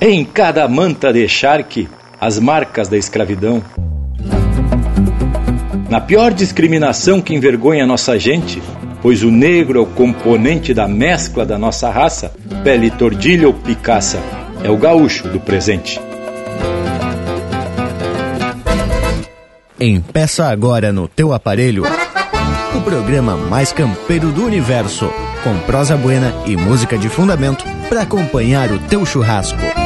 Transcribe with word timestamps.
Em 0.00 0.24
cada 0.24 0.68
manta 0.68 1.10
de 1.10 1.26
charque, 1.26 1.88
as 2.20 2.38
marcas 2.38 2.86
da 2.86 2.98
escravidão. 2.98 3.62
Na 5.88 6.00
pior 6.00 6.34
discriminação 6.34 7.20
que 7.20 7.34
envergonha 7.34 7.86
nossa 7.86 8.18
gente, 8.18 8.62
pois 9.00 9.22
o 9.22 9.30
negro 9.30 9.78
é 9.78 9.82
o 9.82 9.86
componente 9.86 10.74
da 10.74 10.86
mescla 10.86 11.46
da 11.46 11.56
nossa 11.58 11.90
raça, 11.90 12.34
pele 12.62 12.90
tordilha 12.90 13.46
ou 13.46 13.54
picaça, 13.54 14.20
é 14.62 14.70
o 14.70 14.76
gaúcho 14.76 15.28
do 15.28 15.40
presente. 15.40 15.98
Empeça 19.80 20.46
agora 20.46 20.92
no 20.92 21.08
teu 21.08 21.32
aparelho 21.32 21.84
o 22.76 22.80
programa 22.82 23.36
mais 23.36 23.72
campeiro 23.72 24.30
do 24.30 24.44
universo, 24.44 25.10
com 25.42 25.58
prosa 25.60 25.96
buena 25.96 26.34
e 26.44 26.54
música 26.54 26.98
de 26.98 27.08
fundamento 27.08 27.64
para 27.88 28.02
acompanhar 28.02 28.70
o 28.70 28.78
teu 28.78 29.06
churrasco. 29.06 29.85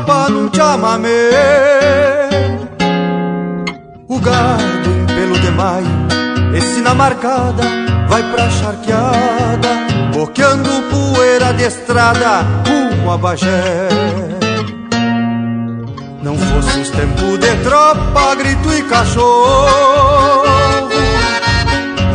Tropa 0.00 0.28
num 0.30 0.50
chamamé. 0.54 1.30
O 4.08 4.18
gado 4.18 4.90
em 4.90 5.06
pelo 5.06 5.38
de 5.38 5.50
maio, 5.50 5.86
esse 6.54 6.80
na 6.80 6.94
marcada, 6.94 7.62
vai 8.08 8.22
pra 8.30 8.48
charqueada 8.50 9.68
boqueando 10.12 10.70
poeira 10.90 11.52
de 11.54 11.64
estrada 11.64 12.44
rumo 12.66 13.12
a 13.12 13.18
Bagé. 13.18 13.88
Não 16.22 16.36
fosse 16.36 16.80
os 16.80 16.90
tempos 16.90 17.38
de 17.38 17.56
tropa, 17.62 18.34
grito 18.34 18.72
e 18.72 18.82
cachorro. 18.82 20.44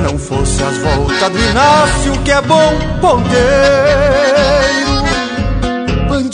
Não 0.03 0.17
fosse 0.17 0.63
as 0.63 0.77
voltas 0.77 1.31
do 1.31 1.39
Inácio, 1.39 2.13
que 2.23 2.31
é 2.31 2.41
bom 2.41 2.73
ponteiro. 3.01 4.34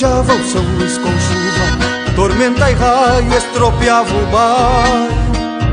Pandeava 0.01 0.33
o 0.33 0.43
São 0.43 0.63
Luís 0.63 0.97
com 0.97 1.11
chuva, 1.19 2.15
tormenta 2.15 2.71
e 2.71 2.73
raio, 2.73 3.37
estropeava 3.37 4.09
o 4.11 4.25
bairro. 4.31 5.21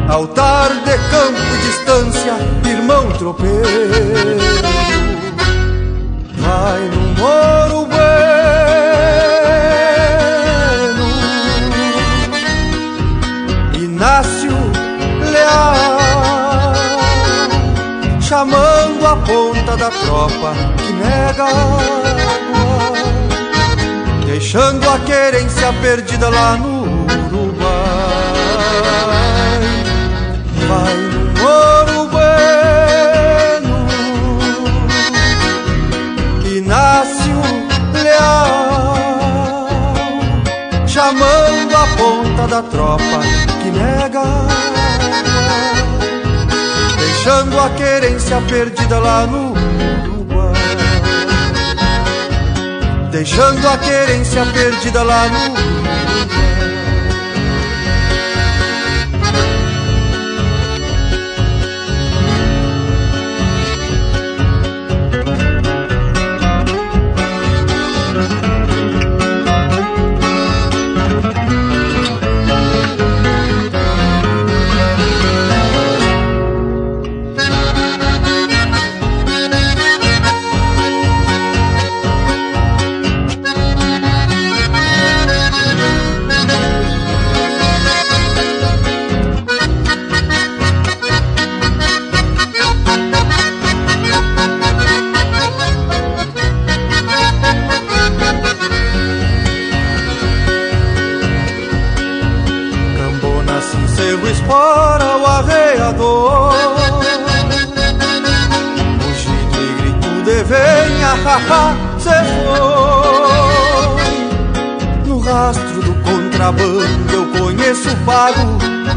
Altar 0.06 0.68
de 0.84 0.98
campo, 1.08 1.56
distância, 1.62 2.34
irmão 2.68 3.10
tropeiro 3.12 4.38
vai 6.36 6.80
no 6.88 7.00
moro 7.18 7.86
bueno 7.86 7.98
Inácio 13.82 14.52
Leal 15.32 16.74
chamando 18.20 19.06
a 19.06 19.16
ponta 19.16 19.76
da 19.76 19.90
tropa 19.90 20.52
que 20.76 20.92
nega 20.92 21.87
deixando 24.48 24.88
a 24.88 24.98
querência 25.00 25.70
perdida 25.82 26.30
lá 26.30 26.56
no 26.56 27.04
Uruguai. 27.26 27.68
Vai 30.66 30.96
no 30.96 31.20
moro 31.38 32.08
bueno 32.08 33.76
Inácio 36.46 37.42
Leal, 37.92 39.68
chamando 40.86 41.76
a 41.76 41.86
ponta 41.98 42.46
da 42.46 42.62
tropa 42.62 43.20
que 43.62 43.70
nega, 43.70 44.24
deixando 46.96 47.60
a 47.60 47.68
querência 47.68 48.40
perdida 48.48 48.98
lá 48.98 49.26
no 49.26 49.52
deixando 53.18 53.66
a 53.66 53.76
querência 53.76 54.46
perdida 54.46 55.02
lá 55.02 55.28
no 55.28 55.77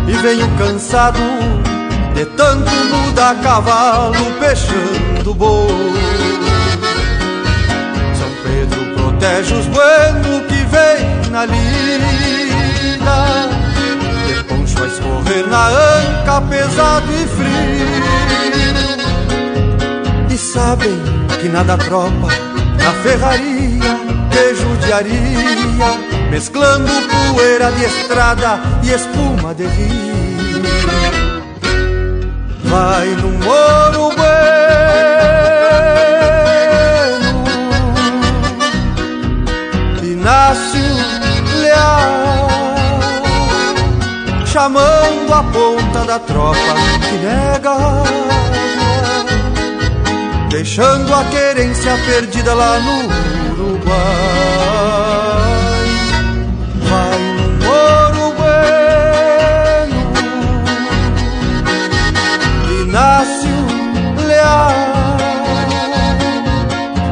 E 0.07 0.13
venho 0.13 0.47
cansado 0.57 1.19
de 2.13 2.25
tanto 2.25 2.71
mudar 2.71 3.35
cavalo 3.41 4.31
Peixando 4.39 5.33
boi. 5.33 5.67
São 8.15 8.29
Pedro 8.43 8.81
protege 8.95 9.53
os 9.53 9.67
buenos 9.67 10.45
que 10.47 10.63
vem 10.65 11.31
na 11.31 11.45
lida 11.45 11.59
De 14.27 14.43
poncho 14.43 14.83
a 14.83 14.87
escorrer 14.87 15.47
na 15.47 15.67
anca 15.67 16.41
pesado 16.41 17.11
e 17.13 17.27
frio 17.27 18.01
E 20.29 20.37
sabem 20.37 21.01
que 21.39 21.47
nada 21.49 21.77
tropa 21.77 22.27
na 22.83 22.91
ferraria 23.03 23.99
Que 24.31 24.55
judiaria 24.55 26.00
Mesclando 26.31 26.89
poeira 27.33 27.69
de 27.73 27.83
estrada 27.83 28.57
e 28.81 28.91
espuma 28.91 29.53
de 29.53 29.65
rio. 29.65 30.21
Vai 32.63 33.07
no 33.07 33.31
moro 33.31 34.15
bueno 34.15 34.31
Inácio 40.01 40.79
Leal 41.59 42.47
Chamando 44.45 45.33
a 45.33 45.43
ponta 45.43 46.05
da 46.05 46.17
tropa 46.19 46.57
que 47.09 47.15
nega 47.25 47.75
Deixando 50.49 51.13
a 51.13 51.25
querência 51.25 51.91
perdida 52.05 52.53
lá 52.53 52.79
no 52.79 53.01
Uruguai 53.51 54.40
Inácio 62.91 63.47
Leal 64.27 64.73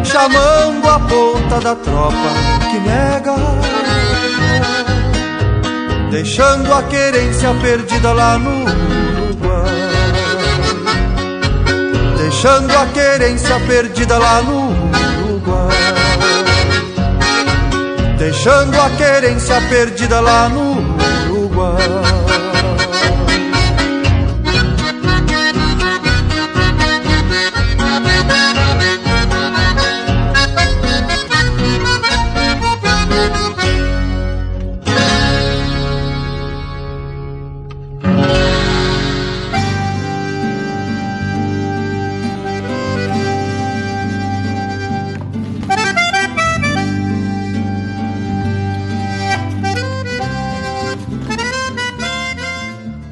Chamando 0.04 0.90
a 0.90 1.00
ponta 1.00 1.62
da 1.62 1.74
tropa 1.74 2.30
que 2.70 2.80
nega 2.80 3.34
Deixando 6.12 6.74
a 6.74 6.84
querência 6.84 7.54
perdida 7.62 8.12
lá 8.12 8.38
no 8.38 8.64
Uruguai 9.24 9.70
Deixando 12.18 12.78
a 12.78 12.86
querência 12.88 13.58
perdida 13.62 14.18
lá 14.18 14.42
no 14.42 14.72
Uruguai 15.30 15.80
deixando 18.18 18.80
a 18.82 18.90
querência 18.90 19.62
perdida 19.70 20.20
lá 20.20 20.50
no 20.50 20.74
Uruguai. 21.32 22.19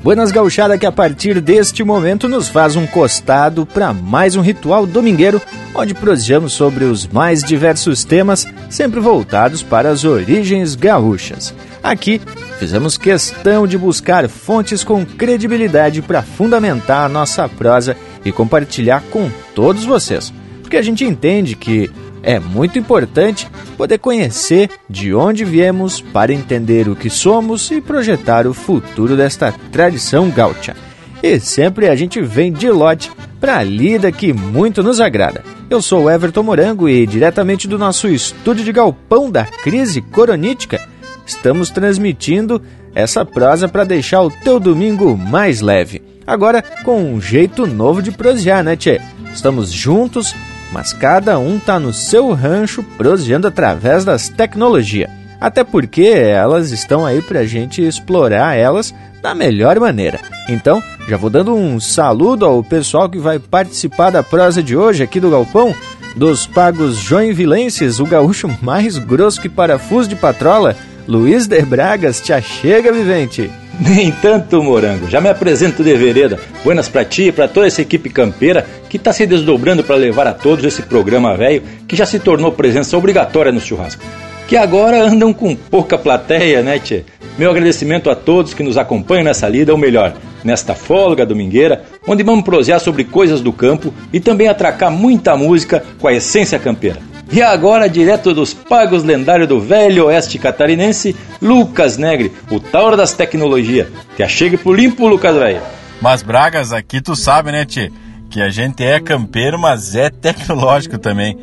Buenas 0.08 0.32
Gauchada 0.32 0.78
que 0.78 0.86
a 0.86 0.92
partir 0.92 1.42
deste 1.42 1.84
momento 1.84 2.30
nos 2.30 2.48
faz 2.48 2.78
um 2.78 2.88
costado 2.88 3.66
para 3.66 3.92
mais 3.92 4.38
um 4.38 4.42
ritual 4.42 4.86
domingueiro, 4.86 5.42
onde 5.76 5.94
prosseguimos 5.94 6.54
sobre 6.54 6.86
os 6.86 7.06
mais 7.06 7.44
diversos 7.44 8.06
temas, 8.06 8.48
sempre 8.70 9.02
voltados 9.02 9.62
para 9.62 9.90
as 9.90 10.06
origens 10.06 10.76
gaúchas. 10.76 11.54
Aqui, 11.84 12.22
fizemos 12.58 12.98
questão 12.98 13.68
de 13.68 13.78
buscar 13.78 14.30
fontes 14.30 14.82
com 14.82 15.06
credibilidade 15.06 16.02
para 16.02 16.24
fundamentar 16.24 17.04
a 17.04 17.10
nossa 17.10 17.50
prosa 17.50 17.98
e 18.24 18.32
compartilhar 18.32 19.04
com 19.12 19.30
todos 19.54 19.84
vocês, 19.84 20.32
porque 20.62 20.78
a 20.78 20.82
gente 20.82 21.04
entende 21.04 21.54
que 21.54 21.92
é 22.28 22.42
muito 22.42 22.78
importante 22.78 23.48
poder 23.78 24.00
conhecer 24.00 24.70
de 24.90 25.16
onde 25.16 25.46
viemos 25.46 26.02
para 26.02 26.34
entender 26.34 26.90
o 26.90 26.96
que 26.96 27.10
somos 27.10 27.72
e 27.72 27.80
projetar 27.80 28.46
o 28.46 28.54
futuro 28.54 29.16
desta 29.16 29.54
tradição 29.72 30.30
gaúcha. 30.30 30.76
E 31.24 31.40
sempre 31.40 31.88
a 31.88 31.96
gente 31.96 32.22
vem 32.22 32.52
de 32.52 32.70
lote 32.70 33.10
para 33.40 33.60
a 33.60 33.64
lida 33.64 34.12
que 34.12 34.34
muito 34.34 34.84
nos 34.84 35.00
agrada. 35.00 35.42
Eu 35.70 35.82
sou 35.82 36.12
Everton 36.12 36.44
Morango 36.44 36.90
e 36.90 37.08
diretamente 37.08 37.66
do 37.66 37.80
nosso 37.80 38.10
estúdio 38.10 38.66
de 38.66 38.74
galpão 38.74 39.32
da 39.32 39.46
crise 39.46 40.02
coronítica, 40.02 40.86
estamos 41.26 41.70
transmitindo 41.70 42.62
essa 42.94 43.24
prosa 43.24 43.70
para 43.70 43.86
deixar 43.86 44.22
o 44.22 44.30
teu 44.30 44.60
domingo 44.60 45.16
mais 45.16 45.62
leve. 45.62 46.02
Agora 46.26 46.62
com 46.84 47.02
um 47.02 47.22
jeito 47.22 47.66
novo 47.66 48.02
de 48.02 48.12
prosear, 48.12 48.66
né, 48.66 48.76
tchê? 48.76 49.00
Estamos 49.34 49.72
juntos 49.72 50.36
mas 50.72 50.94
cada 50.94 51.40
um 51.40 51.58
está 51.58 51.80
no 51.80 51.94
seu 51.94 52.32
rancho 52.34 52.84
prosseando 52.98 53.48
através 53.48 54.04
das 54.04 54.30
tecnologias. 54.30 55.10
Até 55.40 55.64
porque 55.64 56.04
elas 56.04 56.72
estão 56.72 57.06
aí 57.06 57.22
para 57.22 57.42
a 57.42 57.46
gente 57.46 57.82
explorar 57.82 58.56
elas 58.56 58.94
da 59.22 59.36
melhor 59.36 59.80
maneira. 59.80 60.20
Então, 60.50 60.82
já 61.08 61.18
vou 61.18 61.30
dando 61.30 61.54
um 61.54 61.80
saludo 61.80 62.46
ao 62.46 62.64
pessoal 62.64 63.10
que 63.10 63.20
vai 63.20 63.40
participar 63.40 64.10
da 64.10 64.24
prosa 64.24 64.64
de 64.64 64.76
hoje 64.76 65.04
aqui 65.04 65.20
do 65.20 65.30
Galpão, 65.30 65.76
dos 66.16 66.48
pagos 66.48 66.98
joinvilenses, 66.98 68.00
o 68.00 68.06
gaúcho 68.06 68.50
mais 68.62 68.98
grosso 68.98 69.40
que 69.40 69.50
parafuso 69.50 70.10
de 70.10 70.16
patrola, 70.16 70.76
Luiz 71.08 71.48
de 71.48 71.62
Bragas, 71.62 72.20
te 72.20 72.40
chega, 72.42 72.92
vivente! 72.92 73.50
Nem 73.80 74.12
tanto, 74.12 74.64
Morango. 74.64 75.10
Já 75.10 75.22
me 75.22 75.30
apresento 75.30 75.84
de 75.84 75.96
vereda. 75.96 76.40
Buenas 76.64 76.90
pra 76.90 77.06
ti 77.06 77.24
e 77.24 77.32
pra 77.32 77.48
toda 77.48 77.68
essa 77.68 77.82
equipe 77.82 78.10
campeira 78.10 78.66
que 78.90 78.98
tá 78.98 79.14
se 79.14 79.26
desdobrando 79.26 79.84
para 79.84 79.96
levar 79.96 80.26
a 80.26 80.34
todos 80.34 80.66
esse 80.66 80.82
programa 80.82 81.38
velho 81.38 81.62
que 81.88 81.96
já 81.96 82.06
se 82.06 82.20
tornou 82.20 82.52
presença 82.52 82.98
obrigatória 82.98 83.52
no 83.52 83.60
churrasco. 83.60 84.04
Que 84.48 84.58
agora 84.58 85.04
andam 85.04 85.34
com 85.34 85.56
pouca 85.56 85.98
plateia, 85.98 86.64
né, 86.64 86.80
tchê? 86.80 87.04
Meu 87.38 87.52
agradecimento 87.52 88.10
a 88.10 88.16
todos 88.16 88.54
que 88.54 88.64
nos 88.64 88.78
acompanham 88.78 89.26
nessa 89.26 89.48
lida, 89.48 89.72
ou 89.72 89.78
melhor, 89.78 90.16
nesta 90.44 90.74
folga 90.74 91.26
domingueira, 91.26 91.84
onde 92.08 92.24
vamos 92.24 92.46
prosear 92.46 92.80
sobre 92.80 93.04
coisas 93.04 93.42
do 93.42 93.54
campo 93.54 93.94
e 94.12 94.20
também 94.20 94.48
atracar 94.48 94.90
muita 94.90 95.36
música 95.38 95.84
com 96.00 96.08
a 96.08 96.14
essência 96.14 96.58
campeira. 96.58 96.98
E 97.32 97.42
agora, 97.42 97.90
direto 97.90 98.34
dos 98.34 98.54
pagos 98.54 99.04
lendários 99.04 99.50
do 99.50 99.60
velho 99.60 100.06
oeste 100.06 100.40
catarinense, 100.40 101.16
Lucas 101.42 101.98
Negre, 101.98 102.32
o 102.50 102.60
Tauro 102.60 102.96
das 102.96 103.14
Tecnologias. 103.14 103.88
Te 104.16 104.24
achegue 104.24 104.58
pro 104.58 104.74
limpo, 104.74 105.08
Lucas, 105.08 105.36
velho. 105.36 105.62
Mas 106.02 106.24
Bragas, 106.24 106.72
aqui 106.72 107.02
tu 107.02 107.16
sabe, 107.16 107.52
né, 107.52 107.66
tchê? 107.66 107.92
Que 108.30 108.42
a 108.42 108.50
gente 108.50 108.84
é 108.84 109.00
campeiro, 109.00 109.60
mas 109.60 109.96
é 109.96 110.10
tecnológico 110.10 110.98
também. 110.98 111.38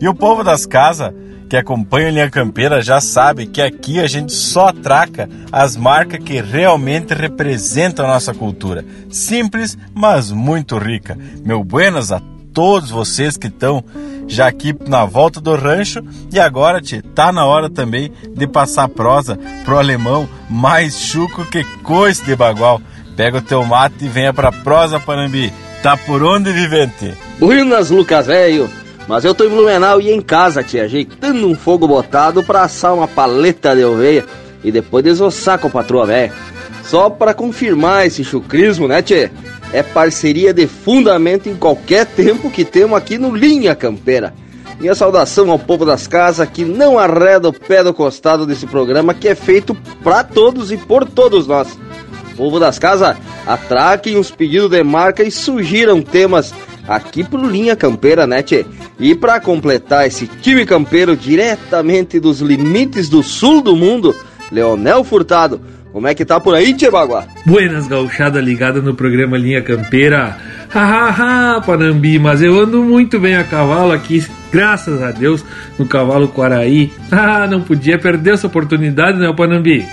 E 0.00 0.08
o 0.08 0.14
povo 0.14 0.42
das 0.42 0.66
casas 0.66 1.12
que 1.48 1.56
acompanha 1.56 2.08
a 2.08 2.10
linha 2.12 2.30
campeira 2.30 2.80
já 2.80 3.00
sabe 3.00 3.46
que 3.46 3.60
aqui 3.60 3.98
a 3.98 4.06
gente 4.06 4.32
só 4.32 4.68
atraca 4.68 5.28
as 5.50 5.76
marcas 5.76 6.22
que 6.22 6.40
realmente 6.40 7.12
representam 7.12 8.04
a 8.04 8.08
nossa 8.08 8.32
cultura. 8.32 8.84
Simples, 9.10 9.76
mas 9.92 10.30
muito 10.30 10.78
rica. 10.78 11.18
Meu 11.44 11.64
buenas 11.64 12.12
a 12.12 12.22
todos 12.52 12.90
vocês 12.90 13.36
que 13.36 13.46
estão 13.46 13.84
já 14.26 14.46
aqui 14.46 14.74
na 14.86 15.04
volta 15.04 15.40
do 15.40 15.54
rancho 15.56 16.02
e 16.32 16.38
agora, 16.38 16.80
te 16.80 17.02
tá 17.02 17.32
na 17.32 17.44
hora 17.44 17.68
também 17.68 18.12
de 18.34 18.46
passar 18.46 18.88
prosa 18.88 19.38
pro 19.64 19.78
alemão 19.78 20.28
mais 20.48 20.98
chuco 20.98 21.44
que 21.44 21.64
coice 21.82 22.24
de 22.24 22.36
bagual. 22.36 22.80
Pega 23.16 23.38
o 23.38 23.42
teu 23.42 23.64
mate 23.64 24.04
e 24.04 24.08
venha 24.08 24.32
pra 24.32 24.52
prosa, 24.52 25.00
Panambi. 25.00 25.52
Tá 25.82 25.96
por 25.96 26.22
onde, 26.22 26.52
vivente? 26.52 27.14
Buenas, 27.38 27.90
Lucas, 27.90 28.26
velho. 28.26 28.70
Mas 29.08 29.24
eu 29.24 29.34
tô 29.34 29.44
em 29.44 29.48
Blumenau 29.48 30.00
e 30.00 30.12
em 30.12 30.20
casa, 30.20 30.62
tia, 30.62 30.84
ajeitando 30.84 31.46
um 31.48 31.54
fogo 31.54 31.88
botado 31.88 32.44
pra 32.44 32.62
assar 32.62 32.94
uma 32.94 33.08
paleta 33.08 33.74
de 33.74 33.84
oveia 33.84 34.24
e 34.62 34.70
depois 34.70 35.02
desossar 35.02 35.58
com 35.58 35.66
a 35.66 35.70
patroa 35.70 36.06
velha. 36.06 36.32
Só 36.84 37.08
para 37.08 37.34
confirmar 37.34 38.06
esse 38.06 38.24
chucrismo, 38.24 38.88
né, 38.88 39.00
tia? 39.02 39.30
é 39.72 39.82
parceria 39.82 40.52
de 40.52 40.66
fundamento 40.66 41.48
em 41.48 41.54
qualquer 41.54 42.04
tempo 42.06 42.50
que 42.50 42.64
temos 42.64 42.96
aqui 42.96 43.18
no 43.18 43.34
Linha 43.34 43.74
Campeira. 43.74 44.34
Minha 44.80 44.94
saudação 44.94 45.50
ao 45.50 45.58
povo 45.58 45.84
das 45.84 46.06
casas 46.06 46.48
que 46.48 46.64
não 46.64 46.98
arreda 46.98 47.48
o 47.48 47.52
pé 47.52 47.84
do 47.84 47.92
costado 47.92 48.46
desse 48.46 48.66
programa 48.66 49.14
que 49.14 49.28
é 49.28 49.34
feito 49.34 49.74
para 50.02 50.24
todos 50.24 50.72
e 50.72 50.76
por 50.76 51.06
todos 51.06 51.46
nós. 51.46 51.78
Povo 52.36 52.58
das 52.58 52.78
casas, 52.78 53.16
atraquem 53.46 54.16
os 54.16 54.30
pedidos 54.30 54.70
de 54.70 54.82
marca 54.82 55.22
e 55.22 55.30
sugiram 55.30 56.00
temas 56.00 56.54
aqui 56.88 57.22
pro 57.22 57.46
Linha 57.46 57.76
Campeira, 57.76 58.26
né, 58.26 58.42
tchê? 58.42 58.64
E 58.98 59.14
para 59.14 59.38
completar 59.38 60.06
esse 60.06 60.26
time 60.26 60.64
campeiro 60.64 61.16
diretamente 61.16 62.18
dos 62.18 62.40
limites 62.40 63.08
do 63.08 63.22
sul 63.22 63.60
do 63.60 63.76
mundo, 63.76 64.16
Leonel 64.50 65.04
Furtado, 65.04 65.60
como 65.92 66.06
é 66.06 66.14
que 66.14 66.24
tá 66.24 66.38
por 66.38 66.54
aí, 66.54 66.72
Tchê 66.74 66.90
Baguá? 66.90 67.26
Buenas 67.44 67.86
gauchada 67.86 68.40
ligada 68.40 68.80
no 68.80 68.94
programa 68.94 69.36
Linha 69.36 69.60
Campeira. 69.60 70.36
Hahaha, 70.68 71.60
Panambi, 71.62 72.18
mas 72.18 72.40
eu 72.40 72.60
ando 72.60 72.82
muito 72.82 73.18
bem 73.18 73.34
a 73.34 73.42
cavalo 73.42 73.92
aqui, 73.92 74.24
graças 74.52 75.02
a 75.02 75.10
Deus, 75.10 75.44
no 75.78 75.86
cavalo 75.86 76.28
Quaraí. 76.28 76.92
Ah, 77.10 77.46
não 77.48 77.60
podia 77.60 77.98
perder 77.98 78.34
essa 78.34 78.46
oportunidade, 78.46 79.18
né, 79.18 79.32
Panambi? 79.36 79.84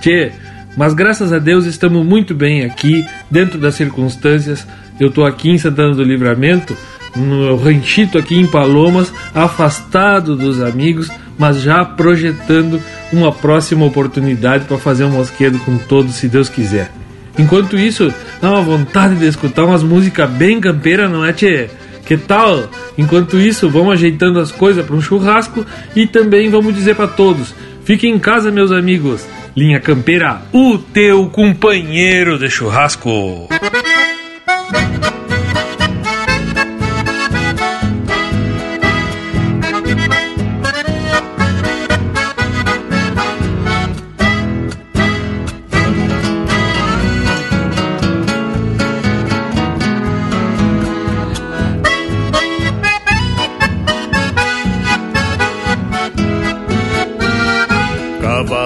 Tchê, 0.00 0.32
mas 0.76 0.94
graças 0.94 1.32
a 1.32 1.38
Deus 1.38 1.66
estamos 1.66 2.04
muito 2.04 2.34
bem 2.34 2.64
aqui, 2.64 3.06
dentro 3.30 3.58
das 3.58 3.74
circunstâncias. 3.74 4.66
Eu 4.98 5.10
tô 5.10 5.24
aqui 5.24 5.50
em 5.50 5.58
Santana 5.58 5.94
do 5.94 6.02
Livramento, 6.02 6.76
no 7.14 7.56
ranchito 7.56 8.18
aqui 8.18 8.36
em 8.36 8.46
Palomas, 8.46 9.12
afastado 9.34 10.36
dos 10.36 10.60
amigos, 10.60 11.10
mas 11.38 11.60
já 11.60 11.84
projetando 11.84 12.80
uma 13.14 13.32
próxima 13.32 13.84
oportunidade 13.84 14.64
para 14.64 14.78
fazer 14.78 15.04
um 15.04 15.10
mosquedo 15.10 15.58
com 15.60 15.78
todos, 15.78 16.14
se 16.14 16.28
Deus 16.28 16.48
quiser. 16.48 16.90
Enquanto 17.38 17.78
isso, 17.78 18.12
dá 18.40 18.50
uma 18.50 18.62
vontade 18.62 19.16
de 19.16 19.26
escutar 19.26 19.64
umas 19.64 19.82
músicas 19.82 20.30
bem 20.30 20.60
campeiras, 20.60 21.10
não 21.10 21.24
é, 21.24 21.32
tchê? 21.32 21.68
Que 22.06 22.16
tal? 22.16 22.68
Enquanto 22.98 23.38
isso, 23.38 23.68
vamos 23.70 23.94
ajeitando 23.94 24.38
as 24.38 24.52
coisas 24.52 24.84
para 24.84 24.94
um 24.94 25.00
churrasco 25.00 25.64
e 25.96 26.06
também 26.06 26.50
vamos 26.50 26.74
dizer 26.74 26.94
para 26.94 27.08
todos: 27.08 27.54
fiquem 27.84 28.14
em 28.14 28.18
casa, 28.18 28.50
meus 28.50 28.70
amigos. 28.70 29.26
Linha 29.56 29.80
Campeira, 29.80 30.42
o 30.52 30.78
teu 30.78 31.28
companheiro 31.28 32.38
de 32.38 32.50
churrasco. 32.50 33.48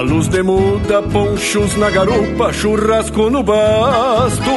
De 0.09 0.43
muda, 0.43 1.03
ponchos 1.03 1.77
na 1.77 1.91
garupa, 1.91 2.51
churrasco 2.53 3.29
no 3.29 3.43
basto. 3.43 4.51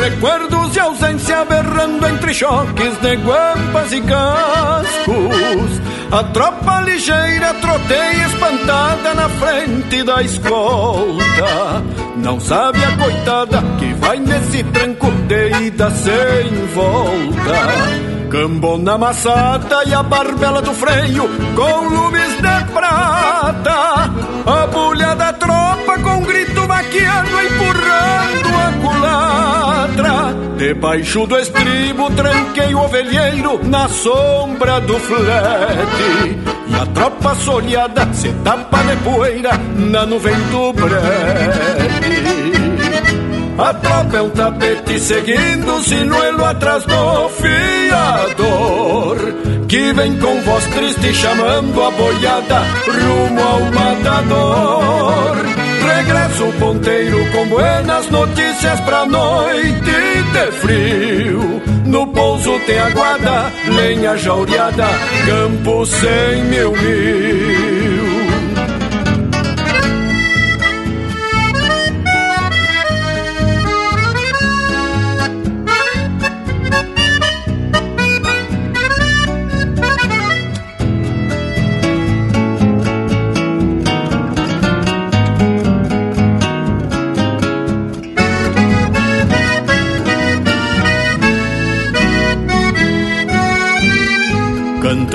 Recuerdos 0.00 0.72
de 0.72 0.80
ausência 0.80 1.44
berrando 1.44 2.06
entre 2.06 2.32
choques 2.32 2.96
de 3.00 3.16
guampas 3.16 3.92
e 3.92 4.00
cascos. 4.00 5.80
A 6.12 6.22
tropa 6.32 6.80
ligeira 6.82 7.52
troteia 7.54 8.26
espantada 8.26 9.12
na 9.14 9.28
frente 9.28 10.04
da 10.04 10.22
escolta. 10.22 11.82
Não 12.16 12.38
sabe 12.40 12.78
a 12.84 12.96
coitada 12.96 13.62
que 13.78 13.92
vai 13.94 14.20
nesse 14.20 14.62
tranco 14.64 15.10
de 15.26 15.66
ida 15.66 15.90
sem 15.90 16.66
volta. 16.74 18.17
Cambona 18.30 18.92
amassada 18.92 19.84
e 19.86 19.94
a 19.94 20.02
barbela 20.02 20.60
do 20.60 20.74
freio 20.74 21.26
com 21.56 21.88
lumes 21.88 22.36
de 22.36 22.72
prata. 22.74 24.10
A 24.44 24.66
bulha 24.66 25.14
da 25.14 25.32
tropa 25.32 25.98
com 26.02 26.22
grito 26.24 26.68
maquiano 26.68 27.42
empurrando 27.42 28.48
a 28.54 28.72
culatra. 28.82 30.36
Debaixo 30.58 31.26
do 31.26 31.38
estribo 31.38 32.10
tranquei 32.10 32.74
o 32.74 32.80
ovelheiro 32.80 33.64
na 33.64 33.88
sombra 33.88 34.78
do 34.82 34.98
flete. 34.98 36.38
E 36.68 36.74
a 36.74 36.84
tropa 36.86 37.34
soleada 37.34 38.12
se 38.12 38.30
tapa 38.44 38.78
de 38.82 38.96
poeira 38.96 39.52
na 39.74 40.04
nuvem 40.04 40.36
do 40.50 40.72
brete. 40.74 41.87
A 43.58 43.74
tropa 43.74 44.16
é 44.16 44.22
um 44.22 44.30
tapete 44.30 45.00
seguindo 45.00 45.74
o 45.74 45.82
sinuelo 45.82 46.44
atrás 46.44 46.84
do 46.84 47.28
fiador 47.30 49.16
Que 49.66 49.92
vem 49.92 50.16
com 50.16 50.40
voz 50.42 50.64
triste 50.66 51.12
chamando 51.12 51.82
a 51.82 51.90
boiada 51.90 52.60
rumo 52.86 53.42
ao 53.42 53.60
matador. 53.72 55.36
Regressa 55.96 56.44
o 56.44 56.52
ponteiro 56.52 57.18
com 57.32 57.48
buenas 57.48 58.08
notícias 58.10 58.80
pra 58.80 59.04
noite 59.04 59.82
de 59.82 60.52
frio. 60.52 61.60
No 61.84 62.06
pouso 62.06 62.60
tem 62.60 62.78
aguada, 62.78 63.52
lenha 63.74 64.16
jaureada, 64.16 64.88
campo 65.26 65.84
sem 65.84 66.44
mil 66.44 66.70
mil 66.70 67.87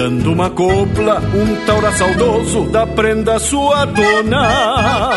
Cantando 0.03 0.33
uma 0.33 0.49
copla, 0.49 1.21
um 1.33 1.65
taura 1.65 1.89
saudoso 1.93 2.65
da 2.65 2.85
prenda 2.85 3.39
sua 3.39 3.85
dona. 3.85 5.11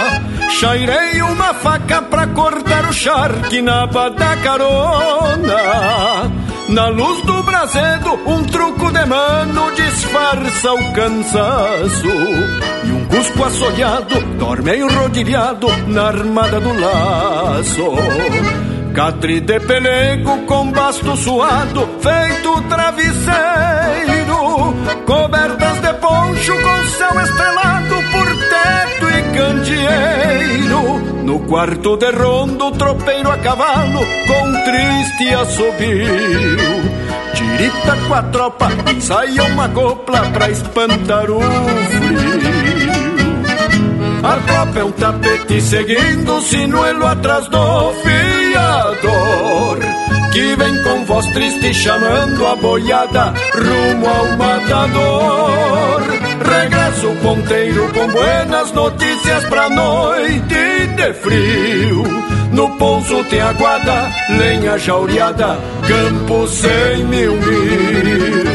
Chairei 0.60 1.20
uma 1.22 1.52
faca 1.54 2.02
pra 2.02 2.28
cortar 2.28 2.88
o 2.88 2.92
charque 2.92 3.60
na 3.60 3.86
da 3.86 4.36
carona. 4.36 6.30
Na 6.68 6.86
luz 6.86 7.20
do 7.22 7.42
brasedo, 7.42 8.12
um 8.26 8.44
truco 8.44 8.92
de 8.92 9.04
mano 9.06 9.72
disfarça 9.74 10.72
o 10.72 10.92
cansaço. 10.92 12.06
E 12.84 12.92
um 12.92 13.04
cusco 13.06 13.42
assolhado 13.42 14.20
dorme 14.38 14.76
enrodilhado 14.76 15.66
na 15.88 16.06
armada 16.06 16.60
do 16.60 16.72
laço. 16.80 18.55
Catre 18.96 19.40
de 19.42 19.60
pelego 19.60 20.38
com 20.46 20.72
basto 20.72 21.14
suado, 21.18 21.86
feito 22.00 22.62
travesseiro, 22.62 23.14
cobertas 25.04 25.80
de 25.82 25.92
poncho 26.00 26.54
com 26.54 26.86
céu 26.96 27.20
estrelado 27.20 27.94
por 28.10 28.26
teto 28.48 29.06
e 29.10 29.22
candeeiro. 29.36 30.82
No 31.24 31.40
quarto 31.40 31.98
de 31.98 32.10
rondo, 32.10 32.70
tropeiro 32.72 33.30
a 33.30 33.36
cavalo 33.36 34.00
com 34.26 34.52
triste 34.64 35.34
assobio. 35.34 36.56
Tirita 37.34 37.96
com 38.08 38.14
a 38.14 38.22
tropa, 38.22 38.70
saia 38.98 39.44
uma 39.44 39.68
copla 39.68 40.22
pra 40.30 40.48
espantar 40.48 41.30
o 41.30 41.38
frio. 41.38 42.96
A 44.22 44.36
tropa 44.38 44.78
é 44.78 44.84
um 44.84 44.90
tapete 44.90 45.60
seguindo 45.60 46.36
o 46.36 46.40
sinuelo 46.40 47.06
atrás 47.06 47.46
do 47.48 47.92
fiador 48.56 49.78
Que 50.32 50.56
vem 50.56 50.82
com 50.82 51.04
voz 51.04 51.26
triste 51.26 51.74
chamando 51.74 52.46
a 52.46 52.56
boiada 52.56 53.34
rumo 53.54 54.06
ao 54.06 54.36
matador. 54.36 56.02
Regressa 56.42 57.06
o 57.06 57.16
ponteiro 57.16 57.88
com 57.92 58.08
buenas 58.08 58.72
notícias 58.72 59.44
pra 59.44 59.68
noite 59.70 60.86
de 60.96 61.12
frio. 61.14 62.02
No 62.52 62.70
pouso 62.76 63.24
tem 63.24 63.40
aguada, 63.40 64.10
lenha 64.38 64.78
jaureada, 64.78 65.58
campo 65.86 66.46
sem 66.46 67.04
mil 67.04 67.32
mil 67.32 68.45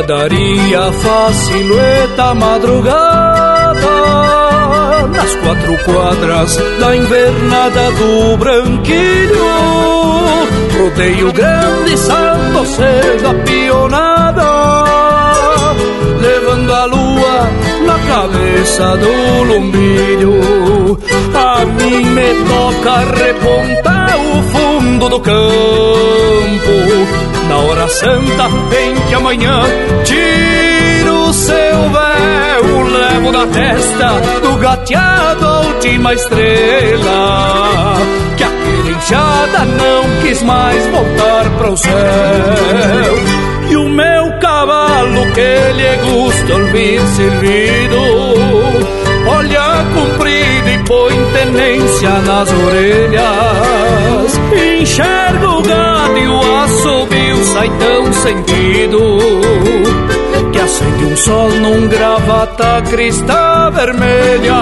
Gadaria 0.00 0.90
faz 0.92 1.36
silhueta 1.36 2.34
madrugada 2.34 3.84
Nas 5.12 5.34
quatro 5.36 5.76
quadras 5.84 6.56
da 6.80 6.96
invernada 6.96 7.90
do 7.90 8.36
branquilho. 8.38 9.44
Rodeio 10.78 11.30
grande, 11.34 11.98
salto 11.98 12.64
cedo 12.64 13.28
a 13.28 13.34
pionada 13.44 14.50
Levando 16.18 16.72
a 16.72 16.84
lua 16.86 17.50
na 17.84 17.98
cabeça 17.98 18.96
do 18.96 19.42
lumbilho. 19.52 20.98
A 21.34 21.66
mim 21.66 22.06
me 22.06 22.34
toca 22.48 23.00
repontar 23.22 24.16
o 24.18 24.42
fundo 25.00 25.08
do 25.08 25.20
campo 25.20 25.40
na 27.48 27.56
hora 27.56 27.88
santa 27.88 28.48
em 28.78 28.94
que 29.08 29.14
amanhã 29.14 29.62
tiro 30.04 31.32
seu 31.32 31.54
véu, 31.90 32.82
levo 32.86 33.32
na 33.32 33.46
testa 33.46 34.20
do 34.42 34.56
gateado 34.58 35.46
a 35.46 35.60
última 35.60 36.12
estrela. 36.12 37.96
Que 38.36 38.44
a 38.44 38.50
querenchada 38.50 39.64
não 39.64 40.22
quis 40.22 40.42
mais 40.42 40.86
voltar 40.88 41.50
para 41.56 41.70
o 41.70 41.76
céu. 41.76 41.92
E 43.70 43.76
o 43.76 43.88
meu 43.88 44.38
cavalo 44.38 45.32
que 45.32 45.72
lhe 45.76 45.96
gusta 46.10 46.54
ouvir 46.54 47.00
servido, 47.16 48.29
põe 51.00 51.16
tenência 51.32 52.10
nas 52.20 52.52
orelhas. 52.52 54.40
Enxerga 54.80 55.48
o 55.48 55.62
gado 55.62 56.18
e 56.18 56.28
o 56.28 56.56
assobio 56.64 57.44
sai 57.44 57.70
tão 57.78 58.12
sentido 58.12 59.18
que 60.52 60.58
acende 60.58 61.04
um 61.04 61.16
sol 61.16 61.48
num 61.50 61.88
gravata 61.88 62.82
crista 62.90 63.70
vermelha. 63.70 64.56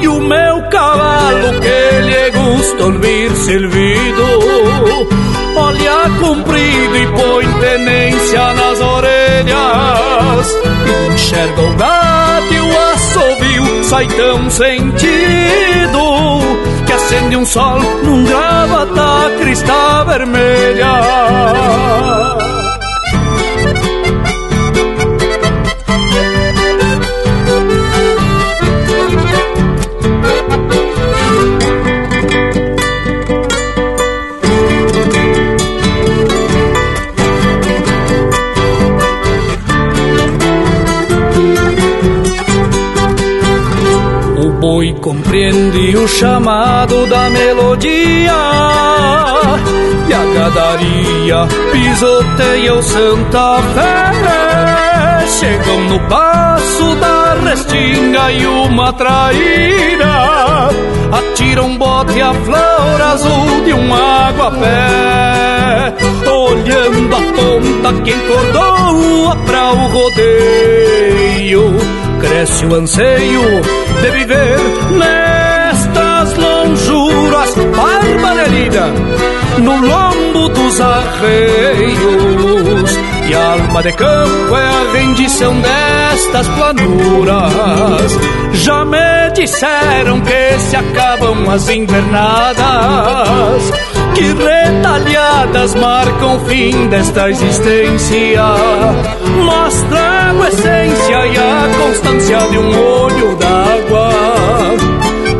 E 0.00 0.08
o 0.08 0.20
meu 0.20 0.62
cavalo 0.70 1.60
que 1.60 2.00
lhe 2.02 2.30
gusta 2.30 2.84
ouvir 2.84 3.30
silvido, 3.36 4.26
olha 5.56 6.10
comprido 6.20 6.96
e 6.96 7.06
põe 7.06 7.46
tenência 7.60 8.52
nas 8.52 8.80
orelhas. 8.80 10.56
E 10.86 11.14
enxerga 11.14 11.62
o 11.62 11.72
gato 11.74 12.54
e 12.54 12.60
o 12.60 12.78
assobio 12.92 13.05
sai 13.86 14.06
tão 14.08 14.50
sentido 14.50 15.06
que 16.84 16.92
acende 16.92 17.36
um 17.36 17.46
sol 17.46 17.78
num 18.02 18.24
gravata 18.24 19.30
crista 19.38 20.04
vermelha. 20.04 20.86
Boi 45.16 45.22
compreende 45.22 45.96
o 45.96 46.06
chamado 46.08 47.06
da 47.06 47.30
melodia 47.30 48.32
E 50.08 50.12
a 50.12 50.24
gadaria 50.34 51.46
pisoteia 51.72 52.74
o 52.74 52.82
Santa 52.82 53.58
Fé. 53.74 55.26
Chegam 55.26 55.80
no 55.88 56.00
passo 56.08 56.94
da 56.96 57.34
restinga 57.34 58.32
e 58.32 58.46
uma 58.46 58.92
traíra. 58.92 60.68
Atira 61.12 61.62
um 61.62 61.76
bote 61.76 62.20
à 62.20 62.32
flor 62.32 63.02
azul 63.02 63.64
de 63.64 63.72
um 63.72 63.94
água-pé 63.94 65.46
Olhando 66.46 67.16
a 67.16 67.20
ponta 67.32 68.02
que 68.02 68.10
encordou 68.12 69.36
pra 69.46 69.72
o 69.72 69.88
rodeio 69.88 71.76
cresce 72.20 72.66
o 72.66 72.74
anseio 72.74 73.42
de 74.00 74.10
viver 74.10 74.58
nestas 74.90 76.34
lonjuras 76.36 77.54
barbarelida 77.76 78.92
no 79.58 79.72
lombo 79.80 80.48
dos 80.50 80.80
arreios. 80.80 81.96
E 83.28 83.34
a 83.34 83.52
alma 83.52 83.82
de 83.82 83.92
campo 83.92 84.56
é 84.56 84.66
a 84.66 84.92
rendição 84.92 85.54
destas 85.60 86.48
planuras. 86.48 88.18
Já 88.52 88.84
me 88.84 89.30
disseram 89.34 90.20
que 90.20 90.58
se 90.60 90.76
acabam 90.76 91.48
as 91.50 91.68
invernadas, 91.68 92.56
que 94.16 94.32
retalhadas 94.32 95.74
marcam 95.74 96.36
o 96.36 96.40
fim 96.46 96.88
desta 96.88 97.28
existência. 97.28 98.42
Mostra 99.44 100.30
a 100.30 100.48
essência 100.48 101.26
e 101.26 101.36
a 101.36 101.68
constância 101.76 102.38
de 102.50 102.58
um 102.58 102.68
olho 102.68 103.36
d'água 103.36 104.10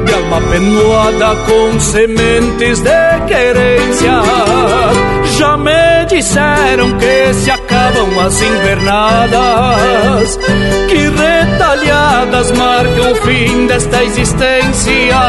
De 0.04 0.14
alma 0.14 0.40
penuada 0.50 1.36
com 1.46 1.80
sementes 1.80 2.80
de 2.80 3.20
querência 3.26 4.20
Já 5.38 5.56
me 5.56 6.04
disseram 6.08 6.98
que 6.98 7.34
se 7.34 7.50
acabam 7.86 8.18
as 8.18 8.42
invernadas 8.42 10.36
Que 10.88 11.08
retalhadas 11.08 12.50
marcam 12.52 13.12
o 13.12 13.16
fim 13.16 13.66
desta 13.66 14.02
existência. 14.02 15.20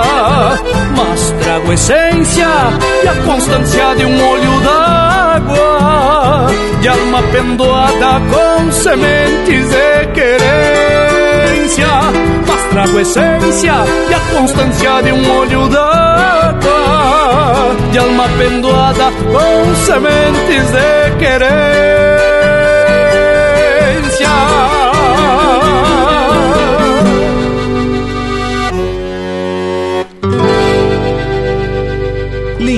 Mas 0.96 1.34
trago 1.42 1.74
essência 1.74 2.48
e 3.04 3.08
a 3.08 3.16
constância 3.26 3.96
de 3.96 4.06
um 4.06 4.30
olho 4.30 4.62
d'água 4.62 6.48
De 6.82 6.88
alma 6.88 7.22
pendoada 7.32 8.22
com 8.32 8.72
sementes 8.72 9.70
de 9.70 10.08
querência. 10.14 11.88
Mas 12.48 12.64
trago 12.72 13.00
essência 13.00 13.74
e 14.10 14.14
a 14.14 14.20
constância 14.36 15.02
de 15.04 15.12
um 15.12 15.38
olho 15.38 15.68
d'água 15.70 17.76
De 17.92 18.00
alma 18.00 18.28
pendoada 18.38 19.12
com 19.12 19.76
sementes 19.86 20.72
de 20.72 21.12
querência 21.20 22.37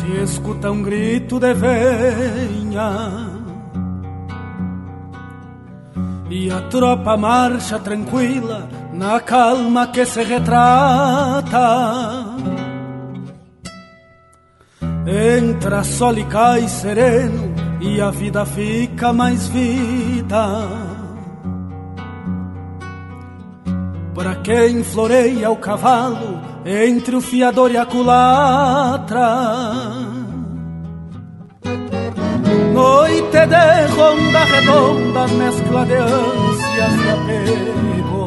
Se 0.00 0.22
escuta 0.22 0.70
um 0.70 0.82
grito 0.82 1.38
de 1.38 1.52
venha. 1.52 2.90
E 6.30 6.50
a 6.50 6.60
tropa 6.62 7.16
marcha 7.16 7.78
tranquila 7.78 8.68
na 8.94 9.20
calma 9.20 9.88
que 9.88 10.06
se 10.06 10.22
retrata. 10.22 11.60
Entra 15.06 15.82
sol 15.82 16.16
e 16.18 16.24
cai 16.24 16.68
sereno 16.68 17.52
e 17.80 18.00
a 18.00 18.10
vida 18.10 18.46
fica 18.46 19.12
mais 19.12 19.48
vida. 19.48 20.46
Para 24.14 24.36
quem 24.36 24.84
floreia 24.84 25.50
o 25.50 25.56
cavalo 25.56 26.49
entre 26.64 27.16
o 27.16 27.20
fiador 27.20 27.70
e 27.70 27.76
a 27.76 27.86
culatra. 27.86 29.28
Noite 32.74 33.46
de 33.46 33.86
ronda 33.96 34.44
redonda, 34.44 35.28
mescla 35.28 35.86
de 35.86 35.94
ânsias 35.94 36.94
e 37.04 37.10
apego. 37.10 38.26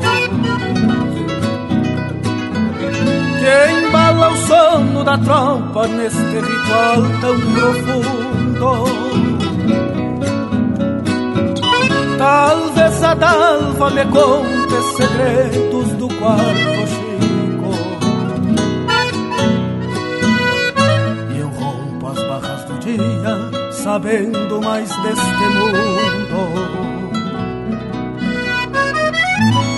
Que 3.39 3.87
embala 3.87 4.29
o 4.31 4.37
sono 4.37 5.03
da 5.03 5.17
tropa 5.17 5.87
neste 5.87 6.19
ritual 6.19 7.03
tão 7.21 7.39
profundo. 7.53 9.03
Talvez 12.17 13.03
a 13.03 13.13
dalva 13.15 13.89
me 13.89 14.05
conte 14.05 14.95
segredos 14.95 15.91
do 15.93 16.07
quarto 16.07 17.02
dia 22.83 23.71
Sabendo 23.71 24.61
mais 24.61 24.89
deste 25.01 25.25
mundo. 25.25 26.83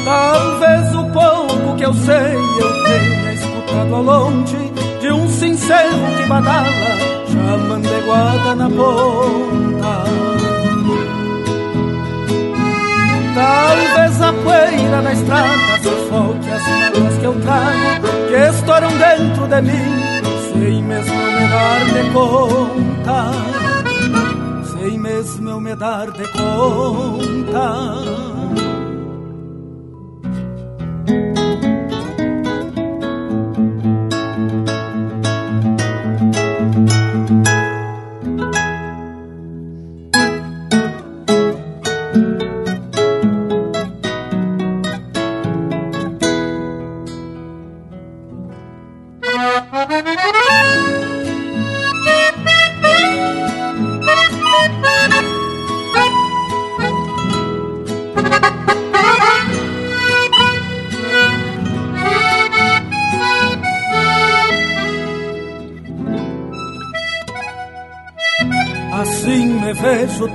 Talvez 0.04 0.96
o 0.96 1.06
pouco 1.06 1.76
que 1.78 1.84
eu 1.84 1.94
sei 1.94 2.36
eu 2.36 2.84
tenha 2.84 3.34
escutado 3.34 3.96
ao 3.96 4.04
longe 4.04 4.72
De 5.02 5.12
um 5.12 5.28
sincero 5.28 5.90
que 6.18 6.28
badala 6.28 6.70
Chamando 7.32 7.88
de 7.88 8.06
guarda 8.06 8.56
na 8.56 8.70
ponta. 8.70 10.06
Talvez 13.34 14.22
a 14.22 14.34
poeira 14.34 15.02
da 15.02 15.12
estrada 15.12 15.80
sufoque 15.84 16.50
as 16.50 16.68
mágoas 16.70 17.18
que 17.18 17.26
eu 17.26 17.42
trago 17.42 18.08
Que 18.28 18.50
estouram 18.56 18.90
dentro 18.98 19.48
de 19.48 19.62
mim 19.62 20.54
Sem 20.54 20.84
mesmo 20.84 21.16
me 21.16 21.48
dar 21.48 21.86
de 21.86 22.12
conta 22.14 22.95
Sem 24.74 24.98
mesmo 24.98 25.50
eu 25.50 25.60
me 25.60 25.76
dar 25.76 26.12
de 26.12 26.24
conta 26.32 28.35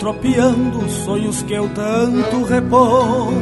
tropeando 0.01 0.89
sonhos 0.89 1.43
que 1.43 1.53
eu 1.53 1.69
tanto 1.69 2.43
reponto. 2.45 3.35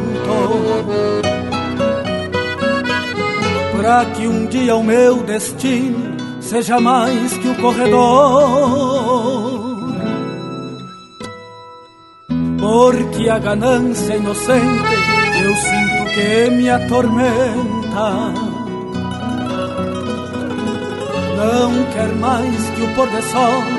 Pra 3.77 4.05
que 4.07 4.27
um 4.27 4.47
dia 4.47 4.75
o 4.75 4.83
meu 4.83 5.23
destino 5.23 6.17
seja 6.41 6.81
mais 6.81 7.39
que 7.39 7.49
o 7.49 7.55
corredor. 7.55 8.89
Porque 12.59 13.29
a 13.29 13.39
ganância 13.39 14.17
inocente 14.17 14.95
eu 15.41 15.55
sinto 15.55 16.13
que 16.13 16.51
me 16.51 16.69
atormenta. 16.69 18.35
Não 21.37 21.85
quer 21.93 22.13
mais 22.17 22.71
que 22.71 22.83
o 22.83 22.95
pôr 22.97 23.09
do 23.09 23.23
sol 23.23 23.78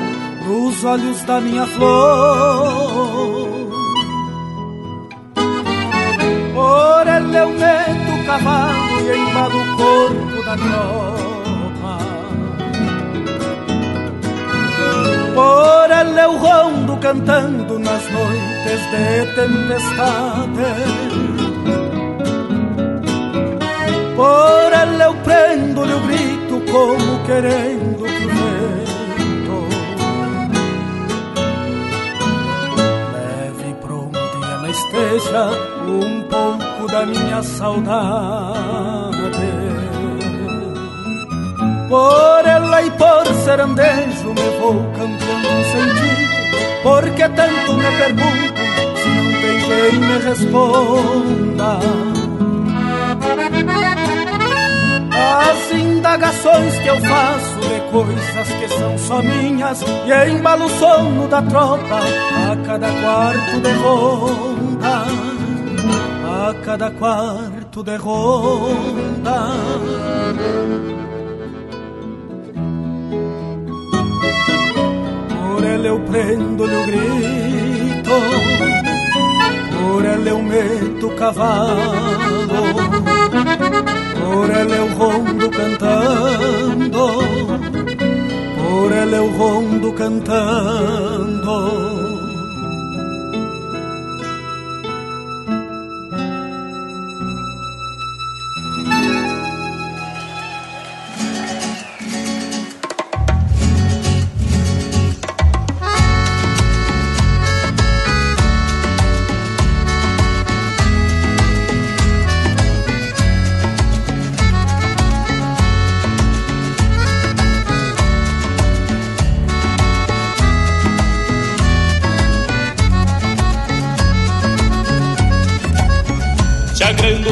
nos 0.50 0.84
olhos 0.84 1.22
da 1.22 1.40
minha 1.40 1.64
flor. 1.66 2.68
Por 6.54 7.06
ele 7.06 7.36
eu 7.36 7.50
meto 7.50 8.10
o 8.16 8.24
cavalo 8.26 9.00
e 9.00 9.16
embalo 9.16 9.58
o 9.62 9.76
corpo 9.76 10.42
da 10.44 10.56
tropa. 10.64 11.94
Por 15.36 15.88
ele 16.00 16.20
eu 16.20 16.36
rondo 16.36 16.96
cantando 16.96 17.78
nas 17.78 18.02
noites 18.10 18.80
de 18.90 19.26
tempestade. 19.36 20.70
Por 24.16 24.70
ele 24.82 25.02
eu 25.02 25.14
prendo-lhe 25.22 25.94
o 25.94 26.00
grito 26.00 26.72
como 26.72 27.24
querendo 27.24 27.79
um 35.86 36.22
pouco 36.22 36.86
da 36.90 37.06
minha 37.06 37.42
saudade. 37.42 38.60
Por 41.88 42.46
ela 42.46 42.82
e 42.82 42.90
por 42.92 43.26
serandejo 43.44 44.34
me 44.34 44.58
vou 44.60 44.74
cambiando 44.96 45.48
um 45.48 45.64
sentido, 45.64 46.82
porque 46.82 47.28
tanto 47.28 47.74
me 47.74 47.90
pergunto 47.98 48.60
se 48.96 49.08
não 49.08 49.32
tem 49.40 49.60
quem 49.60 49.98
me 50.00 50.18
responda. 50.18 51.80
As 55.12 55.72
indagações 55.72 56.78
que 56.78 56.88
eu 56.88 57.00
faço 57.00 57.60
de 57.60 57.80
coisas 57.92 58.48
que 58.48 58.68
são 58.68 58.98
só 58.98 59.22
minhas 59.22 59.82
E 59.82 60.30
embalo 60.30 60.64
o 60.64 60.68
sono 60.70 61.28
da 61.28 61.42
tropa 61.42 61.98
a 61.98 62.56
cada 62.64 62.88
quarto 62.88 63.60
de 63.60 63.72
ronda 63.72 64.69
A 64.82 66.54
cada 66.64 66.90
quarto 66.90 67.82
de 67.82 67.96
ronda 67.96 69.40
Por 75.28 75.64
ele 75.64 75.88
eu 75.88 76.00
prendo-lhe 76.00 76.76
o 76.76 76.86
grito 76.86 78.10
Por 79.78 80.04
ele 80.04 80.30
eu 80.30 80.42
meto 80.42 81.06
o 81.06 81.16
cavalo 81.16 82.90
por 84.30 84.48
ela 84.48 84.76
eu 84.76 84.88
rondo 84.94 85.50
cantando, 85.50 87.08
por 88.56 88.92
ela 88.92 89.16
eu 89.16 89.30
rondo 89.36 89.92
cantando. 89.92 91.50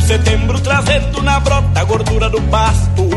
Setembro, 0.09 0.59
trazendo 0.61 1.23
na 1.23 1.39
brota 1.39 1.81
a 1.81 1.85
gordura 1.85 2.31
do 2.31 2.41
pasto. 2.45 3.11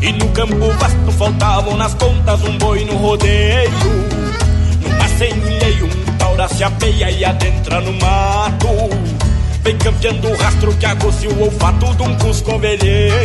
E 0.00 0.12
no 0.12 0.28
campo 0.28 0.70
vasto 0.78 1.10
faltavam 1.18 1.76
nas 1.76 1.92
contas 1.94 2.40
um 2.44 2.56
boi 2.56 2.84
no 2.84 2.96
rodeio. 2.96 3.68
Num 4.80 4.96
passeio 4.96 5.86
um 5.86 6.16
taura 6.18 6.46
se 6.46 6.62
apeia 6.62 7.10
e 7.10 7.24
adentra 7.24 7.80
no 7.80 7.92
mato. 7.94 8.68
Vem 9.64 9.76
campeando 9.76 10.28
o 10.28 10.36
rastro 10.36 10.72
que 10.74 10.86
agocia 10.86 11.30
o 11.30 11.42
olfato 11.42 11.92
de 11.96 12.02
um 12.02 12.16
cusco 12.16 12.56
velheiro. 12.60 13.16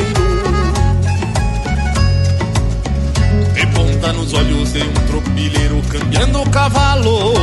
E 3.56 3.66
ponta 3.68 4.14
nos 4.14 4.34
olhos 4.34 4.74
de 4.74 4.82
um 4.82 4.94
tropilheiro 5.08 5.80
cambiando 5.92 6.42
o 6.42 6.50
cavalo. 6.50 7.34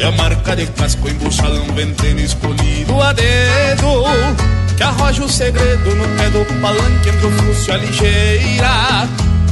E 0.00 0.02
a 0.02 0.10
marca 0.12 0.56
de 0.56 0.66
casco 0.68 1.06
embuchada 1.10 1.60
um 1.60 1.74
ventreno 1.74 2.20
escolhido 2.20 3.02
a 3.02 3.12
dedo 3.12 4.04
Que 4.74 4.82
arroja 4.82 5.22
o 5.22 5.28
segredo 5.28 5.94
no 5.94 6.08
pé 6.16 6.30
do 6.30 6.42
palanque 6.58 7.10
entre 7.10 7.26
o 7.26 7.30
e 7.68 7.70
a 7.70 7.76
ligeira 7.76 9.08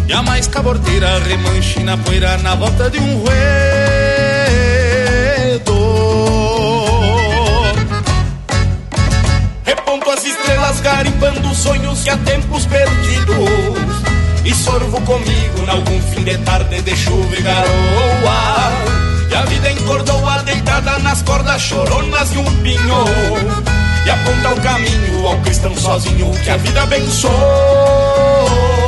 E 0.08 0.12
a 0.14 0.22
mais 0.22 0.46
cabordeira 0.48 1.18
remanche 1.18 1.80
na 1.80 1.98
poeira 1.98 2.38
na 2.38 2.54
volta 2.54 2.88
de 2.88 2.98
um 2.98 3.18
ruedo. 3.18 3.28
Reponto 9.66 10.10
as 10.10 10.24
estrelas 10.24 10.80
garimpando 10.80 11.54
sonhos 11.54 12.02
que 12.02 12.08
há 12.08 12.16
tempos 12.16 12.64
perdidos 12.64 13.36
E 14.46 14.54
sorvo 14.54 14.98
comigo, 15.02 15.70
algum 15.70 16.00
fim 16.00 16.24
de 16.24 16.38
tarde 16.38 16.80
de 16.80 16.96
chuva 16.96 17.36
e 17.36 17.42
garoa 17.42 19.07
e 19.30 19.34
a 19.34 19.42
vida 19.42 19.70
encordoa 19.70 20.42
deitada 20.42 20.98
nas 21.00 21.22
cordas 21.22 21.62
choronas 21.62 22.30
de 22.30 22.38
um 22.38 22.62
pinho. 22.62 23.04
E 24.04 24.10
aponta 24.10 24.54
o 24.54 24.60
caminho 24.60 25.26
ao 25.26 25.38
cristão 25.40 25.76
sozinho 25.76 26.30
que 26.42 26.50
a 26.50 26.56
vida 26.56 26.82
abençoa 26.82 28.87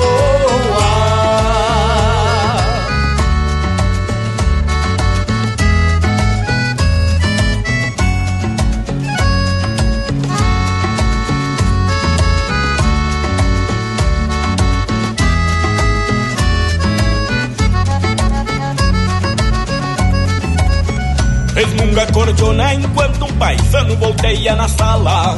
Resmunga 21.60 22.06
cordiona 22.06 22.72
enquanto 22.72 23.22
um 23.26 23.32
paisano 23.34 23.94
volteia 23.96 24.56
na 24.56 24.66
sala. 24.66 25.36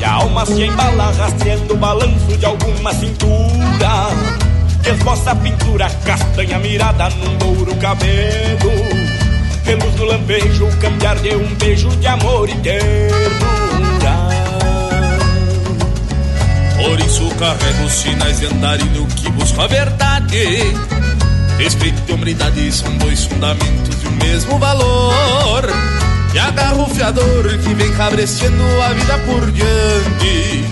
E 0.00 0.04
a 0.04 0.14
alma 0.14 0.44
se 0.44 0.64
embala 0.64 1.12
rastreando 1.12 1.74
o 1.74 1.76
balanço 1.76 2.36
de 2.36 2.44
alguma 2.44 2.92
cintura. 2.92 4.08
Que 4.82 4.90
esboça 4.90 5.30
a 5.30 5.36
pintura 5.36 5.88
castanha 6.04 6.58
mirada 6.58 7.08
num 7.10 7.38
louro 7.38 7.72
cabelo. 7.76 8.72
Reluz 9.64 9.94
no 9.94 10.04
lampejo, 10.06 10.66
o 10.66 10.76
cambiar 10.78 11.16
de 11.20 11.36
um 11.36 11.54
beijo 11.54 11.88
de 11.90 12.06
amor 12.08 12.48
e 12.48 12.56
ternura. 12.56 14.16
Por 16.76 16.98
isso 16.98 17.32
carrego 17.36 17.84
os 17.84 17.92
sinais 17.92 18.40
de 18.40 18.46
andarilho 18.46 19.06
que 19.06 19.30
busco 19.30 19.60
a 19.60 19.68
verdade. 19.68 20.74
Respeito 21.58 22.02
e 22.08 22.12
humildade 22.12 22.72
são 22.72 22.92
dois 22.96 23.24
fundamentos 23.24 23.81
mesmo 24.22 24.58
valor. 24.58 25.64
E 26.34 26.38
agarro 26.38 26.84
o 26.84 26.94
fiador 26.94 27.58
que 27.58 27.74
vem 27.74 27.92
cabrecendo 27.92 28.64
a 28.82 28.88
vida 28.94 29.18
por 29.18 29.50
diante. 29.50 30.64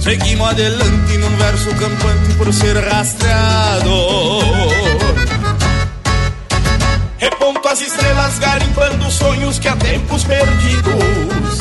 Seguimos 0.00 0.48
adelante 0.48 1.18
num 1.18 1.36
verso 1.36 1.68
campante 1.74 2.34
por 2.36 2.52
ser 2.52 2.76
rastreador. 2.76 4.44
Reponto 7.18 7.68
as 7.68 7.80
estrelas 7.80 8.38
garimpando 8.38 9.10
sonhos 9.10 9.58
que 9.58 9.68
há 9.68 9.76
tempos 9.76 10.24
perdidos. 10.24 11.58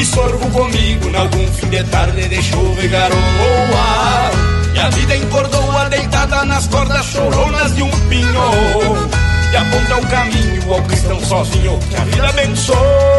E 0.00 0.04
sorvo 0.04 0.50
comigo 0.50 1.08
em 1.08 1.14
algum 1.14 1.46
fim 1.52 1.68
de 1.68 1.84
tarde 1.84 2.28
de 2.28 2.42
chuva 2.42 2.82
e 2.82 2.88
garoa. 2.88 4.30
E 4.74 4.80
a 4.80 4.88
vida 4.90 5.16
encordoa 5.16 5.88
deitada 5.88 6.44
nas 6.44 6.66
cordas 6.66 7.06
choronas 7.06 7.76
de 7.76 7.82
um 7.82 7.90
pinho 8.08 9.08
e 9.20 9.23
aponta 9.56 9.96
o 9.96 10.06
caminho 10.08 10.72
ao 10.72 10.82
cristão 10.82 11.20
sozinho 11.20 11.78
que 11.88 11.96
a 11.96 12.04
vida 12.04 12.28
abençoa. 12.28 13.13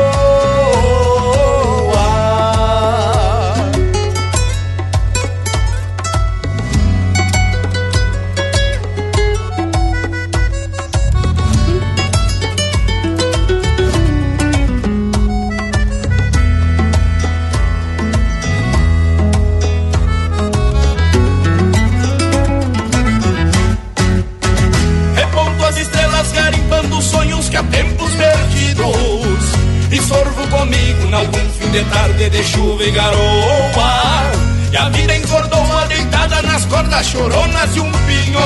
E 32.85 32.91
garoa 32.91 34.31
E 34.71 34.77
a 34.77 34.89
vida 34.89 35.15
encordoa 35.15 35.85
deitada 35.87 36.41
nas 36.43 36.65
cordas 36.65 37.07
choronas 37.07 37.73
de 37.73 37.79
um 37.79 37.91
pinho 37.91 38.39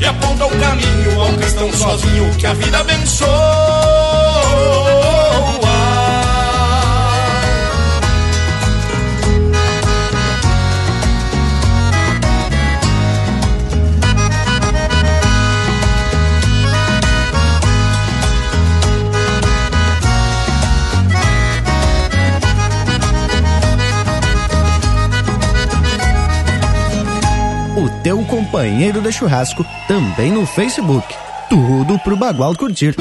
E 0.00 0.06
aponta 0.06 0.46
o 0.46 0.50
caminho 0.50 1.20
ao 1.20 1.32
cristão 1.34 1.72
sozinho 1.72 2.30
que 2.36 2.46
a 2.46 2.54
vida 2.54 2.78
abençoa 2.78 3.83
teu 28.04 28.22
companheiro 28.26 29.00
de 29.00 29.10
churrasco 29.10 29.64
também 29.88 30.30
no 30.30 30.44
Facebook. 30.44 31.06
Tudo 31.48 31.98
pro 32.00 32.14
Bagual 32.14 32.54
curtir. 32.54 32.94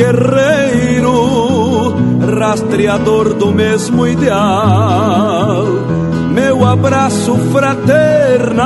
Guerreiro, 0.00 1.94
rastreador 2.38 3.34
do 3.34 3.52
mesmo 3.52 4.06
ideal, 4.06 5.66
meu 6.32 6.64
abraço 6.64 7.34
fraternal, 7.52 8.58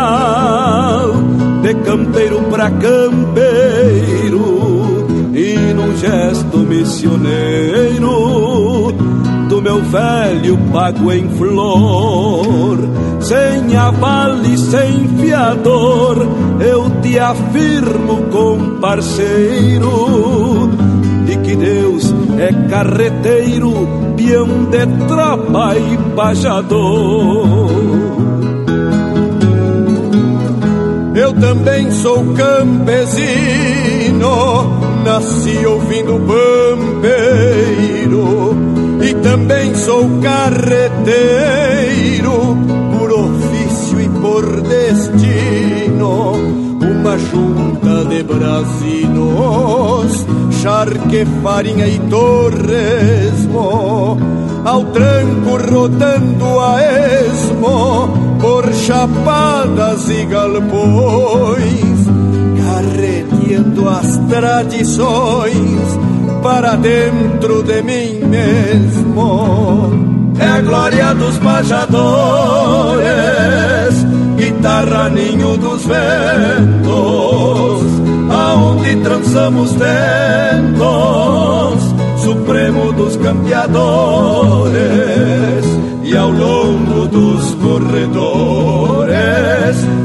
de 1.60 1.74
campeiro 1.74 2.40
pra 2.44 2.70
campeiro, 2.70 4.44
e 5.34 5.56
num 5.74 5.96
gesto 5.96 6.58
missioneiro 6.58 8.04
do 9.48 9.60
meu 9.60 9.82
velho 9.82 10.56
pago 10.72 11.10
em 11.10 11.28
flor. 11.30 12.78
Sem 13.20 13.76
aval 13.76 14.36
e 14.44 14.56
sem 14.56 15.08
fiador, 15.18 16.28
eu 16.60 16.88
te 17.00 17.18
afirmo 17.18 18.22
com 18.30 18.78
parceiro 18.80 20.70
Deus 21.56 22.14
é 22.38 22.52
carreteiro, 22.68 23.72
peão 24.16 24.46
de 24.70 24.86
tropa 25.06 25.74
e 25.76 25.98
pajador. 26.14 27.68
Eu 31.14 31.34
também 31.34 31.90
sou 31.92 32.24
campesino, 32.34 33.04
nasci 35.04 35.64
ouvindo 35.64 36.20
pampeiro 36.26 37.04
e 39.00 39.14
também 39.22 39.72
sou 39.74 40.10
carreteiro 40.20 41.14
por 42.98 43.12
ofício 43.12 44.00
e 44.00 44.08
por 44.08 44.60
destino. 44.62 46.32
Uma 46.80 47.16
junta 47.18 48.04
de 48.08 48.24
brasinos, 48.24 50.26
charque, 50.64 51.26
farinha 51.42 51.86
e 51.86 51.98
torresmo, 52.08 53.68
ao 54.64 54.82
tranco 54.86 55.58
rodando 55.70 56.58
a 56.58 56.82
esmo 56.82 58.08
por 58.40 58.72
chapadas 58.72 60.08
e 60.08 60.24
galpões, 60.24 62.08
carreteando 62.64 63.86
as 63.90 64.16
tradições 64.26 65.98
para 66.42 66.76
dentro 66.76 67.62
de 67.62 67.82
mim 67.82 68.24
mesmo. 68.26 69.92
É 70.38 70.46
a 70.46 70.62
glória 70.62 71.14
dos 71.14 71.36
pajadores, 71.40 73.04
guitarra 74.38 75.10
ninho 75.10 75.58
dos 75.58 75.84
ventos, 75.84 77.33
aonde 78.94 79.02
trançamos 79.02 79.72
tentos, 79.72 80.84
supremo 82.22 82.92
dos 82.92 83.16
campeadores, 83.16 84.74
e 86.02 86.16
ao 86.16 86.30
longo 86.30 87.08
dos 87.08 87.54
corredores 87.54 89.06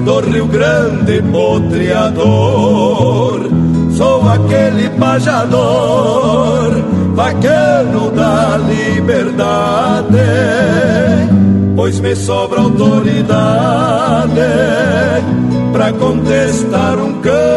do 0.05 0.19
Rio 0.21 0.47
Grande 0.47 1.21
potreador 1.31 2.19
sou 3.95 4.27
aquele 4.29 4.89
pajador, 4.97 6.71
bacano 7.15 8.11
da 8.11 8.57
liberdade, 8.57 10.17
pois 11.75 11.99
me 11.99 12.15
sobra 12.15 12.61
autoridade 12.61 14.39
para 15.73 15.91
contestar 15.93 16.97
um 16.97 17.19
canto. 17.21 17.48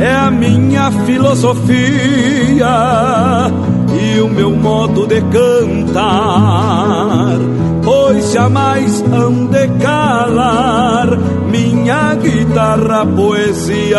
É 0.00 0.14
a 0.14 0.30
minha 0.30 0.90
filosofia 1.06 2.68
o 4.20 4.28
meu 4.28 4.50
modo 4.50 5.06
de 5.06 5.20
cantar, 5.22 5.98
pois 7.84 8.32
jamais 8.32 9.04
hão 9.12 9.46
de 9.46 9.68
calar 9.80 11.18
minha 11.50 12.14
guitarra 12.14 13.06
poesia. 13.06 13.98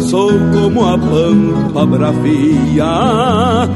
Sou 0.00 0.32
como 0.52 0.86
a 0.86 0.98
pampa 0.98 1.86
bravia, 1.86 3.66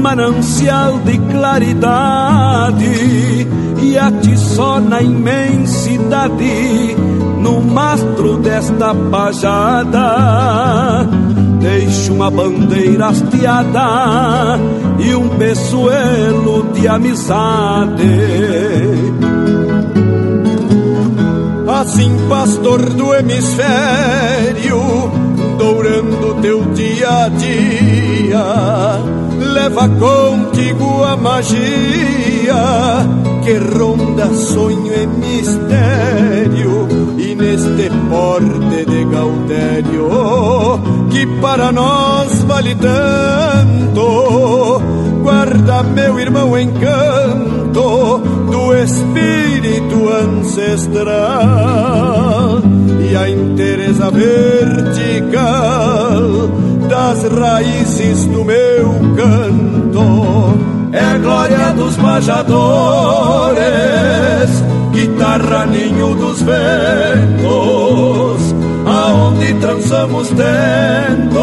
manancial 0.00 0.98
de 0.98 1.18
claridade, 1.18 2.86
e 3.82 3.98
atiçó 3.98 4.80
na 4.80 5.02
imensidade 5.02 6.96
no 7.38 7.60
mastro 7.60 8.36
desta 8.38 8.94
pajada. 8.94 10.00
Deixo 11.60 12.14
uma 12.14 12.30
bandeira 12.30 13.08
hasteada 13.08 14.58
e 14.98 15.14
um 15.14 15.28
peçoelo 15.28 16.72
de 16.72 16.88
amizade. 16.88 17.90
Assim, 21.68 22.10
pastor 22.28 22.80
do 22.90 23.14
hemisfério, 23.14 24.80
dourando 25.58 26.40
teu 26.42 26.64
dia 26.72 27.24
a 27.24 27.28
dia. 27.28 28.44
Leva 29.52 29.88
contigo 29.88 31.04
a 31.04 31.16
magia 31.16 32.54
que 33.42 33.56
ronda 33.58 34.26
sonho 34.34 34.92
e 34.92 35.06
mistério. 35.06 36.88
E 37.18 37.34
neste 37.34 37.90
porte 38.08 38.84
de 38.86 39.04
Gaudério, 39.04 40.79
que 41.20 41.26
para 41.42 41.70
nós 41.70 42.42
vale 42.44 42.74
tanto, 42.76 44.02
guarda 45.22 45.82
meu 45.82 46.18
irmão 46.18 46.58
encanto 46.58 48.22
do 48.50 48.74
espírito 48.74 50.08
ancestral 50.08 51.12
e 53.06 53.14
a 53.14 53.28
inteireza 53.28 54.10
vertical 54.10 55.42
das 56.88 57.22
raízes 57.24 58.24
do 58.24 58.42
meu 58.42 58.94
canto. 59.14 60.58
É 60.92 61.04
a 61.04 61.18
glória 61.18 61.74
dos 61.74 61.98
majadores, 61.98 63.60
guitarra 64.90 65.66
ninho 65.66 66.14
dos 66.14 66.40
ventos, 66.40 68.29
aonde 69.10 69.52
trançamos 69.54 70.28
tentos, 70.28 71.38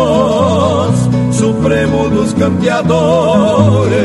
supremo 1.35 2.07
dos 2.09 2.31
campeadores, 2.33 3.97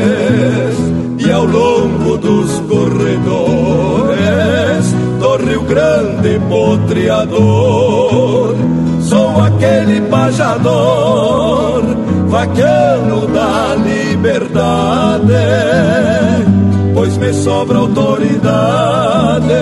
e 1.17 1.31
ao 1.31 1.45
longo 1.45 2.17
dos 2.17 2.59
corredores 2.67 4.13
do 5.19 5.37
Rio 5.37 5.61
Grande 5.63 6.41
potreador. 6.49 8.57
Sou 9.01 9.41
aquele 9.41 10.01
pajador, 10.09 11.83
vaquiano 12.27 13.25
da 13.27 13.75
liberdade, 13.75 15.33
pois 16.93 17.15
me 17.17 17.33
sobra 17.33 17.77
autoridade 17.77 19.53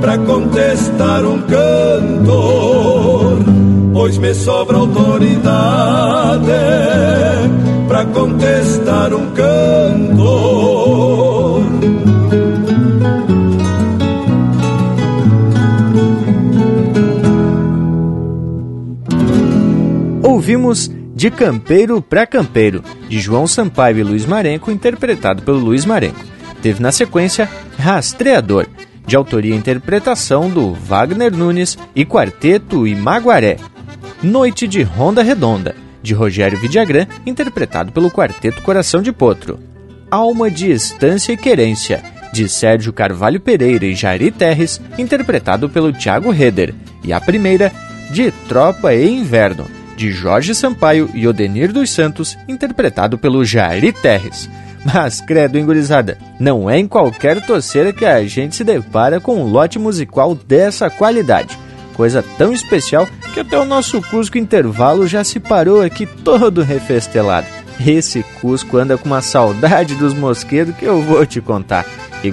para 0.00 0.18
contestar 0.18 1.24
um 1.24 1.40
cantor, 1.42 3.38
pois 3.92 4.18
me 4.18 4.34
sobra 4.34 4.76
autoridade 4.78 6.52
para 7.88 8.04
contestar 8.06 9.14
um 9.14 9.30
cantor. 9.32 10.36
Ouvimos 20.22 20.90
De 21.14 21.30
Campeiro 21.30 22.02
para 22.02 22.26
Campeiro, 22.26 22.82
de 23.08 23.18
João 23.18 23.46
Sampaio 23.46 23.98
e 23.98 24.02
Luiz 24.02 24.26
Marenco, 24.26 24.70
interpretado 24.70 25.42
pelo 25.42 25.58
Luiz 25.58 25.84
Marenco. 25.84 26.20
Teve 26.60 26.82
na 26.82 26.92
sequência 26.92 27.48
Rastreador, 27.78 28.66
de 29.06 29.16
autoria 29.16 29.54
e 29.54 29.56
interpretação 29.56 30.50
do 30.50 30.72
Wagner 30.72 31.34
Nunes 31.34 31.78
e 31.94 32.04
Quarteto 32.04 32.86
Imaguaré. 32.86 33.56
Noite 34.22 34.66
de 34.66 34.82
Ronda 34.82 35.22
Redonda, 35.22 35.74
de 36.02 36.12
Rogério 36.12 36.58
Vidagrã, 36.58 37.06
interpretado 37.24 37.92
pelo 37.92 38.10
Quarteto 38.10 38.62
Coração 38.62 39.00
de 39.00 39.12
Potro. 39.12 39.60
Alma 40.10 40.50
de 40.50 40.70
Estância 40.70 41.32
e 41.32 41.36
Querência, 41.36 42.02
de 42.32 42.48
Sérgio 42.48 42.92
Carvalho 42.92 43.40
Pereira 43.40 43.86
e 43.86 43.94
Jari 43.94 44.30
Terres, 44.30 44.80
interpretado 44.98 45.68
pelo 45.68 45.92
Tiago 45.92 46.32
Heder. 46.32 46.74
E 47.04 47.12
a 47.12 47.20
primeira, 47.20 47.72
de 48.10 48.30
Tropa 48.48 48.94
e 48.94 49.08
Inverno, 49.08 49.66
de 49.96 50.10
Jorge 50.10 50.54
Sampaio 50.54 51.10
e 51.14 51.26
Odenir 51.26 51.72
dos 51.72 51.90
Santos, 51.90 52.36
interpretado 52.48 53.18
pelo 53.18 53.44
Jari 53.44 53.92
Terres. 53.92 54.48
Mas, 54.94 55.20
credo, 55.20 55.58
engurizada, 55.58 56.16
não 56.38 56.70
é 56.70 56.78
em 56.78 56.86
qualquer 56.86 57.44
torceira 57.44 57.92
que 57.92 58.04
a 58.04 58.24
gente 58.24 58.54
se 58.54 58.62
depara 58.62 59.20
com 59.20 59.42
um 59.42 59.50
lote 59.50 59.80
musical 59.80 60.32
dessa 60.32 60.88
qualidade. 60.88 61.58
Coisa 61.94 62.24
tão 62.38 62.52
especial 62.52 63.08
que 63.34 63.40
até 63.40 63.58
o 63.58 63.64
nosso 63.64 64.00
Cusco 64.02 64.38
Intervalo 64.38 65.04
já 65.08 65.24
se 65.24 65.40
parou 65.40 65.82
aqui 65.82 66.06
todo 66.06 66.62
refestelado. 66.62 67.48
Esse 67.84 68.22
Cusco 68.40 68.76
anda 68.76 68.96
com 68.96 69.06
uma 69.06 69.20
saudade 69.20 69.96
dos 69.96 70.14
mosquedos 70.14 70.76
que 70.76 70.84
eu 70.84 71.02
vou 71.02 71.26
te 71.26 71.40
contar. 71.40 71.84
E 72.22 72.30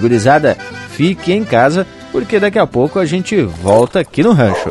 fique 0.90 1.32
em 1.32 1.44
casa, 1.44 1.84
porque 2.12 2.38
daqui 2.38 2.58
a 2.58 2.66
pouco 2.66 3.00
a 3.00 3.04
gente 3.04 3.42
volta 3.42 3.98
aqui 3.98 4.22
no 4.22 4.32
rancho. 4.32 4.70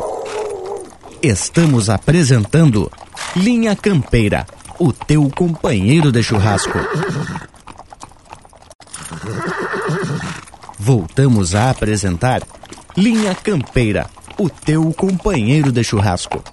Estamos 1.21 1.89
apresentando 1.89 2.89
Linha 3.35 3.75
Campeira, 3.75 4.45
o 4.79 4.93
teu 4.93 5.29
companheiro 5.35 6.11
de 6.11 6.23
churrasco. 6.23 6.79
Voltamos 10.85 11.55
a 11.55 11.69
apresentar 11.69 12.41
Linha 12.97 13.33
Campeira, 13.33 14.05
o 14.37 14.49
teu 14.49 14.91
companheiro 14.91 15.71
de 15.71 15.81
churrasco. 15.81 16.43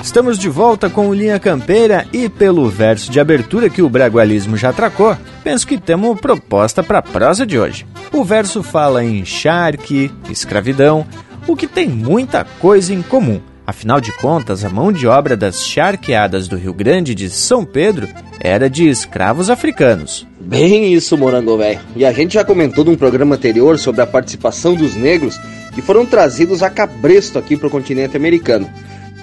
Estamos 0.00 0.38
de 0.38 0.48
volta 0.48 0.88
com 0.88 1.08
o 1.08 1.14
Linha 1.14 1.40
Campeira 1.40 2.06
e 2.12 2.28
pelo 2.28 2.70
verso 2.70 3.10
de 3.10 3.18
abertura 3.18 3.68
que 3.68 3.82
o 3.82 3.90
Bragualismo 3.90 4.56
já 4.56 4.72
tracou, 4.72 5.18
penso 5.42 5.66
que 5.66 5.76
temos 5.76 6.20
proposta 6.20 6.80
para 6.80 7.00
a 7.00 7.02
prosa 7.02 7.44
de 7.44 7.58
hoje. 7.58 7.84
O 8.12 8.22
verso 8.22 8.62
fala 8.62 9.02
em 9.02 9.24
charque, 9.24 10.08
escravidão, 10.30 11.04
o 11.48 11.56
que 11.56 11.66
tem 11.66 11.88
muita 11.88 12.44
coisa 12.44 12.94
em 12.94 13.02
comum. 13.02 13.40
Afinal 13.66 14.00
de 14.00 14.12
contas, 14.12 14.64
a 14.64 14.68
mão 14.68 14.92
de 14.92 15.08
obra 15.08 15.36
das 15.36 15.66
charqueadas 15.66 16.46
do 16.46 16.56
Rio 16.56 16.72
Grande 16.72 17.16
de 17.16 17.28
São 17.30 17.64
Pedro 17.64 18.06
era 18.44 18.68
de 18.68 18.86
escravos 18.86 19.48
africanos. 19.48 20.26
Bem 20.38 20.92
isso, 20.92 21.16
morango 21.16 21.56
velho. 21.56 21.80
E 21.96 22.04
a 22.04 22.12
gente 22.12 22.34
já 22.34 22.44
comentou 22.44 22.84
num 22.84 22.94
programa 22.94 23.36
anterior 23.36 23.78
sobre 23.78 24.02
a 24.02 24.06
participação 24.06 24.74
dos 24.74 24.94
negros 24.94 25.40
que 25.74 25.80
foram 25.80 26.04
trazidos 26.04 26.62
a 26.62 26.68
cabresto 26.68 27.38
aqui 27.38 27.56
para 27.56 27.68
o 27.68 27.70
continente 27.70 28.18
americano. 28.18 28.70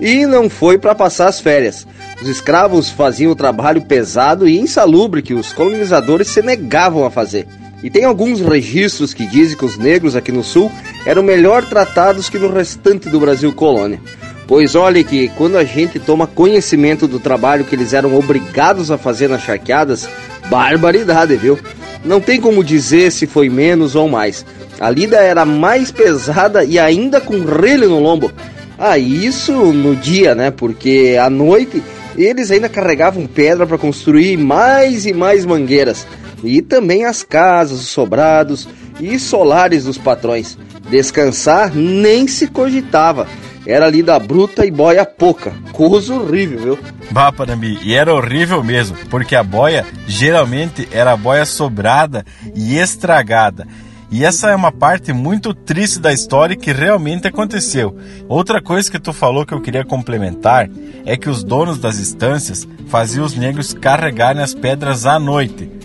E 0.01 0.25
não 0.25 0.49
foi 0.49 0.79
para 0.79 0.95
passar 0.95 1.27
as 1.27 1.39
férias. 1.39 1.85
Os 2.19 2.27
escravos 2.27 2.89
faziam 2.89 3.31
o 3.31 3.35
trabalho 3.35 3.83
pesado 3.83 4.47
e 4.47 4.59
insalubre 4.59 5.21
que 5.21 5.35
os 5.35 5.53
colonizadores 5.53 6.27
se 6.27 6.41
negavam 6.41 7.05
a 7.05 7.11
fazer. 7.11 7.45
E 7.83 7.91
tem 7.91 8.05
alguns 8.05 8.41
registros 8.41 9.13
que 9.13 9.27
dizem 9.27 9.55
que 9.55 9.65
os 9.65 9.77
negros 9.77 10.15
aqui 10.15 10.31
no 10.31 10.43
sul 10.43 10.71
eram 11.05 11.21
melhor 11.21 11.63
tratados 11.63 12.27
que 12.27 12.39
no 12.39 12.51
restante 12.51 13.07
do 13.07 13.19
Brasil 13.19 13.53
colônia. 13.53 14.01
Pois 14.47 14.75
olhe 14.75 15.03
que 15.03 15.29
quando 15.29 15.57
a 15.57 15.63
gente 15.63 15.99
toma 15.99 16.27
conhecimento 16.27 17.07
do 17.07 17.19
trabalho 17.19 17.63
que 17.63 17.75
eles 17.75 17.93
eram 17.93 18.15
obrigados 18.17 18.91
a 18.91 18.97
fazer 18.97 19.29
nas 19.29 19.43
charqueadas, 19.43 20.07
barbaridade, 20.49 21.35
viu? 21.35 21.57
Não 22.03 22.19
tem 22.19 22.41
como 22.41 22.63
dizer 22.63 23.11
se 23.11 23.27
foi 23.27 23.49
menos 23.49 23.95
ou 23.95 24.09
mais. 24.09 24.45
A 24.79 24.89
lida 24.89 25.17
era 25.17 25.45
mais 25.45 25.91
pesada 25.91 26.63
e 26.63 26.79
ainda 26.79 27.21
com 27.21 27.45
relho 27.45 27.87
no 27.87 27.99
lombo. 27.99 28.31
Ah, 28.77 28.97
isso 28.97 29.53
no 29.71 29.95
dia, 29.95 30.33
né? 30.33 30.49
Porque 30.49 31.17
à 31.21 31.29
noite 31.29 31.83
eles 32.17 32.49
ainda 32.51 32.67
carregavam 32.67 33.27
pedra 33.27 33.67
para 33.67 33.77
construir 33.77 34.37
mais 34.37 35.05
e 35.05 35.13
mais 35.13 35.45
mangueiras. 35.45 36.07
E 36.43 36.61
também 36.61 37.05
as 37.05 37.21
casas, 37.21 37.79
os 37.79 37.87
sobrados 37.89 38.67
e 38.99 39.19
solares 39.19 39.85
dos 39.85 39.97
patrões. 39.97 40.57
Descansar 40.89 41.73
nem 41.75 42.27
se 42.27 42.47
cogitava. 42.47 43.27
Era 43.65 43.85
ali 43.85 44.01
da 44.01 44.17
bruta 44.17 44.65
e 44.65 44.71
boia 44.71 45.05
pouca. 45.05 45.53
Coisa 45.71 46.15
horrível, 46.15 46.59
viu? 46.59 46.79
Bah, 47.11 47.31
Panambi, 47.31 47.77
e 47.83 47.93
era 47.93 48.13
horrível 48.13 48.63
mesmo, 48.63 48.97
porque 49.09 49.35
a 49.35 49.43
boia 49.43 49.85
geralmente 50.07 50.87
era 50.91 51.15
boia 51.15 51.45
sobrada 51.45 52.25
e 52.55 52.77
estragada. 52.77 53.67
E 54.11 54.25
essa 54.25 54.49
é 54.49 54.55
uma 54.55 54.73
parte 54.73 55.13
muito 55.13 55.53
triste 55.53 55.97
da 55.97 56.11
história 56.11 56.55
que 56.55 56.73
realmente 56.73 57.27
aconteceu. 57.27 57.97
Outra 58.27 58.61
coisa 58.61 58.91
que 58.91 58.99
tu 58.99 59.13
falou 59.13 59.45
que 59.45 59.53
eu 59.53 59.61
queria 59.61 59.85
complementar 59.85 60.69
é 61.05 61.15
que 61.15 61.29
os 61.29 61.45
donos 61.45 61.79
das 61.79 61.97
estâncias 61.97 62.67
faziam 62.87 63.23
os 63.23 63.35
negros 63.35 63.73
carregarem 63.73 64.41
as 64.41 64.53
pedras 64.53 65.05
à 65.05 65.17
noite. 65.17 65.80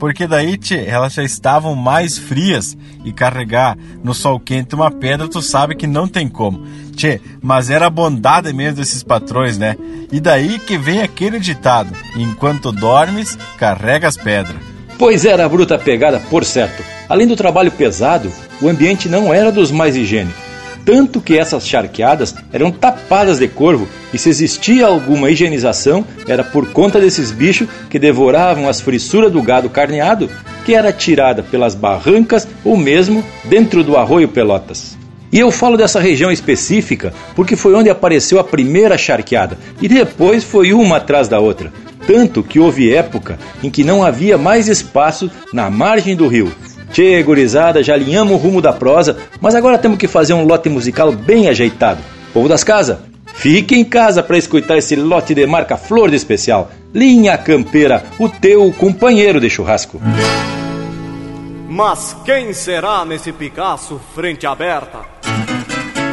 Porque 0.00 0.26
daí 0.26 0.56
tchê, 0.56 0.86
elas 0.86 1.12
já 1.12 1.22
estavam 1.22 1.76
mais 1.76 2.16
frias 2.16 2.74
e 3.04 3.12
carregar 3.12 3.76
no 4.02 4.14
sol 4.14 4.40
quente 4.40 4.74
uma 4.74 4.90
pedra 4.90 5.28
tu 5.28 5.42
sabe 5.42 5.76
que 5.76 5.86
não 5.86 6.08
tem 6.08 6.26
como. 6.26 6.66
Tchê, 6.96 7.20
mas 7.42 7.68
era 7.68 7.86
a 7.86 7.90
bondade 7.90 8.50
mesmo 8.54 8.78
desses 8.78 9.02
patrões, 9.02 9.58
né? 9.58 9.76
E 10.10 10.18
daí 10.18 10.58
que 10.58 10.78
vem 10.78 11.02
aquele 11.02 11.38
ditado: 11.38 11.94
enquanto 12.16 12.72
dormes, 12.72 13.38
carrega 13.58 14.08
as 14.08 14.16
pedras. 14.16 14.56
Pois 14.98 15.26
era 15.26 15.44
a 15.44 15.48
bruta 15.48 15.78
pegada, 15.78 16.18
por 16.30 16.46
certo. 16.46 16.82
Além 17.06 17.26
do 17.26 17.36
trabalho 17.36 17.70
pesado, 17.70 18.32
o 18.62 18.68
ambiente 18.68 19.06
não 19.06 19.32
era 19.34 19.52
dos 19.52 19.70
mais 19.70 19.96
higiênicos. 19.96 20.49
Tanto 20.90 21.20
que 21.20 21.38
essas 21.38 21.68
charqueadas 21.68 22.34
eram 22.52 22.72
tapadas 22.72 23.38
de 23.38 23.46
corvo 23.46 23.86
e 24.12 24.18
se 24.18 24.28
existia 24.28 24.88
alguma 24.88 25.30
higienização 25.30 26.04
era 26.26 26.42
por 26.42 26.72
conta 26.72 26.98
desses 26.98 27.30
bichos 27.30 27.68
que 27.88 27.96
devoravam 27.96 28.68
as 28.68 28.80
frissuras 28.80 29.30
do 29.30 29.40
gado 29.40 29.70
carneado 29.70 30.28
que 30.64 30.74
era 30.74 30.92
tirada 30.92 31.44
pelas 31.44 31.76
barrancas 31.76 32.48
ou 32.64 32.76
mesmo 32.76 33.24
dentro 33.44 33.84
do 33.84 33.96
arroio 33.96 34.26
Pelotas. 34.26 34.98
E 35.32 35.38
eu 35.38 35.52
falo 35.52 35.76
dessa 35.76 36.00
região 36.00 36.32
específica 36.32 37.14
porque 37.36 37.54
foi 37.54 37.72
onde 37.72 37.88
apareceu 37.88 38.40
a 38.40 38.44
primeira 38.44 38.98
charqueada 38.98 39.56
e 39.80 39.86
depois 39.86 40.42
foi 40.42 40.72
uma 40.72 40.96
atrás 40.96 41.28
da 41.28 41.38
outra. 41.38 41.72
Tanto 42.04 42.42
que 42.42 42.58
houve 42.58 42.92
época 42.92 43.38
em 43.62 43.70
que 43.70 43.84
não 43.84 44.02
havia 44.02 44.36
mais 44.36 44.66
espaço 44.66 45.30
na 45.52 45.70
margem 45.70 46.16
do 46.16 46.26
rio. 46.26 46.52
Tchê, 46.92 47.22
gurizada, 47.22 47.82
já 47.82 47.94
alinhamos 47.94 48.34
o 48.34 48.36
rumo 48.36 48.60
da 48.60 48.72
prosa, 48.72 49.16
mas 49.40 49.54
agora 49.54 49.78
temos 49.78 49.98
que 49.98 50.08
fazer 50.08 50.34
um 50.34 50.44
lote 50.44 50.68
musical 50.68 51.12
bem 51.12 51.48
ajeitado. 51.48 52.00
Povo 52.32 52.48
das 52.48 52.64
casas, 52.64 52.98
fique 53.34 53.74
em 53.74 53.84
casa 53.84 54.22
para 54.22 54.38
escutar 54.38 54.76
esse 54.76 54.96
lote 54.96 55.34
de 55.34 55.46
marca 55.46 55.76
Flor 55.76 56.10
de 56.10 56.16
Especial. 56.16 56.70
Linha 56.92 57.38
Campeira, 57.38 58.04
o 58.18 58.28
teu 58.28 58.72
companheiro 58.72 59.40
de 59.40 59.48
churrasco. 59.48 60.00
Mas 61.68 62.16
quem 62.24 62.52
será 62.52 63.04
nesse 63.04 63.32
Picasso 63.32 64.00
frente 64.12 64.44
aberta? 64.44 64.98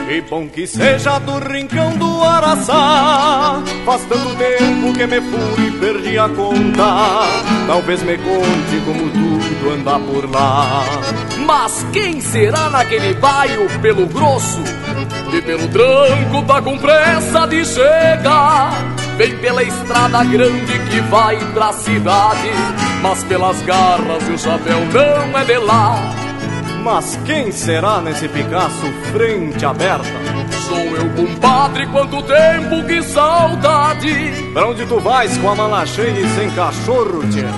E 0.10 0.22
bom 0.22 0.48
que 0.48 0.66
seja 0.66 1.20
do 1.20 1.38
rincão 1.40 1.98
do 1.98 2.24
Araçá. 2.24 3.62
Faz 3.86 4.06
tanto 4.06 4.36
tempo 4.36 4.94
que 4.94 5.06
me 5.06 5.20
fui 5.20 5.68
e 5.68 5.72
perdi 5.72 6.18
a 6.18 6.30
conta. 6.30 7.28
Talvez 7.68 8.02
me 8.04 8.18
conte 8.18 8.82
como 8.86 9.10
tudo 9.10 9.70
anda 9.70 10.00
por 10.00 10.32
lá. 10.32 10.86
Mas 11.46 11.86
quem 11.92 12.22
será 12.22 12.70
naquele 12.70 13.16
bairro 13.16 13.68
pelo 13.82 14.06
grosso? 14.08 14.62
E 15.34 15.42
pelo 15.42 15.68
tranco 15.68 16.42
tá 16.48 16.62
com 16.62 16.78
pressa 16.78 17.46
de 17.46 17.66
chegar? 17.66 18.72
Vem 19.18 19.38
pela 19.40 19.62
estrada 19.62 20.24
grande 20.24 20.80
que 20.90 21.02
vai 21.10 21.38
pra 21.54 21.74
cidade 21.74 22.52
Mas 23.02 23.24
pelas 23.24 23.60
garras 23.64 24.28
e 24.30 24.32
o 24.32 24.38
chapéu 24.38 24.80
não 24.94 25.40
é 25.40 25.44
de 25.44 25.58
lá 25.58 26.27
mas 26.88 27.20
quem 27.26 27.52
será 27.52 28.00
nesse 28.00 28.30
Picasso 28.30 28.86
frente 29.12 29.66
aberta? 29.66 30.08
Sou 30.70 30.80
eu, 30.80 31.10
compadre, 31.18 31.86
quanto 31.88 32.24
tempo, 32.24 32.82
que 32.88 33.04
saudade! 33.04 34.32
Pra 34.54 34.70
onde 34.70 34.86
tu 34.86 34.98
vais 34.98 35.38
com 35.38 35.50
a 35.50 35.56
mala 35.56 35.86
cheia 35.86 36.18
e 36.18 36.30
sem 36.30 36.50
cachorro, 36.52 37.30
tia? 37.30 37.50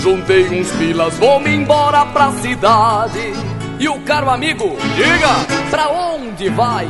Juntei 0.00 0.48
uns 0.48 0.70
pilas, 0.72 1.14
vou-me 1.18 1.54
embora 1.54 2.06
pra 2.06 2.32
cidade. 2.32 3.34
E 3.78 3.86
o 3.86 4.00
caro 4.00 4.30
amigo, 4.30 4.78
diga, 4.96 5.68
pra 5.70 5.90
onde 5.90 6.48
vai? 6.48 6.88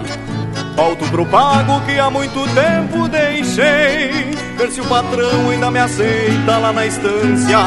Volto 0.77 1.09
pro 1.11 1.27
pago 1.27 1.81
que 1.87 1.99
há 1.99 2.11
muito 2.11 2.41
tempo 2.55 3.09
deixei. 3.09 4.31
Ver 4.57 4.71
se 4.71 4.81
o 4.81 4.85
patrão 4.87 5.51
ainda 5.51 5.71
me 5.71 5.79
aceita 5.79 6.59
lá 6.59 6.73
na 6.73 6.87
estância. 6.87 7.59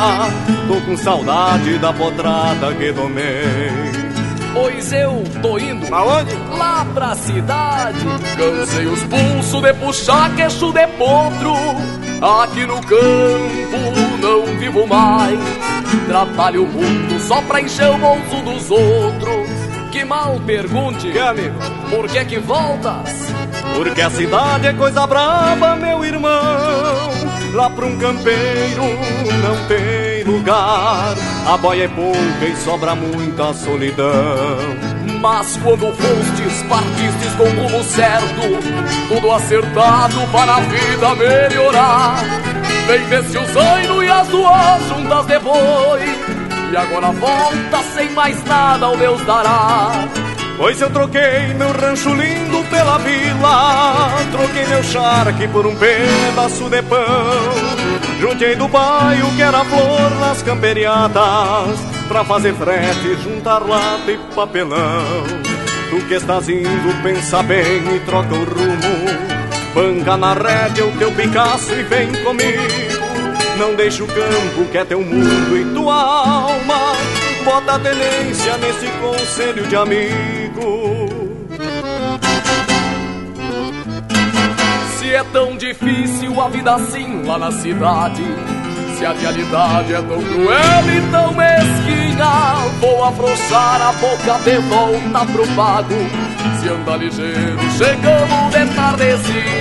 Tô 0.67 0.81
com 0.81 0.97
saudade 0.97 1.77
da 1.77 1.93
potrada 1.93 2.73
que 2.73 2.91
tomei 2.93 4.01
Pois 4.53 4.91
eu 4.91 5.23
tô 5.41 5.57
indo 5.57 5.93
Aonde? 5.93 6.35
Lá 6.57 6.85
pra 6.93 7.15
cidade. 7.15 7.99
Cansei 8.37 8.85
os 8.85 9.01
pulsos 9.03 9.61
de 9.61 9.73
puxar 9.73 10.35
queixo 10.35 10.71
de 10.71 10.87
potro. 10.87 11.55
Aqui 12.21 12.65
no 12.65 12.81
campo 12.81 14.21
não 14.21 14.45
vivo 14.57 14.85
mais. 14.85 15.39
Trabalho 16.07 16.67
muito 16.67 17.19
só 17.19 17.41
pra 17.41 17.61
encher 17.61 17.89
o 17.89 17.97
bolso 17.97 18.43
dos 18.43 18.71
outros 18.71 19.40
que 20.01 20.05
mal 20.05 20.39
pergunte, 20.47 21.11
que 21.11 21.19
amigo, 21.19 21.55
por 21.91 22.07
que 22.07 22.25
que 22.25 22.39
voltas? 22.39 23.31
Porque 23.75 24.01
a 24.01 24.09
cidade 24.09 24.67
é 24.67 24.73
coisa 24.73 25.05
braba, 25.05 25.75
meu 25.75 26.03
irmão. 26.03 27.11
Lá 27.53 27.69
pra 27.69 27.85
um 27.85 27.97
campeiro 27.99 28.81
não 28.81 29.67
tem 29.67 30.23
lugar. 30.23 31.13
A 31.45 31.57
boia 31.57 31.83
é 31.83 31.87
pouca 31.87 32.45
e 32.45 32.55
sobra 32.55 32.95
muita 32.95 33.53
solidão. 33.53 34.57
Mas 35.21 35.57
quando 35.57 35.93
fostes, 35.93 36.63
partistes 36.63 37.33
com 37.37 37.43
o 37.43 37.67
rumo 37.67 37.83
certo, 37.83 39.07
tudo 39.07 39.31
acertado 39.31 40.19
para 40.31 40.55
a 40.55 40.61
vida 40.61 41.15
melhorar. 41.15 42.23
Vem 42.87 43.05
desse 43.05 43.37
o 43.37 43.45
zaino 43.53 44.03
e 44.03 44.09
as 44.09 44.27
duas 44.29 44.81
juntas 44.89 45.25
depois 45.27 46.30
e 46.71 46.77
agora 46.77 47.11
volta 47.11 47.83
sem 47.93 48.09
mais 48.11 48.43
nada 48.45 48.85
ao 48.85 48.95
Deus 48.95 49.21
dará. 49.25 49.91
Pois 50.57 50.79
eu 50.79 50.89
troquei 50.91 51.53
meu 51.57 51.71
rancho 51.71 52.13
lindo 52.13 52.63
pela 52.69 52.97
vila, 52.99 54.09
troquei 54.31 54.65
meu 54.67 54.83
charque 54.83 55.47
por 55.47 55.65
um 55.65 55.75
pedaço 55.75 56.69
de 56.69 56.81
pão. 56.83 57.01
Juntei 58.19 58.55
do 58.55 58.67
bairro 58.67 59.35
que 59.35 59.41
era 59.41 59.65
flor 59.65 60.11
nas 60.19 60.41
camperiadas, 60.43 61.79
pra 62.07 62.23
fazer 62.23 62.53
frete, 62.53 63.15
juntar 63.23 63.67
lata 63.67 64.11
e 64.11 64.17
papelão. 64.35 65.25
Tu 65.89 66.05
que 66.07 66.13
estás 66.13 66.47
indo, 66.47 67.03
pensa 67.03 67.41
bem 67.43 67.95
e 67.95 67.99
troca 68.05 68.33
o 68.33 68.45
rumo. 68.45 69.31
Banca 69.73 70.15
na 70.15 70.33
rédea 70.33 70.85
o 70.85 70.91
teu 70.97 71.11
Picasso 71.11 71.73
e 71.73 71.83
vem 71.83 72.11
comigo. 72.23 72.90
Não 73.61 73.75
deixa 73.75 74.03
o 74.03 74.07
campo 74.07 74.65
que 74.71 74.77
é 74.79 74.83
teu 74.83 75.03
mundo 75.03 75.55
e 75.55 75.63
tua 75.71 75.93
alma. 75.93 76.95
Bota 77.45 77.73
a 77.73 77.79
tenência 77.79 78.57
nesse 78.57 78.87
conselho 78.99 79.67
de 79.67 79.75
amigo. 79.75 81.07
Se 84.97 85.13
é 85.13 85.23
tão 85.31 85.55
difícil 85.55 86.41
a 86.41 86.49
vida 86.49 86.73
assim 86.73 87.21
lá 87.23 87.37
na 87.37 87.51
cidade. 87.51 88.23
Se 88.97 89.05
a 89.05 89.13
realidade 89.13 89.93
é 89.93 90.01
tão 90.01 90.23
cruel 90.23 90.97
e 90.97 91.11
tão 91.11 91.31
mesquinha, 91.31 92.67
vou 92.79 93.03
afrouxar 93.03 93.79
a 93.79 93.91
boca 93.93 94.39
de 94.43 94.57
volta 94.57 95.31
pro 95.31 95.47
pago. 95.55 96.20
Se 96.59 96.69
anda 96.69 96.97
ligeiro, 96.97 97.59
chegamos 97.77 98.53
de 98.53 98.75
tardezinha 98.75 99.51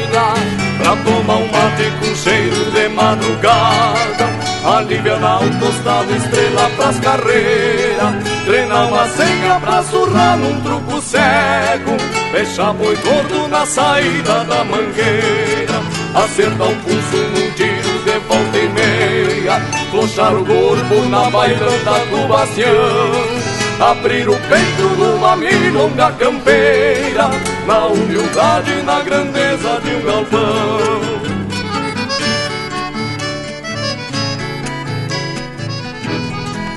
Pra 0.78 0.96
tomar 0.96 1.36
um 1.36 1.46
mate 1.46 1.90
com 2.00 2.14
cheiro 2.14 2.70
de 2.70 2.88
madrugada. 2.88 4.28
Aliviar 4.64 5.42
o 5.42 5.58
tostado, 5.58 6.14
estrela 6.14 6.70
pras 6.76 7.00
carreiras 7.00 8.14
Treinar 8.44 8.88
uma 8.88 9.08
senha 9.08 9.60
pra 9.60 9.82
surrar 9.82 10.36
num 10.36 10.60
truco 10.60 11.00
cego. 11.00 11.96
Fechar 12.30 12.72
boi 12.74 12.96
gordo 12.96 13.48
na 13.48 13.64
saída 13.64 14.44
da 14.44 14.64
mangueira 14.64 15.80
Acertar 16.14 16.68
um 16.68 16.74
pulso 16.80 17.16
num 17.16 17.50
tiro 17.52 17.98
de 18.04 18.18
volta 18.26 18.58
e 18.58 18.68
meia. 18.68 19.60
Flochar 19.90 20.34
o 20.34 20.44
corpo 20.44 21.08
na 21.08 21.30
bailanta 21.30 22.04
do 22.10 22.28
bastião 22.28 23.49
Abrir 23.80 24.28
o 24.28 24.36
peito 24.36 24.82
numa 24.98 25.34
milonga 25.36 26.12
campeira 26.12 27.30
Na 27.66 27.86
humildade 27.86 28.70
e 28.72 28.82
na 28.82 29.00
grandeza 29.00 29.80
de 29.80 29.94
um 29.94 30.02
galpão. 30.02 31.10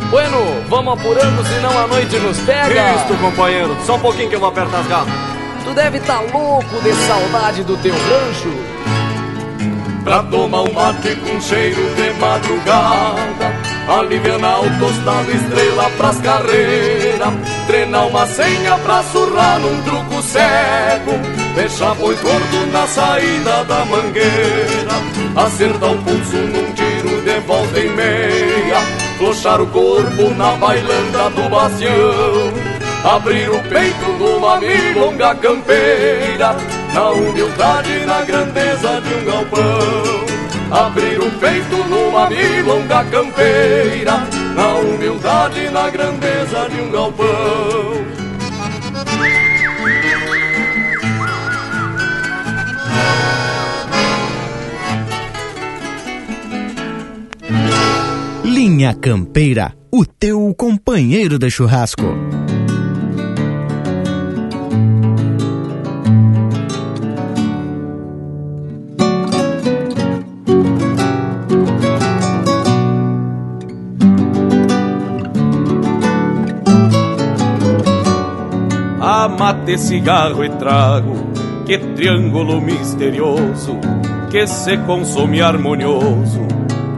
Bueno, 0.09 0.63
vamos 0.69 0.93
apurando, 0.93 1.43
senão 1.45 1.77
a 1.77 1.87
noite 1.87 2.15
nos 2.19 2.39
pega. 2.39 2.93
Isto, 2.95 3.17
companheiro, 3.19 3.75
só 3.83 3.95
um 3.95 3.99
pouquinho 3.99 4.29
que 4.29 4.35
eu 4.35 4.39
vou 4.39 4.47
apertar 4.47 4.79
as 4.79 4.87
garras. 4.87 5.13
Tu 5.65 5.73
deve 5.73 5.99
tá 5.99 6.21
louco 6.21 6.81
de 6.81 6.93
saudade 6.93 7.63
do 7.63 7.75
teu 7.77 7.93
rancho 7.93 8.73
Pra 10.03 10.21
tomar 10.23 10.63
um 10.63 10.73
mate 10.73 11.15
com 11.15 11.39
cheiro 11.39 11.95
de 11.95 12.13
madrugada. 12.19 13.53
Aliviar 13.87 14.59
o 14.59 14.79
tostado, 14.79 15.31
estrela 15.31 15.89
pras 15.97 16.19
carreiras. 16.19 17.33
Treinar 17.67 18.07
uma 18.07 18.25
senha 18.27 18.77
pra 18.79 19.01
surrar 19.03 19.59
num 19.59 19.81
truco 19.83 20.21
cego. 20.23 21.13
Deixar 21.55 21.95
boi 21.95 22.15
gordo 22.15 22.71
na 22.71 22.85
saída 22.87 23.63
da 23.63 23.85
mangueira. 23.85 25.45
Acertar 25.45 25.91
o 25.91 25.97
pulso 25.99 26.37
num 26.37 26.73
tiro 26.73 27.21
de 27.21 27.39
volta 27.47 27.79
e 27.79 27.89
meia. 27.89 29.03
Flochar 29.17 29.61
o 29.61 29.67
corpo 29.67 30.33
na 30.35 30.51
bailanda 30.55 31.29
do 31.29 31.49
bastião 31.49 32.73
Abrir 33.03 33.49
o 33.49 33.59
peito 33.69 34.11
numa 34.17 34.59
milonga 34.59 35.35
campeira 35.35 36.82
Na 36.93 37.11
humildade 37.11 37.91
e 37.91 38.05
na 38.05 38.23
grandeza 38.23 39.01
de 39.01 39.13
um 39.15 39.25
galpão 39.25 40.33
abrir 40.73 41.19
o 41.19 41.31
peito 41.39 41.77
numa 41.87 42.29
milonga 42.29 43.03
campeira, 43.05 44.27
na 44.55 44.75
humildade 44.75 45.59
e 45.59 45.69
na 45.69 45.89
grandeza 45.89 46.67
de 46.69 46.81
um 46.81 46.91
galpão. 46.91 48.03
Linha 58.43 58.93
Campeira, 58.95 59.73
o 59.91 60.05
teu 60.05 60.53
companheiro 60.55 61.37
de 61.37 61.49
churrasco. 61.51 62.03
Mate, 79.73 79.77
cigarro 79.77 80.43
e 80.43 80.49
trago, 80.49 81.15
que 81.65 81.77
triângulo 81.77 82.61
misterioso 82.61 83.79
que 84.29 84.45
se 84.45 84.77
consome 84.77 85.41
harmonioso 85.41 86.41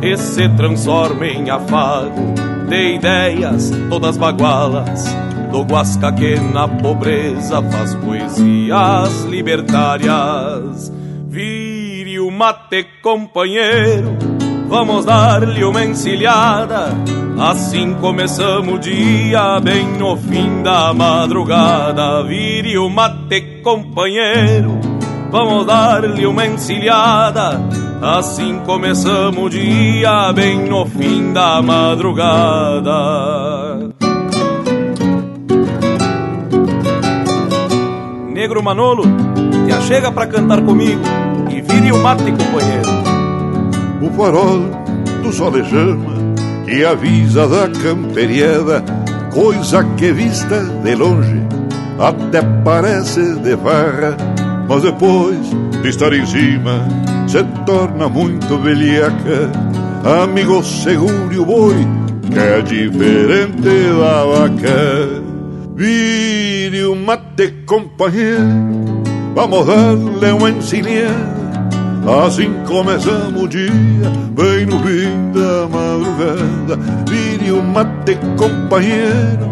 e 0.01 0.17
se 0.17 0.49
transforma 0.49 1.25
em 1.25 1.49
afago 1.49 2.33
de 2.67 2.95
ideias 2.95 3.71
todas 3.89 4.17
bagualas 4.17 5.05
do 5.51 5.63
Guasca 5.63 6.11
que 6.11 6.35
na 6.37 6.67
pobreza 6.67 7.61
faz 7.61 7.95
poesias 7.95 9.23
libertárias. 9.25 10.91
Vire 11.27 12.19
o 12.19 12.29
mate, 12.29 12.87
companheiro, 13.01 14.17
vamos 14.67 15.05
dar-lhe 15.05 15.63
uma 15.63 15.83
encilhada. 15.83 16.89
Assim 17.39 17.93
começamos 17.95 18.75
o 18.75 18.79
dia, 18.79 19.59
bem 19.59 19.85
no 19.97 20.15
fim 20.15 20.63
da 20.63 20.93
madrugada. 20.93 22.23
Vire 22.23 22.77
o 22.77 22.89
mate, 22.89 23.61
companheiro, 23.63 24.79
vamos 25.31 25.65
dar-lhe 25.65 26.25
uma 26.25 26.45
encilhada. 26.45 27.61
Assim 28.01 28.59
começamos 28.65 29.45
o 29.45 29.49
dia, 29.49 30.31
bem 30.33 30.69
no 30.69 30.85
fim 30.85 31.33
da 31.33 31.61
madrugada. 31.61 32.91
Negro 38.29 38.61
Manolo, 38.61 39.03
te 39.65 39.73
achega 39.73 40.11
pra 40.11 40.27
cantar 40.27 40.61
comigo 40.61 41.01
e 41.49 41.61
vire 41.61 41.91
o 41.91 41.97
mate, 42.01 42.31
companheiro. 42.31 43.04
O 44.05 44.09
farol 44.11 44.69
do 45.23 45.33
sol 45.33 45.51
chama 45.63 46.13
que 46.63 46.85
avisa 46.85 47.47
da 47.47 47.67
camperiada, 47.67 48.83
coisa 49.33 49.83
que 49.97 50.11
vista 50.11 50.59
de 50.83 50.93
longe 50.93 51.41
até 51.97 52.43
parece 52.63 53.39
de 53.39 53.57
farra, 53.57 54.15
mas 54.69 54.83
depois 54.83 55.39
de 55.81 55.89
estar 55.89 56.13
em 56.13 56.23
cima 56.23 56.87
se 57.27 57.43
torna 57.65 58.07
muito 58.07 58.59
velhaca. 58.59 59.51
Amigo, 60.23 60.63
segure 60.63 61.39
o 61.39 61.45
boi, 61.45 61.87
que 62.31 62.37
é 62.37 62.61
diferente 62.61 63.89
da 63.99 64.23
vaca. 64.23 65.23
Vire 65.75 66.85
o 66.85 66.95
mate, 66.95 67.63
companheiro, 67.65 68.43
vamos 69.33 69.65
dar-lhe 69.65 70.31
uma 70.31 70.51
encilhada. 70.51 71.34
Assim 72.07 72.53
começamos 72.67 73.41
o 73.41 73.47
dia, 73.47 73.71
bem 74.35 74.67
no 74.67 74.77
fim 74.79 75.31
da 75.33 75.67
madrugada. 75.67 76.77
Vire 77.09 77.51
o 77.51 77.63
mate, 77.63 78.15
companheiro, 78.37 79.51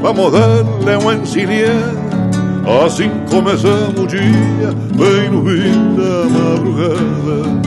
vamos 0.00 0.32
dar-lhe 0.32 0.96
uma 0.96 1.14
encilhada. 1.14 2.00
Assim 2.86 3.10
começamos 3.28 4.00
o 4.00 4.06
dia, 4.06 4.72
bem 4.96 5.30
no 5.30 5.44
fim 5.44 5.94
da 5.94 6.24
madrugada. 6.30 7.60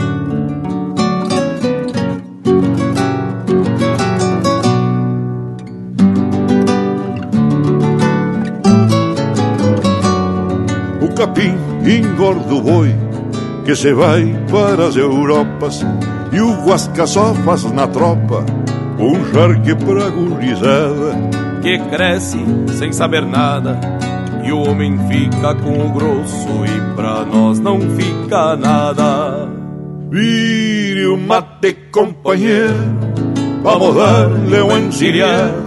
O 11.00 11.14
capim 11.14 11.54
engorda 11.86 12.52
o 12.52 12.60
boi 12.60 13.03
que 13.64 13.74
se 13.74 13.92
vai 13.92 14.24
para 14.50 14.86
as 14.88 14.96
Europas 14.96 15.84
e 16.32 16.40
o 16.40 16.52
guasca 16.64 17.06
só 17.06 17.34
faz 17.34 17.64
na 17.72 17.86
tropa 17.86 18.44
um 18.98 19.14
charque 19.32 19.74
pra 19.74 20.08
gurizada 20.10 21.16
que 21.62 21.78
cresce 21.90 22.38
sem 22.78 22.92
saber 22.92 23.24
nada 23.24 23.80
e 24.44 24.52
o 24.52 24.58
homem 24.68 24.98
fica 25.08 25.54
com 25.54 25.86
o 25.86 25.90
grosso 25.90 26.48
e 26.66 26.94
pra 26.94 27.24
nós 27.24 27.58
não 27.58 27.80
fica 27.80 28.56
nada. 28.56 29.48
Vire 30.10 31.06
o 31.06 31.16
mate, 31.16 31.72
companheiro, 31.90 32.74
vamos 33.62 33.94
dar-lhe 33.94 34.60
uma 34.60 34.78
encilhada. 34.78 35.63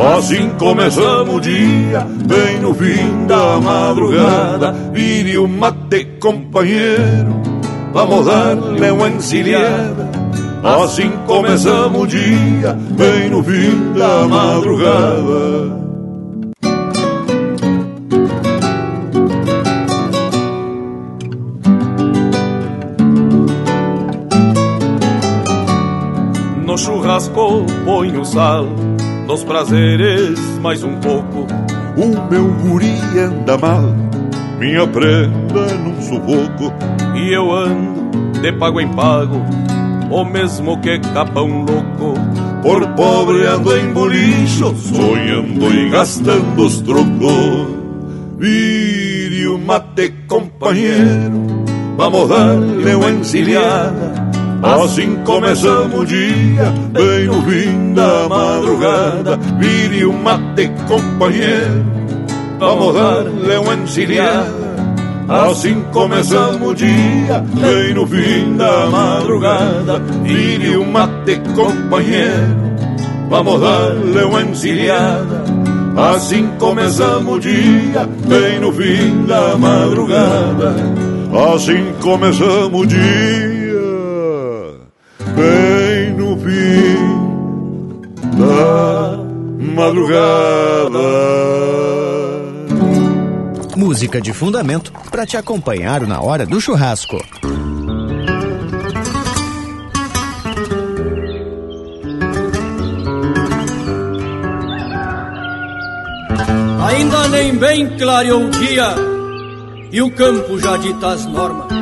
Assim 0.00 0.48
começamos 0.58 1.34
o 1.34 1.40
dia, 1.40 2.06
bem 2.24 2.58
no 2.60 2.74
fim 2.74 3.26
da 3.26 3.60
madrugada. 3.60 4.72
Vire 4.94 5.36
o 5.36 5.46
mate, 5.46 6.06
companheiro, 6.18 7.42
vamos 7.92 8.24
dar-lhe 8.24 8.90
uma 8.90 9.10
encilhada. 9.10 10.08
Assim 10.64 11.10
começamos 11.26 12.02
o 12.02 12.06
dia, 12.06 12.72
bem 12.92 13.28
no 13.28 13.44
fim 13.44 13.92
da 13.92 14.26
madrugada. 14.26 15.80
No 26.64 26.78
churrasco 26.78 27.66
põe 27.84 28.16
o 28.16 28.24
sal, 28.24 28.66
nos 29.30 29.44
prazeres 29.44 30.40
mais 30.60 30.82
um 30.82 30.96
pouco. 30.96 31.46
O 31.96 32.28
meu 32.28 32.52
guri 32.52 32.98
anda 33.16 33.56
mal, 33.56 33.84
minha 34.58 34.84
prenda 34.88 35.72
num 35.76 36.02
sufoco. 36.02 36.72
E 37.14 37.32
eu 37.32 37.52
ando 37.52 38.10
de 38.40 38.52
pago 38.54 38.80
em 38.80 38.88
pago, 38.88 39.40
o 40.10 40.24
mesmo 40.24 40.80
que 40.80 40.98
capão 40.98 41.64
louco. 41.64 42.14
Por 42.60 42.84
pobre 42.94 43.46
ando 43.46 43.76
em 43.76 43.92
bolicho, 43.92 44.74
sonhando 44.74 45.72
e 45.72 45.88
gastando 45.90 46.66
os 46.66 46.80
trocos. 46.80 47.68
Vire 48.36 49.46
o 49.46 49.58
mate, 49.58 50.12
companheiro, 50.26 51.64
vamos 51.96 52.28
dar-lhe 52.28 52.94
uma 52.96 53.10
encilhada. 53.12 54.29
Assim 54.62 55.16
começamos 55.24 56.00
o 56.00 56.04
dia, 56.04 56.72
bem 56.92 57.24
no 57.26 57.42
fim 57.42 57.94
da 57.94 58.28
madrugada. 58.28 59.38
Vire 59.58 60.04
o 60.04 60.12
mate, 60.12 60.70
companheiro, 60.86 61.84
vamos 62.58 62.94
dar-lhe 62.94 63.56
uma 63.56 63.74
encilhada. 63.74 64.70
Assim 65.28 65.82
começamos 65.92 66.70
o 66.70 66.74
dia, 66.74 67.42
bem 67.54 67.94
no 67.94 68.06
fim 68.06 68.56
da 68.56 68.86
madrugada. 68.86 69.98
Vire 70.24 70.76
o 70.76 70.84
mate, 70.84 71.40
companheiro, 71.54 72.56
vamos 73.30 73.60
dar-lhe 73.60 74.24
uma 74.24 74.42
encilhada. 74.42 75.42
Assim 75.96 76.48
começamos 76.58 77.34
o 77.34 77.38
dia, 77.38 78.08
bem 78.28 78.60
no 78.60 78.70
fim 78.72 79.24
da 79.26 79.56
madrugada. 79.56 80.74
Assim 81.54 81.92
começamos 82.00 82.80
o 82.80 82.86
dia, 82.86 83.49
bem 85.40 86.12
no 86.14 86.36
fim 86.38 87.20
da 88.38 89.18
madrugada. 89.74 90.98
Música 93.76 94.20
de 94.20 94.32
fundamento 94.32 94.92
para 95.10 95.24
te 95.24 95.36
acompanhar 95.36 96.06
na 96.06 96.20
hora 96.20 96.44
do 96.44 96.60
churrasco. 96.60 97.18
Ainda 106.86 107.28
nem 107.28 107.56
bem 107.56 107.96
clareou 107.96 108.44
o 108.44 108.50
dia 108.50 108.94
e 109.92 110.02
o 110.02 110.10
campo 110.10 110.58
já 110.60 110.76
dita 110.76 111.08
as 111.08 111.26
normas, 111.26 111.72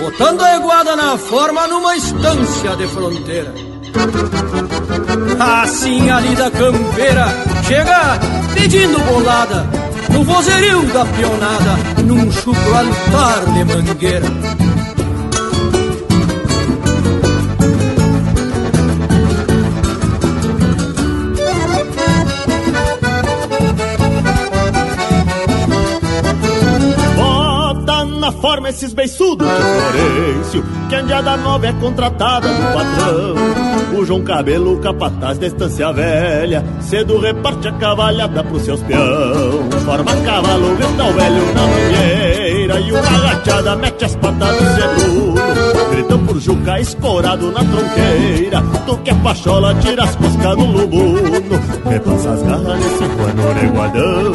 botando 0.00 0.42
a 0.42 0.56
eguada 0.56 0.96
na 0.96 1.18
forma 1.18 1.66
numa 1.66 1.94
estância 1.96 2.74
de 2.76 2.88
fronteira. 2.88 3.54
Assim 5.38 6.08
ali 6.10 6.34
da 6.34 6.50
campeira 6.50 7.26
chega 7.66 8.18
pedindo 8.54 8.98
bolada 9.00 9.68
no 10.12 10.24
vozerio 10.24 10.82
da 10.92 11.04
pionada, 11.04 12.02
num 12.04 12.32
chucro 12.32 12.74
altar 12.74 13.44
de 13.52 13.64
mangueira. 13.64 14.69
Forma 28.32 28.70
esses 28.70 28.92
beiçudos 28.94 29.46
de 29.46 29.54
Florencio, 29.54 30.64
que 30.88 30.94
Andiada 30.94 31.36
Nova 31.36 31.66
é 31.66 31.72
contratada 31.74 32.48
do 32.48 32.62
patrão. 32.72 33.98
O 33.98 34.04
João 34.04 34.22
Cabelo, 34.22 34.78
capataz 34.78 35.38
da 35.38 35.46
estância 35.46 35.92
velha, 35.92 36.64
cedo 36.80 37.18
reparte 37.18 37.68
a 37.68 37.72
cavalhada 37.72 38.42
pros 38.42 38.62
seus 38.62 38.82
peão. 38.82 39.70
Forma 39.84 40.16
cavalo, 40.24 40.74
grita 40.76 41.04
o 41.04 41.12
velho 41.12 41.54
na 41.54 41.66
mangueira, 41.66 42.80
e 42.80 42.92
uma 42.92 43.00
agachada 43.00 43.76
mete 43.76 44.04
as 44.04 44.16
patas 44.16 44.60
no 44.60 44.66
seguro. 44.74 45.79
Gritam 46.10 46.26
por 46.26 46.40
Juca 46.40 46.80
escorado 46.80 47.52
na 47.52 47.60
tronqueira, 47.60 48.60
tu 48.84 48.96
que 48.98 49.10
é 49.10 49.14
pachola, 49.14 49.72
tira 49.76 50.02
as 50.02 50.16
no 50.16 50.66
lubuno. 50.66 51.36
ano 51.36 51.62
Repassa 51.88 52.30
as 52.30 52.42
garras 52.42 52.80
nesse 52.80 53.04
pano 53.14 53.52
reguadão 53.60 54.32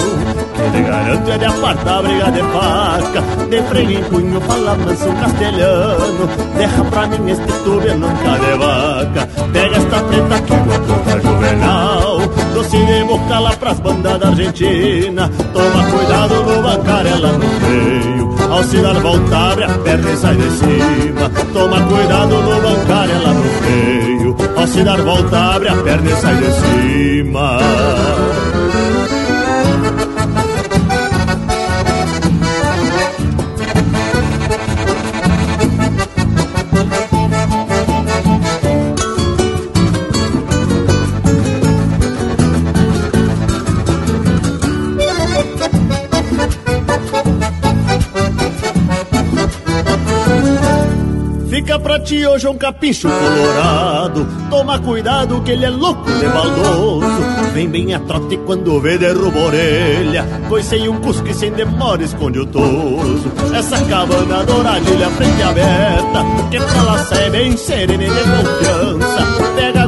Que 0.55 0.77
lhe 0.77 0.83
garanto 0.83 1.31
é 1.31 1.37
de 1.37 1.45
apartar 1.45 1.99
a 1.99 2.01
briga 2.01 2.31
de 2.31 2.39
faca. 2.39 3.21
De 3.49 3.61
freio 3.63 3.99
em 3.99 4.03
punho, 4.05 4.41
fala 4.41 4.75
manso 4.75 5.11
castelhano. 5.19 6.29
Deixa 6.57 6.83
pra 6.85 7.07
mim 7.07 7.31
este 7.31 7.53
tube 7.63 7.93
nunca 7.93 8.39
de 8.39 8.57
vaca. 8.57 9.27
Pega 9.51 9.75
esta 9.75 9.99
preta 9.99 10.41
com 10.47 10.55
a 10.55 10.79
ponta 10.79 11.21
juvenal 11.21 11.94
Doce 12.65 12.83
de 12.83 13.03
boca 13.03 13.39
lá 13.39 13.51
pras 13.51 13.79
bandas 13.79 14.19
da 14.19 14.29
Argentina. 14.29 15.29
Toma 15.53 15.83
cuidado 15.91 16.43
no 16.43 16.63
bancarela 16.63 17.31
no 17.33 17.49
freio 17.59 18.35
Ao 18.51 18.63
se 18.63 18.81
dar 18.81 18.99
volta 19.01 19.37
abre 19.37 19.65
a 19.65 19.69
perna 19.69 20.11
e 20.11 20.17
sai 20.17 20.35
de 20.35 20.49
cima. 20.49 21.29
Toma 21.53 21.81
cuidado 21.81 22.41
no 22.41 22.61
bancarela 22.61 23.33
no 23.33 23.43
freio 23.43 24.35
Ao 24.57 24.67
se 24.67 24.83
dar 24.83 24.99
volta 24.99 25.37
abre 25.37 25.69
a 25.69 25.75
perna 25.75 26.09
e 26.09 26.15
sai 26.15 26.35
de 26.37 26.51
cima 26.53 27.59
Ti 52.05 52.23
hoje 52.27 52.47
um 52.47 52.55
capricho 52.55 53.09
colorado. 53.09 54.27
Toma 54.51 54.77
cuidado 54.77 55.41
que 55.41 55.51
ele 55.51 55.65
é 55.65 55.69
louco 55.71 56.05
de 56.11 56.27
baldoso. 56.27 57.23
Vem 57.51 57.67
bem 57.67 57.95
a 57.95 57.99
trote 57.99 58.37
quando 58.45 58.79
vê 58.79 58.95
derruba 58.95 59.39
a 59.39 59.43
orelha. 59.45 60.25
Pois 60.47 60.65
sem 60.65 60.87
um 60.87 61.01
cusco 61.01 61.27
e 61.27 61.33
sem 61.33 61.51
demora 61.51 62.03
esconde 62.03 62.39
o 62.39 62.45
toso. 62.45 63.31
Essa 63.55 63.81
cabana 63.85 64.43
douradilha 64.43 65.09
frente 65.09 65.41
aberta 65.41 66.25
Que 66.51 66.59
pra 66.59 66.83
lá 66.83 66.97
sai 67.05 67.29
bem 67.31 67.57
serena 67.57 68.03
e 68.03 68.07
de 68.07 68.13
confiança. 68.13 69.55
Pega 69.55 69.84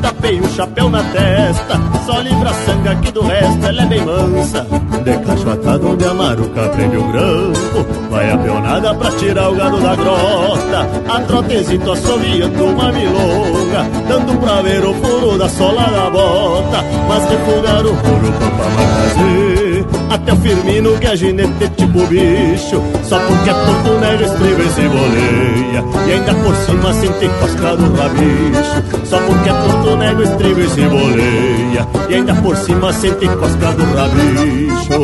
tapei 0.00 0.40
o 0.40 0.48
chapéu 0.48 0.88
na 0.88 1.02
testa 1.04 1.80
Só 2.04 2.20
livra 2.20 2.50
a 2.50 2.54
sanga 2.54 2.96
que 2.96 3.12
do 3.12 3.22
resto 3.22 3.66
ela 3.66 3.82
é 3.82 3.86
bem 3.86 4.04
mansa. 4.04 4.66
De 5.04 5.18
cacho 5.18 5.50
atado 5.50 5.92
onde 5.92 6.04
a 6.04 6.14
maruca 6.14 6.68
prende 6.70 6.96
o 6.96 7.04
grampo 7.04 7.86
Vai 8.10 8.30
a 8.30 8.38
peonada 8.38 8.94
pra 8.94 9.10
tirar 9.12 9.50
o 9.50 9.54
gado 9.54 9.80
da 9.80 9.94
grota. 9.94 10.88
A 11.08 11.20
trotezito 11.22 11.92
assoviando 11.92 12.64
uma 12.64 12.92
milonga 12.92 13.86
Dando 14.08 14.38
pra 14.40 14.62
ver 14.62 14.84
o 14.84 14.94
furo 14.94 15.38
da 15.38 15.48
sola 15.48 15.82
da 15.82 16.10
bota. 16.10 16.84
Mas 17.08 17.30
refugar 17.30 17.86
o 17.86 17.94
furo 17.96 18.32
pra 18.32 18.50
fazer 18.50 19.69
Até 20.10 20.32
o 20.32 20.36
Firmino 20.36 20.98
que 20.98 21.06
é 21.06 21.16
ginete 21.16 21.68
tipo 21.76 22.06
bicho. 22.06 22.82
Só 23.04 23.18
porque 23.20 23.50
é 23.50 23.54
tonto 23.54 23.98
nega 24.00 24.24
estriba 24.24 24.62
e 24.62 24.70
se 24.70 24.88
boleia 24.88 25.84
E 26.06 26.12
ainda 26.12 26.34
por 26.34 26.54
cima 26.56 26.92
sente 26.92 27.28
cosca 27.40 27.76
do 27.76 27.94
rabicho. 27.96 29.06
Só 29.06 29.18
porque 29.20 29.48
é 29.48 29.52
tonto 29.52 29.96
nega 29.96 30.22
estriba 30.22 30.60
e 30.60 30.68
se 30.68 30.82
boleia 30.82 31.88
E 32.08 32.14
ainda 32.14 32.34
por 32.34 32.56
cima 32.56 32.92
sente 32.92 33.28
cosca 33.28 33.72
do 33.72 33.84
rabicho. 33.94 35.00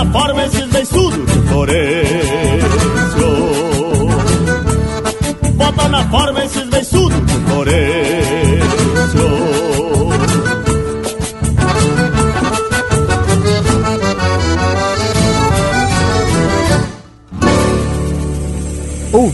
Na 0.00 0.06
forma 0.06 0.44
esses 0.44 0.66
beiçudos 0.70 1.26
de 1.26 1.48
Florencio. 1.48 1.90
Bota 5.56 5.88
na 5.88 6.02
forma 6.04 6.29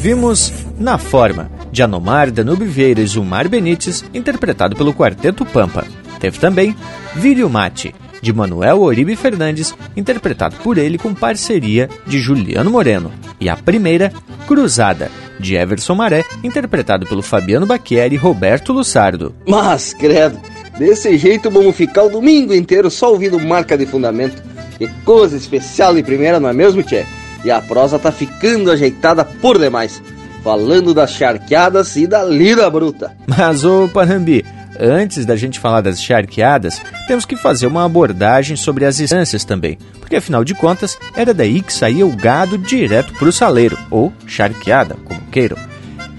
Ouvimos 0.07 0.53
Na 0.79 0.99
Forma, 0.99 1.51
de 1.73 1.83
Anomar, 1.83 2.31
Danube 2.31 2.65
Vieira 2.65 3.01
e 3.01 3.07
Zumar 3.09 3.49
Benites, 3.49 4.05
interpretado 4.15 4.77
pelo 4.77 4.95
Quarteto 4.95 5.45
Pampa. 5.45 5.85
Teve 6.21 6.39
também 6.39 6.77
Vírio 7.17 7.51
Mate, 7.51 7.93
de 8.23 8.33
Manuel 8.33 8.83
Oribe 8.83 9.17
Fernandes, 9.17 9.75
interpretado 9.97 10.55
por 10.63 10.79
ele 10.79 10.97
com 10.97 11.13
parceria 11.13 11.91
de 12.07 12.21
Juliano 12.21 12.71
Moreno. 12.71 13.13
E 13.41 13.49
a 13.49 13.57
primeira, 13.57 14.13
Cruzada, 14.47 15.11
de 15.41 15.57
Everson 15.57 15.97
Maré, 15.97 16.25
interpretado 16.45 17.05
pelo 17.05 17.21
Fabiano 17.21 17.67
Bacchieri 17.67 18.15
e 18.15 18.19
Roberto 18.19 18.73
Lussardo. 18.73 19.35
Mas, 19.45 19.93
credo, 19.93 20.39
desse 20.79 21.19
jeito 21.19 21.51
vamos 21.51 21.75
ficar 21.75 22.05
o 22.05 22.11
domingo 22.11 22.55
inteiro 22.55 22.93
só 22.93 23.11
ouvindo 23.11 23.41
marca 23.41 23.77
de 23.77 23.87
fundamento. 23.87 24.41
Que 24.79 24.87
coisa 25.05 25.37
especial 25.37 25.97
de 25.97 26.05
primeira, 26.05 26.39
não 26.39 26.49
é 26.49 26.53
mesmo, 26.53 26.81
Tchê? 26.85 27.05
E 27.47 27.51
a 27.53 27.63
prosa 27.63 27.97
tá 27.97 28.11
ficando 28.11 28.73
ajeitada 28.73 29.25
por 29.25 29.57
demais. 29.57 30.03
Falando 30.43 30.93
das 30.93 31.13
charqueadas 31.13 31.95
e 31.95 32.05
da 32.05 32.25
lida 32.25 32.69
bruta. 32.69 33.17
Mas, 33.25 33.65
ô 33.65 33.89
Panambi, 33.89 34.45
antes 34.81 35.25
da 35.25 35.37
gente 35.37 35.61
falar 35.61 35.81
das 35.81 36.03
charqueadas, 36.03 36.83
temos 37.07 37.25
que 37.25 37.37
fazer 37.37 37.69
uma 37.69 37.85
abordagem 37.85 38.57
sobre 38.57 38.85
as 38.85 38.99
instâncias 38.99 39.45
também, 39.45 39.79
porque 40.01 40.17
afinal 40.17 40.43
de 40.43 40.57
contas 40.57 40.99
era 41.15 41.33
daí 41.33 41.61
que 41.61 41.73
saía 41.73 42.05
o 42.05 42.17
gado 42.17 42.59
direto 42.59 43.15
para 43.15 43.29
o 43.29 43.33
saleiro, 43.33 43.79
ou 43.93 44.13
charqueada, 44.27 44.97
como 45.05 45.21
queiram. 45.31 45.57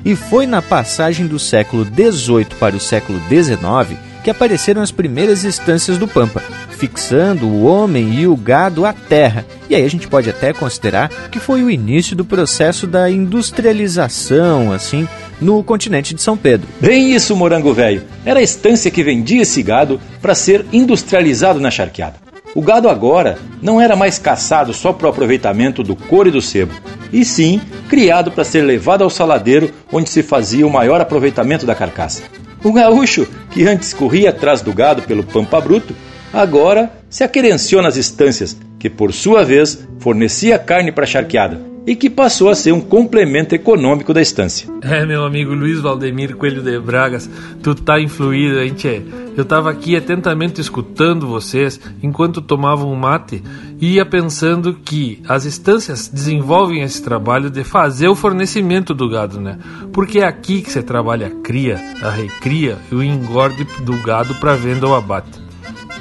E 0.06 0.16
foi 0.16 0.48
na 0.48 0.62
passagem 0.62 1.28
do 1.28 1.38
século 1.38 1.84
XVIII 1.84 2.46
para 2.58 2.74
o 2.74 2.80
século 2.80 3.20
XIX 3.28 4.00
que 4.24 4.30
apareceram 4.30 4.82
as 4.82 4.92
primeiras 4.92 5.44
instâncias 5.44 5.98
do 5.98 6.08
Pampa, 6.08 6.42
fixando 6.78 7.48
o 7.48 7.66
homem 7.66 8.14
e 8.14 8.28
o 8.28 8.36
gado 8.36 8.86
à 8.86 8.94
terra. 8.94 9.46
E 9.70 9.76
aí 9.76 9.84
a 9.84 9.90
gente 9.90 10.08
pode 10.08 10.30
até 10.30 10.54
considerar 10.54 11.10
que 11.32 11.40
foi 11.40 11.64
o 11.64 11.70
início 11.70 12.16
do 12.16 12.24
processo 12.24 12.86
da 12.86 13.10
industrialização, 13.10 14.72
assim, 14.72 15.08
no 15.42 15.64
continente 15.64 16.14
de 16.14 16.22
São 16.22 16.38
Pedro. 16.38 16.68
Bem 16.80 17.14
isso, 17.14 17.36
morango 17.36 17.74
velho. 17.74 18.04
Era 18.24 18.40
a 18.40 18.44
estância 18.44 18.92
que 18.92 19.04
vendia 19.04 19.42
esse 19.42 19.64
gado 19.64 20.00
para 20.22 20.36
ser 20.36 20.66
industrializado 20.72 21.60
na 21.60 21.72
charqueada. 21.72 22.28
O 22.56 22.62
gado 22.62 22.90
agora 22.90 23.38
não 23.62 23.80
era 23.82 23.96
mais 23.96 24.18
caçado 24.18 24.74
só 24.74 24.94
para 24.94 25.08
o 25.08 25.10
aproveitamento 25.10 25.84
do 25.84 25.96
couro 25.96 26.30
e 26.30 26.32
do 26.32 26.42
sebo, 26.42 26.74
e 27.12 27.24
sim 27.26 27.62
criado 27.90 28.32
para 28.32 28.44
ser 28.44 28.62
levado 28.62 29.04
ao 29.04 29.10
saladeiro 29.10 29.72
onde 29.92 30.10
se 30.10 30.24
fazia 30.24 30.66
o 30.66 30.72
maior 30.72 31.02
aproveitamento 31.02 31.66
da 31.66 31.76
carcaça. 31.76 32.24
O 32.64 32.74
gaúcho, 32.74 33.28
que 33.52 33.68
antes 33.68 33.94
corria 33.94 34.32
atrás 34.32 34.62
do 34.62 34.74
gado 34.74 35.04
pelo 35.04 35.24
pampa 35.24 35.62
bruto, 35.62 35.96
agora 36.34 36.92
se 37.10 37.24
aquerenciou 37.24 37.82
nas 37.82 37.98
estâncias, 37.98 38.58
que 38.80 38.90
por 38.90 39.14
sua 39.14 39.44
vez 39.44 39.88
fornecia 40.00 40.60
carne 40.60 40.92
para 40.92 41.04
a 41.04 41.08
charqueada, 41.08 41.60
e 41.88 41.96
que 41.96 42.10
passou 42.10 42.50
a 42.50 42.56
ser 42.56 42.74
um 42.74 42.82
complemento 42.82 43.56
econômico 43.56 44.14
da 44.14 44.22
estância. 44.22 44.68
É, 44.82 45.06
meu 45.06 45.24
amigo 45.24 45.54
Luiz 45.54 45.80
Valdemir 45.80 46.36
Coelho 46.36 46.62
de 46.62 46.78
Bragas, 46.78 47.30
tu 47.64 47.74
tá 47.74 47.98
influído, 47.98 48.60
hein, 48.60 48.74
tchê? 48.74 49.02
Eu 49.38 49.46
tava 49.46 49.72
aqui 49.72 49.96
atentamente 49.96 50.60
escutando 50.60 51.28
vocês 51.28 51.80
enquanto 52.04 52.42
tomavam 52.42 52.92
um 52.92 52.96
mate 52.96 53.42
e 53.80 53.94
ia 53.94 54.06
pensando 54.06 54.74
que 54.74 55.22
as 55.30 55.46
estâncias 55.46 56.10
desenvolvem 56.10 56.82
esse 56.82 57.02
trabalho 57.02 57.50
de 57.50 57.64
fazer 57.64 58.10
o 58.10 58.16
fornecimento 58.16 58.94
do 58.94 59.10
gado, 59.10 59.40
né? 59.40 59.58
Porque 59.94 60.20
é 60.20 60.26
aqui 60.26 60.62
que 60.62 60.72
se 60.72 60.84
trabalha 60.84 61.28
a 61.28 61.42
cria, 61.42 61.80
a 62.02 62.10
recria 62.10 62.78
e 62.92 62.96
o 62.96 63.02
engorde 63.02 63.66
do 63.84 63.94
gado 64.02 64.36
para 64.36 64.56
venda 64.56 64.86
ou 64.86 64.94
abate. 64.94 65.47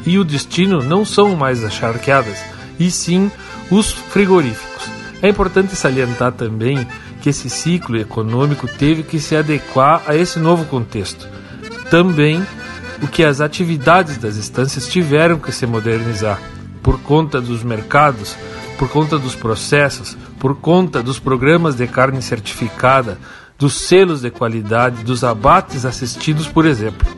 E 0.07 0.19
o 0.19 0.25
destino 0.25 0.83
não 0.83 1.05
são 1.05 1.35
mais 1.35 1.65
as 1.65 1.75
charqueadas, 1.75 2.39
e 2.79 2.91
sim 2.91 3.31
os 3.71 3.91
frigoríficos. 3.91 4.89
É 5.21 5.29
importante 5.29 5.75
salientar 5.75 6.33
também 6.33 6.87
que 7.21 7.31
esse 7.31 7.51
ciclo 7.51 7.99
econômico 7.99 8.69
teve 8.69 9.03
que 9.03 9.19
se 9.19 9.35
adequar 9.35 10.03
a 10.07 10.15
esse 10.15 10.39
novo 10.39 10.65
contexto. 10.67 11.27
Também 11.91 12.47
o 13.03 13.09
que 13.09 13.25
as 13.25 13.41
atividades 13.41 14.17
das 14.17 14.37
estâncias 14.37 14.87
tiveram 14.87 15.39
que 15.39 15.53
se 15.53 15.67
modernizar 15.67 16.41
por 16.83 17.01
conta 17.01 17.41
dos 17.41 17.65
mercados, 17.65 18.37
por 18.79 18.89
conta 18.89 19.19
dos 19.19 19.35
processos, 19.35 20.17
por 20.39 20.55
conta 20.57 21.03
dos 21.03 21.19
programas 21.19 21.75
de 21.75 21.87
carne 21.87 22.23
certificada, 22.23 23.19
dos 23.59 23.75
selos 23.75 24.21
de 24.21 24.31
qualidade, 24.31 25.03
dos 25.03 25.25
abates 25.25 25.85
assistidos, 25.85 26.47
por 26.47 26.65
exemplo. 26.65 27.09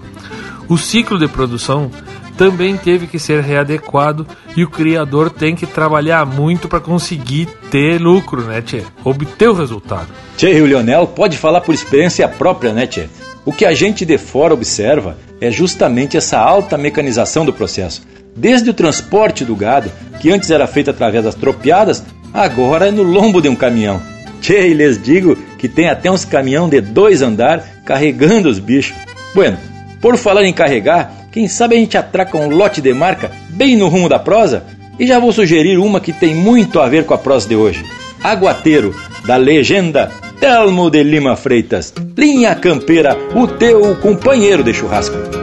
O 0.69 0.79
ciclo 0.79 1.19
de 1.19 1.29
produção 1.29 1.91
também 2.39 2.77
teve 2.77 3.09
que 3.09 3.19
ser 3.19 3.43
readequado 3.43 4.25
e 4.57 4.63
o 4.63 4.71
criador 4.71 5.29
tem 5.29 5.57
que 5.57 5.67
trabalhar 5.67 6.25
muito 6.25 6.69
para 6.69 6.79
conseguir 6.79 7.47
ter 7.69 8.01
lucro, 8.01 8.43
né, 8.43 8.63
Tchê? 8.63 8.83
Obter 9.05 9.49
o 9.49 9.55
resultado. 9.55 10.07
Tchê 10.37 10.57
e 10.57 10.63
o 10.63 10.67
Lionel 10.67 11.09
pode 11.09 11.37
falar 11.37 11.61
por 11.61 11.75
experiência 11.75 12.29
própria, 12.29 12.73
né, 12.73 12.87
Tchê? 12.87 13.09
O 13.45 13.53
que 13.53 13.65
a 13.65 13.75
gente 13.75 14.05
de 14.05 14.17
fora 14.17 14.55
observa 14.55 15.19
é 15.41 15.51
justamente 15.51 16.17
essa 16.17 16.39
alta 16.39 16.79
mecanização 16.79 17.45
do 17.45 17.53
processo. 17.53 18.03
Desde 18.37 18.71
o 18.71 18.75
transporte 18.75 19.45
do 19.45 19.57
gado, 19.57 19.91
que 20.21 20.31
antes 20.31 20.49
era 20.51 20.69
feito 20.69 20.91
através 20.91 21.25
das 21.25 21.35
tropiadas, 21.35 22.05
agora 22.33 22.87
é 22.87 22.93
no 22.93 23.03
lombo 23.03 23.43
de 23.43 23.49
um 23.49 23.57
caminhão. 23.57 24.01
Tchê, 24.41 24.69
e 24.69 24.75
lhes 24.75 25.03
digo 25.03 25.35
que 25.59 25.69
tem 25.69 25.89
até 25.89 26.09
uns 26.09 26.25
caminhão 26.25 26.69
de 26.69 26.81
dois 26.81 27.21
andar 27.21 27.83
carregando 27.85 28.49
os 28.49 28.61
bichos. 28.61 28.97
Bueno, 29.35 29.59
por 30.01 30.17
falar 30.17 30.45
em 30.45 30.53
carregar, 30.53 31.13
quem 31.39 31.47
sabe 31.47 31.77
a 31.77 31.79
gente 31.79 31.97
atraca 31.97 32.37
um 32.37 32.49
lote 32.49 32.81
de 32.81 32.93
marca 32.93 33.31
bem 33.51 33.77
no 33.77 33.87
rumo 33.87 34.09
da 34.09 34.19
prosa? 34.19 34.65
E 34.99 35.07
já 35.07 35.21
vou 35.21 35.33
sugerir 35.33 35.79
uma 35.79 36.01
que 36.01 36.13
tem 36.13 36.35
muito 36.35 36.81
a 36.81 36.89
ver 36.89 37.05
com 37.05 37.15
a 37.15 37.19
prosa 37.19 37.49
de 37.49 37.55
hoje. 37.55 37.85
Aguateiro, 38.21 38.93
da 39.25 39.37
legenda 39.37 40.11
Telmo 40.41 40.91
de 40.91 41.01
Lima 41.05 41.37
Freitas. 41.37 41.95
Linha 42.17 42.57
Campeira, 42.57 43.17
o 43.37 43.47
teu 43.47 43.95
companheiro 44.01 44.65
de 44.65 44.75
churrasco. 44.75 45.38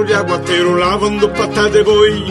Saladeiro 0.00 0.04
de 0.04 0.14
aguateiro 0.14 0.74
lavando 0.76 1.28
pata 1.30 1.70
de 1.70 1.82
boi. 1.82 2.24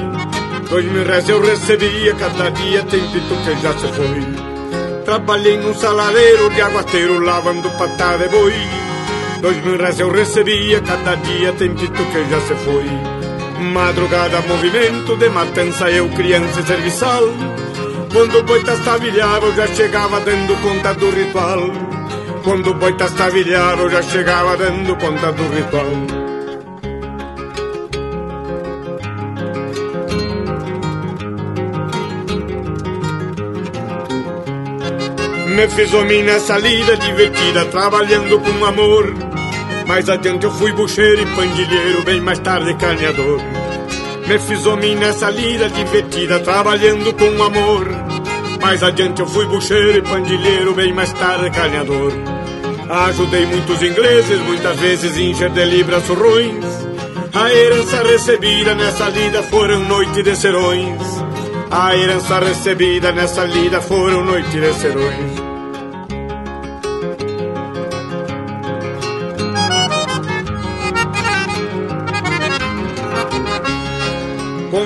Dois 0.69 0.85
mil 0.85 1.03
reais 1.03 1.29
eu 1.29 1.41
recebia, 1.41 2.13
cada 2.15 2.49
dia 2.49 2.83
tem 2.83 3.01
pito 3.11 3.35
que 3.43 3.61
já 3.61 3.73
se 3.73 3.87
foi. 3.87 5.03
Trabalhei 5.05 5.57
num 5.57 5.73
saladeiro 5.73 6.49
de 6.51 6.61
aguateiro 6.61 7.19
lavando 7.19 7.69
pata 7.71 8.17
de 8.17 8.27
boi. 8.29 8.53
Dois 9.41 9.63
mil 9.63 9.77
reais 9.77 9.99
eu 9.99 10.11
recebia, 10.11 10.81
cada 10.81 11.15
dia 11.15 11.51
tem 11.53 11.73
pito 11.73 12.03
que 12.05 12.29
já 12.29 12.39
se 12.41 12.55
foi. 12.55 12.85
Madrugada, 13.59 14.41
movimento 14.47 15.15
de 15.17 15.29
matança, 15.29 15.89
eu 15.91 16.07
criança 16.09 16.59
e 16.61 16.63
serviçal. 16.63 17.23
Quando 18.11 18.39
o 18.39 18.43
boi 18.43 18.63
tastavilhava, 18.63 19.45
eu 19.45 19.55
já 19.55 19.67
chegava 19.67 20.19
dando 20.21 20.61
conta 20.61 20.93
do 20.93 21.09
ritual. 21.11 21.61
Quando 22.43 22.71
o 22.71 22.73
boi 22.73 22.93
tastavilhava, 22.93 23.83
eu 23.83 23.89
já 23.89 24.01
chegava 24.01 24.57
dando 24.57 24.95
conta 24.95 25.31
do 25.31 25.43
ritual. 25.49 26.18
Me 35.59 35.67
fez 35.67 35.93
homem 35.93 36.23
nessa 36.23 36.57
lida 36.57 36.95
divertida, 36.95 37.65
trabalhando 37.65 38.39
com 38.39 38.65
amor. 38.65 39.13
Mais 39.85 40.07
adiante 40.07 40.45
eu 40.45 40.51
fui 40.51 40.71
bucheiro 40.71 41.21
e 41.21 41.25
pandilheiro, 41.35 42.01
bem 42.03 42.21
mais 42.21 42.39
tarde 42.39 42.73
carneador. 42.75 43.41
Me 44.25 44.39
fiz 44.39 44.65
homem 44.65 44.95
nessa 44.95 45.29
lida 45.29 45.69
divertida, 45.69 46.39
trabalhando 46.39 47.13
com 47.13 47.43
amor. 47.43 47.87
Mais 48.61 48.81
adiante 48.81 49.19
eu 49.19 49.27
fui 49.27 49.45
bucheiro 49.47 49.97
e 49.97 50.01
pandilheiro, 50.01 50.73
bem 50.75 50.93
mais 50.93 51.11
tarde 51.11 51.49
carneador. 51.49 52.13
Ajudei 52.89 53.45
muitos 53.45 53.83
ingleses, 53.83 54.39
muitas 54.39 54.79
vezes 54.79 55.17
encher 55.17 55.49
de 55.49 55.65
libras 55.65 56.07
ruins. 56.07 56.65
A 57.33 57.53
herança 57.53 58.01
recebida 58.03 58.75
nessa 58.75 59.09
lida 59.09 59.43
foram 59.43 59.83
noite 59.83 60.23
de 60.23 60.37
serões. 60.37 61.01
A 61.69 61.97
herança 61.97 62.39
recebida 62.39 63.11
nessa 63.11 63.43
lida 63.43 63.81
foram 63.81 64.23
noite 64.23 64.57
de 64.57 64.73
serões. 64.75 65.38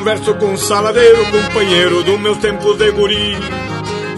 Converso 0.04 0.34
com 0.34 0.47
um 0.47 0.58
saladeiro, 0.58 1.26
companheiro 1.32 2.04
dos 2.04 2.20
meus 2.20 2.38
tempos 2.39 2.78
de 2.78 2.91
guri. 2.91 3.38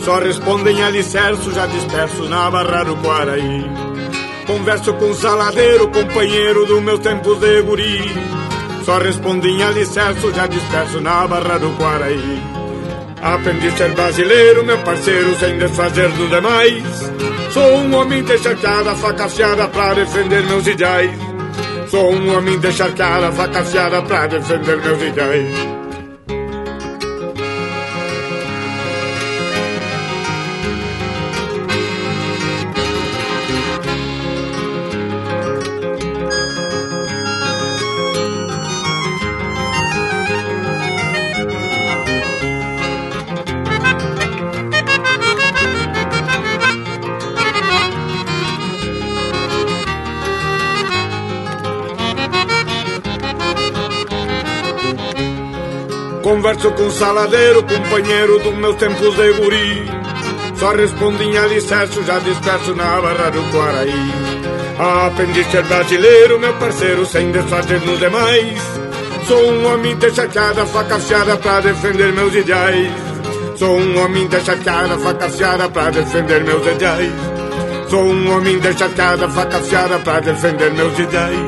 Só 0.03 0.17
respondem 0.17 0.81
alicerço, 0.81 1.53
já 1.53 1.67
disperso 1.67 2.23
na 2.27 2.49
barra 2.49 2.83
do 2.83 2.97
Quaraí. 2.97 3.69
Converso 4.47 4.95
com 4.95 5.11
um 5.11 5.13
saladeiro, 5.13 5.87
companheiro 5.89 6.65
dos 6.65 6.81
meus 6.81 6.99
tempos 7.01 7.39
de 7.39 7.61
guri. 7.61 8.01
Só 8.83 8.97
respondem 8.97 9.61
alicerço, 9.61 10.33
já 10.33 10.47
disperso 10.47 10.99
na 11.01 11.27
barra 11.27 11.59
do 11.59 11.69
Quaraí. 11.77 12.41
Aprendi 13.21 13.67
a 13.67 13.77
ser 13.77 13.91
brasileiro, 13.91 14.65
meu 14.65 14.79
parceiro, 14.79 15.35
sem 15.35 15.55
desfazer 15.59 16.09
dos 16.13 16.31
demais. 16.31 17.11
Sou 17.51 17.77
um 17.77 17.93
homem 17.93 18.23
de 18.23 18.35
charqueada, 18.39 18.95
faca 18.95 19.25
afiada 19.25 19.67
pra 19.67 19.93
defender 19.93 20.41
meus 20.45 20.65
ideais. 20.65 21.24
Sou 21.95 22.11
um 22.11 22.37
homem 22.37 22.59
de 22.59 22.73
charqueada, 22.73 23.31
faca 23.31 23.61
afiada 23.61 24.01
pra 24.01 24.27
defender 24.27 24.75
meus 24.81 25.01
ideais. 25.01 25.84
Converso 56.55 56.71
com 56.71 56.89
saladeiro, 56.89 57.63
companheiro 57.63 58.39
dos 58.39 58.55
meus 58.55 58.75
tempos 58.77 59.15
de 59.15 59.33
guri. 59.33 59.91
Só 60.55 60.71
respondo 60.71 61.21
em 61.21 61.37
alicerce, 61.37 62.01
já 62.03 62.17
disperso 62.19 62.73
na 62.75 63.01
barra 63.01 63.29
do 63.29 63.43
Quaraí. 63.51 64.13
Aprendi 64.79 65.41
a 65.41 65.51
ser 65.51 65.63
brasileiro, 65.63 66.39
meu 66.39 66.53
parceiro, 66.53 67.05
sem 67.05 67.29
desfazer 67.31 67.81
nos 67.81 67.99
demais. 67.99 68.61
Sou 69.27 69.51
um 69.51 69.73
homem 69.73 69.97
de 69.97 70.11
charqueada, 70.11 70.65
faca 70.65 70.95
afiada 70.95 71.35
pra 71.35 71.59
defender 71.59 72.13
meus 72.13 72.33
ideais. 72.33 72.93
Sou 73.57 73.77
um 73.77 73.99
homem 73.99 74.27
de 74.27 74.39
charqueada, 74.39 74.97
faca 74.97 75.25
afiada 75.25 75.69
pra 75.69 75.89
defender 75.89 76.43
meus 76.43 76.65
ideais. 76.65 77.13
Sou 77.89 78.05
um 78.05 78.31
homem 78.33 78.59
de 78.59 78.77
charqueada, 78.77 79.27
faca 79.27 79.57
afiada 79.57 79.99
pra 79.99 80.19
defender 80.21 80.71
meus 80.71 80.97
ideais. 80.97 81.39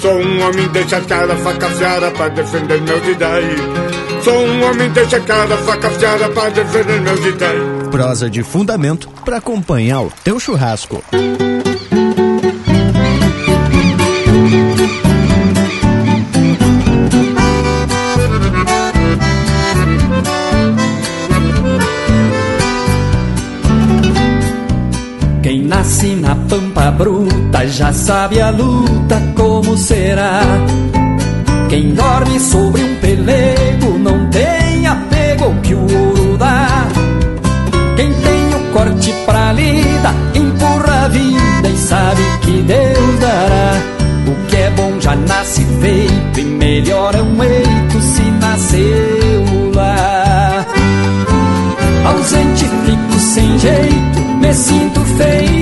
Sou 0.00 0.14
um 0.14 0.42
homem 0.42 0.68
de 0.68 0.88
charqueada, 0.88 1.34
faca 1.36 1.66
afiada 1.66 2.10
pra 2.12 2.28
defender 2.28 2.80
meus 2.82 3.08
ideais. 3.08 3.87
Sou 4.28 4.46
um 4.46 4.62
homem 4.62 4.92
de 4.92 5.08
chacada, 5.08 5.56
faca 5.56 5.88
afiada 5.88 6.28
para 6.28 6.50
defender 6.50 7.00
meus 7.00 7.24
ideias. 7.24 7.88
Prosa 7.90 8.28
de 8.28 8.42
fundamento 8.42 9.08
para 9.24 9.38
acompanhar 9.38 10.02
o 10.02 10.12
teu 10.22 10.38
churrasco. 10.38 11.02
Quem 25.42 25.62
nasce 25.62 26.08
na 26.16 26.36
pampa 26.36 26.90
bruta 26.90 27.66
já 27.66 27.94
sabe 27.94 28.42
a 28.42 28.50
luta 28.50 29.22
como 29.34 29.74
será. 29.78 30.42
Quem 31.70 31.94
dorme 31.94 32.38
sobre 32.40 32.82
um 32.82 32.94
tem 32.96 33.16
que 35.62 35.74
o 35.74 35.80
ouro 35.80 36.36
dá. 36.36 36.86
Quem 37.96 38.12
tem 38.12 38.54
o 38.54 38.72
corte 38.72 39.12
pra 39.26 39.52
lida 39.52 40.14
empurra 40.34 41.04
a 41.04 41.08
vida 41.08 41.68
e 41.68 41.76
sabe 41.76 42.22
que 42.42 42.62
Deus 42.62 43.18
dará. 43.20 43.72
O 44.26 44.46
que 44.48 44.56
é 44.56 44.70
bom 44.70 45.00
já 45.00 45.16
nasce 45.16 45.64
feito 45.80 46.40
e 46.40 46.44
melhor 46.44 47.14
é 47.14 47.22
um 47.22 47.42
eito 47.42 48.00
se 48.00 48.22
nasceu 48.32 49.72
lá. 49.74 50.66
Ausente 52.04 52.64
fico 52.64 53.18
sem 53.18 53.58
jeito, 53.58 54.20
me 54.40 54.54
sinto 54.54 55.00
feito 55.00 55.57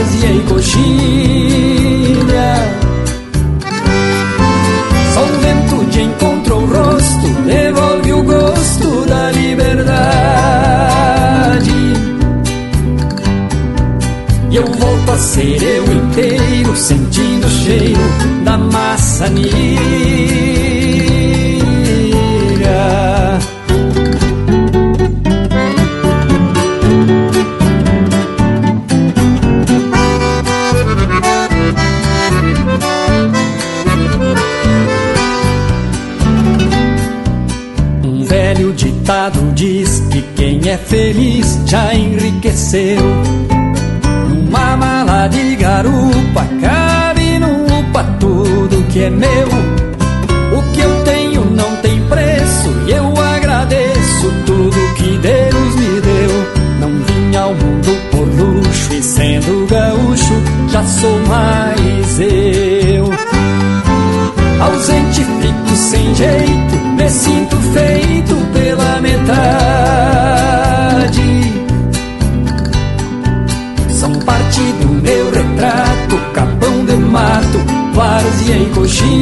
e 0.00 0.40
coxilha. 0.48 0.78
Só 5.12 5.22
o 5.24 5.40
vento 5.40 5.84
de 5.90 6.02
encontro 6.02 6.56
o 6.56 6.66
rosto, 6.66 7.28
devolve 7.44 8.12
o 8.12 8.22
gosto 8.22 9.06
da 9.06 9.32
liberdade. 9.32 9.98
E 14.50 14.56
eu 14.56 14.64
volto 14.66 15.10
a 15.10 15.18
ser 15.18 15.60
eu 15.62 15.84
inteiro, 15.92 16.76
sentindo 16.76 17.46
o 17.46 17.50
cheiro 17.50 18.00
da 18.44 18.56
maçanilha. 18.56 20.47
É 40.68 40.76
feliz 40.76 41.58
já 41.64 41.94
enriqueceu. 41.94 43.00
Numa 44.28 44.76
mala 44.76 45.26
de 45.28 45.56
garupa 45.56 46.46
cabe 46.60 47.38
no 47.38 47.64
upa 47.78 48.04
tudo 48.20 48.84
que 48.88 49.04
é 49.04 49.10
meu. 49.10 49.48
O 50.58 50.72
que 50.72 50.80
eu 50.80 51.04
tenho 51.04 51.44
não 51.46 51.76
tem 51.76 52.00
preço 52.02 52.68
e 52.86 52.90
eu 52.90 53.06
agradeço 53.18 54.32
tudo 54.44 54.94
que 54.96 55.16
Deus 55.18 55.74
me 55.76 56.00
deu. 56.02 56.32
Não 56.80 57.02
vim 57.02 57.36
ao 57.36 57.54
mundo 57.54 57.96
por 58.10 58.28
luxo 58.28 58.92
e 58.92 59.02
sendo 59.02 59.66
gaúcho 59.68 60.34
já 60.68 60.84
sou 60.84 61.18
mais 61.20 62.20
eu. 62.20 63.10
Ausente 64.60 65.24
fico 65.40 65.76
sem 65.76 66.14
jeito, 66.14 66.76
me 66.94 67.08
sinto 67.08 67.56
feito 67.72 68.34
pela 68.52 69.00
metade. 69.00 69.57
Meu 75.58 75.66
retrato, 75.66 76.16
capão 76.32 76.84
de 76.84 76.94
mato, 76.94 77.58
várzea 77.92 78.56
e 78.56 78.66
coxilha. 78.74 79.18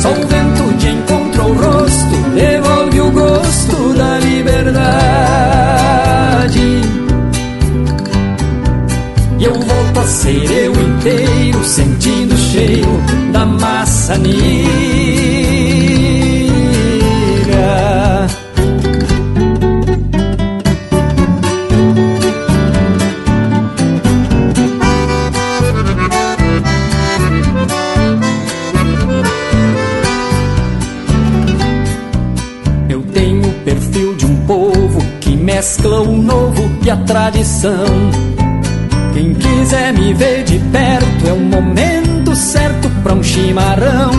Só 0.00 0.10
o 0.10 0.26
vento 0.26 0.76
de 0.78 0.88
encontro 0.90 1.44
o 1.44 1.54
rosto, 1.54 2.16
devolve 2.34 3.00
o 3.00 3.10
gosto 3.10 3.94
da 3.94 4.18
liberdade. 4.18 4.90
E 9.38 9.44
eu 9.44 9.54
volto 9.54 10.00
a 10.00 10.06
ser 10.06 10.50
eu 10.50 10.72
inteiro, 10.72 11.64
sentindo 11.64 12.34
o 12.34 12.38
cheiro 12.38 13.00
da 13.32 13.46
maçanilha. 13.46 14.89
Quem 39.12 39.34
quiser 39.34 39.92
me 39.92 40.14
ver 40.14 40.44
de 40.44 40.60
perto 40.70 41.26
é 41.26 41.32
o 41.32 41.40
momento 41.40 42.36
certo 42.36 42.88
pra 43.02 43.14
um 43.14 43.22
chimarrão. 43.22 44.12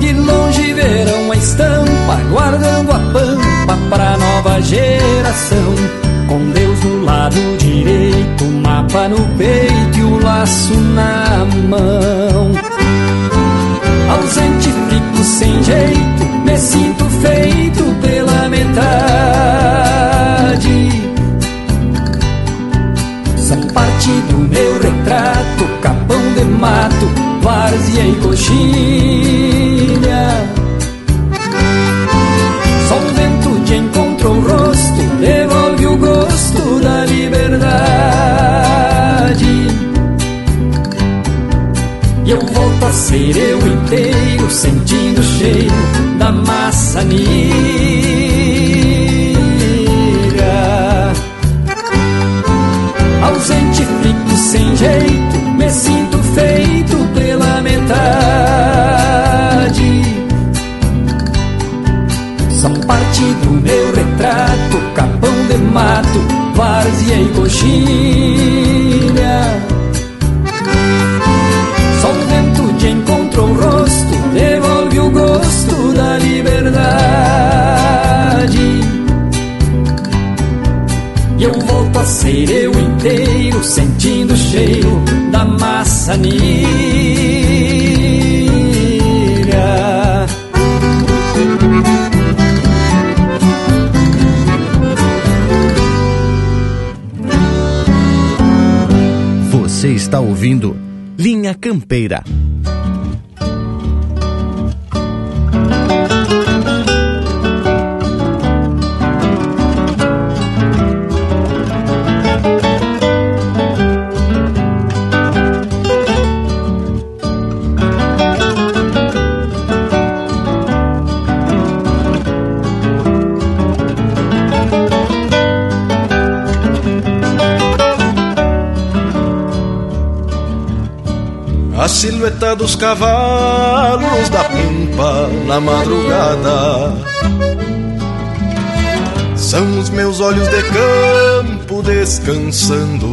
De 0.00 0.12
longe 0.12 0.74
verão 0.74 1.30
a 1.30 1.36
estampa, 1.36 2.16
guardando 2.28 2.90
a 2.90 2.98
pampa 2.98 3.78
pra 3.88 4.18
nova 4.18 4.60
geração. 4.62 5.74
Com 6.26 6.50
Deus 6.50 6.82
no 6.82 7.04
lado 7.04 7.36
direito, 7.58 8.44
mapa 8.64 9.08
no 9.08 9.24
peito 9.38 9.98
e 9.98 10.02
o 10.02 10.20
laço 10.24 10.74
na 10.74 11.46
mão. 11.68 12.50
Ausente 14.10 14.70
fico 14.88 15.24
sem 15.24 15.62
jeito, 15.62 16.24
me 16.44 16.58
sinto 16.58 17.04
feito 17.04 17.84
pela 18.02 18.48
metade. 18.48 19.09
Mato, 26.60 27.06
várzea 27.42 28.06
e 28.06 28.14
coxilha. 28.16 29.99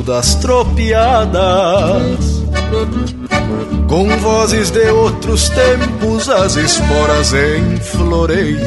Descansando 0.08 0.12
das 0.12 0.36
tropiadas 0.36 1.18
Com 3.88 4.08
vozes 4.18 4.72
de 4.72 4.90
outros 4.90 5.50
tempos, 5.50 6.30
as 6.30 6.56
esporas 6.56 7.34
em 7.34 7.78
floreios 7.78 8.58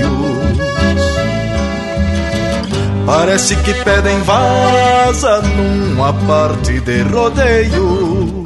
Parece 3.06 3.56
que 3.56 3.74
pedem 3.74 4.20
vaza 4.20 5.42
numa 5.42 6.12
parte 6.12 6.78
de 6.80 7.02
rodeio 7.02 8.40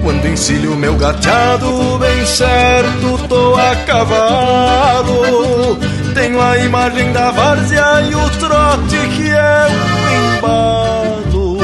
quando 0.00 0.26
encilho 0.26 0.74
meu 0.74 0.96
gateado, 0.96 1.98
bem 1.98 2.24
certo 2.24 3.28
tô 3.28 3.54
a 3.56 3.76
cavalo. 3.84 5.78
Tenho 6.18 6.42
a 6.42 6.58
imagem 6.58 7.12
da 7.12 7.30
várzea 7.30 8.02
e 8.10 8.14
o 8.16 8.30
trote 8.40 8.96
que 9.16 9.30
é 9.30 9.68
um 9.70 10.36
embalo. 10.36 11.58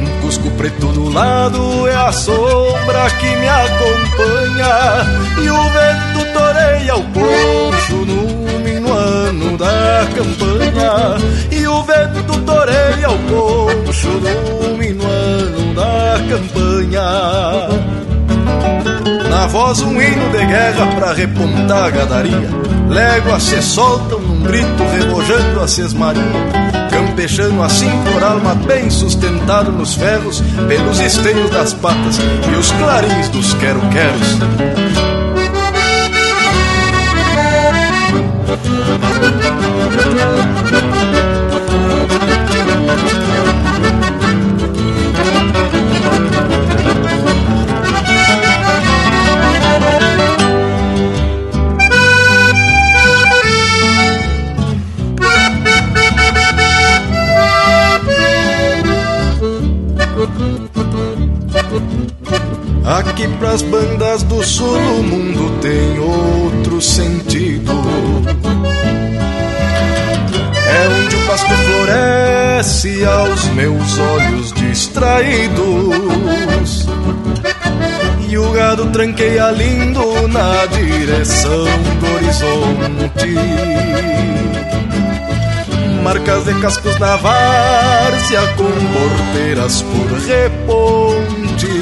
Um 0.00 0.20
cusco 0.22 0.50
preto 0.52 0.86
do 0.86 1.10
lado 1.10 1.86
é 1.86 1.94
a 1.94 2.10
sombra 2.10 3.10
que 3.20 3.36
me 3.36 3.46
acompanha. 3.46 5.04
E 5.42 5.50
o 5.50 5.62
vento 5.62 6.32
toreia 6.32 6.96
o 6.96 7.04
poncho 7.04 7.96
no 8.06 8.58
minuano 8.60 9.58
da 9.58 10.08
campanha. 10.16 11.18
E 11.50 11.66
o 11.66 11.82
vento 11.82 12.40
toreia 12.46 13.10
o 13.10 13.18
poncho 13.28 14.08
no 14.08 14.78
minuano 14.78 15.74
da 15.74 16.16
campanha. 16.30 17.91
Na 19.42 19.48
voz 19.48 19.80
um 19.80 20.00
hino 20.00 20.30
de 20.30 20.46
guerra 20.46 20.86
pra 20.94 21.12
repontar 21.12 21.86
a 21.86 21.90
gadaria. 21.90 22.48
Léguas 22.88 23.42
se 23.42 23.60
soltam 23.60 24.20
num 24.20 24.40
grito 24.44 24.84
rebojando 24.96 25.58
a 25.58 25.66
sesmaria. 25.66 26.22
campechano 26.88 27.60
assim 27.60 27.90
por 28.04 28.22
alma 28.22 28.54
bem 28.54 28.88
sustentado 28.88 29.72
nos 29.72 29.94
ferros, 29.94 30.40
pelos 30.68 31.00
esteios 31.00 31.50
das 31.50 31.74
patas 31.74 32.20
e 32.52 32.56
os 32.56 32.70
clarins 32.70 33.28
dos 33.30 33.52
quero-queros. 33.54 34.81
Distraídos. 74.92 76.86
E 78.28 78.38
o 78.38 78.52
gado 78.52 78.86
tranqueia 78.86 79.50
lindo 79.50 80.28
na 80.28 80.66
direção 80.66 81.64
do 82.00 82.14
horizonte. 82.14 83.34
Marcas 86.02 86.44
de 86.44 86.54
cascos 86.60 86.98
na 86.98 87.16
várzea 87.16 88.40
com 88.56 88.64
porteiras 88.64 89.82
por 89.82 90.18
reponte 90.18 91.72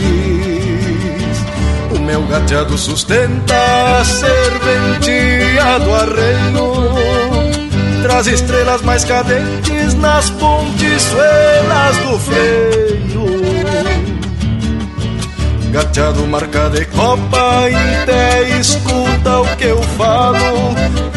meu 2.06 2.22
gateado 2.26 2.76
sustenta 2.76 3.54
a 4.00 4.04
serventia 4.04 5.78
do 5.78 5.94
arreio. 5.94 7.09
Traz 8.03 8.26
estrelas 8.26 8.82
mais 8.82 9.05
cadentes 9.05 9.94
nas 9.94 10.30
pontiçuelas 10.30 11.96
do 11.98 12.18
freio. 12.18 13.40
Gateado 15.70 16.26
marca 16.26 16.68
de 16.70 16.84
copa, 16.86 17.66
até 18.03 18.59
escuta 18.59 19.40
o 19.40 19.57
que 19.57 19.64
eu 19.64 19.82
falo. 19.96 20.74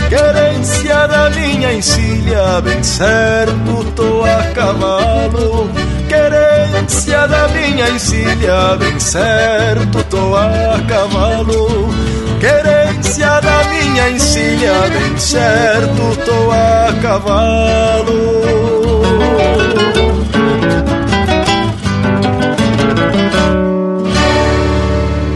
Querência 0.10 1.08
da 1.08 1.30
minha 1.32 1.74
encilha, 1.74 2.62
bem 2.62 2.84
certo, 2.84 3.92
tô 3.96 4.24
a 4.24 4.44
cavalo 4.54 5.72
querência 6.14 7.28
da 7.28 7.48
minha 7.48 7.90
encilha, 7.90 8.76
bem 8.78 9.00
certo 9.00 10.04
tô 10.10 10.36
a 10.36 10.80
cavalo. 10.88 11.90
Querência 12.44 13.40
da 13.40 13.64
minha 13.70 14.10
encilha, 14.10 14.74
bem 14.90 15.18
certo 15.18 16.26
tô 16.26 16.52
a 16.52 16.94
cavalo. 17.02 18.44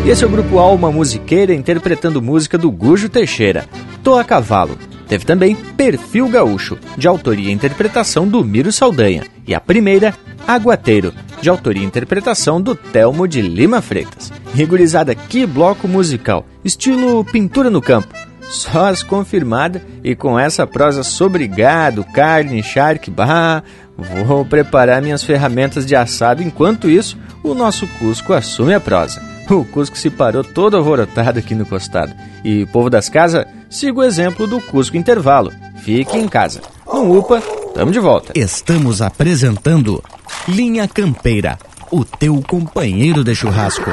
E 0.06 0.10
esse 0.10 0.22
é 0.22 0.28
o 0.28 0.30
grupo 0.30 0.60
Alma 0.60 0.92
Musiqueira 0.92 1.54
interpretando 1.54 2.22
música 2.22 2.58
do 2.58 2.70
Gujo 2.70 3.08
Teixeira, 3.08 3.66
Tô 4.04 4.18
a 4.18 4.24
Cavalo. 4.26 4.78
Teve 5.08 5.24
também 5.24 5.56
Perfil 5.56 6.28
Gaúcho, 6.28 6.78
de 6.98 7.08
autoria 7.08 7.48
e 7.48 7.54
interpretação 7.54 8.28
do 8.28 8.44
Miro 8.44 8.70
Saldanha. 8.70 9.24
E 9.48 9.56
a 9.56 9.62
primeira, 9.62 10.14
Aguateiro, 10.46 11.14
de 11.48 11.50
autoria 11.50 11.82
e 11.82 11.86
interpretação 11.86 12.62
do 12.62 12.76
Telmo 12.76 13.26
de 13.26 13.42
Lima 13.42 13.82
Freitas. 13.82 14.34
Rigorizada 14.54 15.16
que 15.16 15.46
bloco 15.46 15.88
musical, 15.88 16.46
estilo 16.62 17.24
pintura 17.24 17.70
no 17.70 17.82
campo. 17.82 18.14
Só 18.50 18.88
as 18.88 19.02
confirmada 19.02 19.82
e 20.04 20.14
com 20.14 20.38
essa 20.38 20.68
prosa 20.68 21.04
sobre 21.04 21.48
gado, 21.48 22.04
carne, 22.04 22.62
charque, 22.62 23.10
bah, 23.10 23.64
vou 23.98 24.44
preparar 24.44 25.02
minhas 25.02 25.24
ferramentas 25.24 25.86
de 25.86 25.96
assado. 25.96 26.44
Enquanto 26.44 26.90
isso, 26.90 27.18
o 27.42 27.54
nosso 27.54 27.88
Cusco 27.98 28.34
assume 28.34 28.74
a 28.74 28.80
prosa. 28.82 29.22
O 29.50 29.64
Cusco 29.64 29.98
se 29.98 30.10
parou 30.10 30.44
todo 30.44 30.76
alvorotado 30.76 31.40
aqui 31.40 31.56
no 31.56 31.66
costado. 31.66 32.14
E 32.44 32.66
povo 32.66 32.90
das 32.90 33.08
casas, 33.08 33.46
siga 33.70 34.00
o 34.00 34.04
exemplo 34.04 34.48
do 34.48 34.60
Cusco 34.60 34.98
Intervalo. 34.98 35.54
Fique 35.78 36.18
em 36.18 36.28
casa. 36.28 36.60
No 36.86 37.20
UPA, 37.20 37.42
tamo 37.78 37.92
de 37.92 38.00
volta. 38.00 38.34
Estamos 38.34 39.04
apresentando 39.04 40.04
Linha 40.48 40.88
Campeira, 40.88 41.60
o 41.92 42.04
teu 42.04 42.42
companheiro 42.42 43.24
de 43.24 43.36
churrasco. 43.36 43.92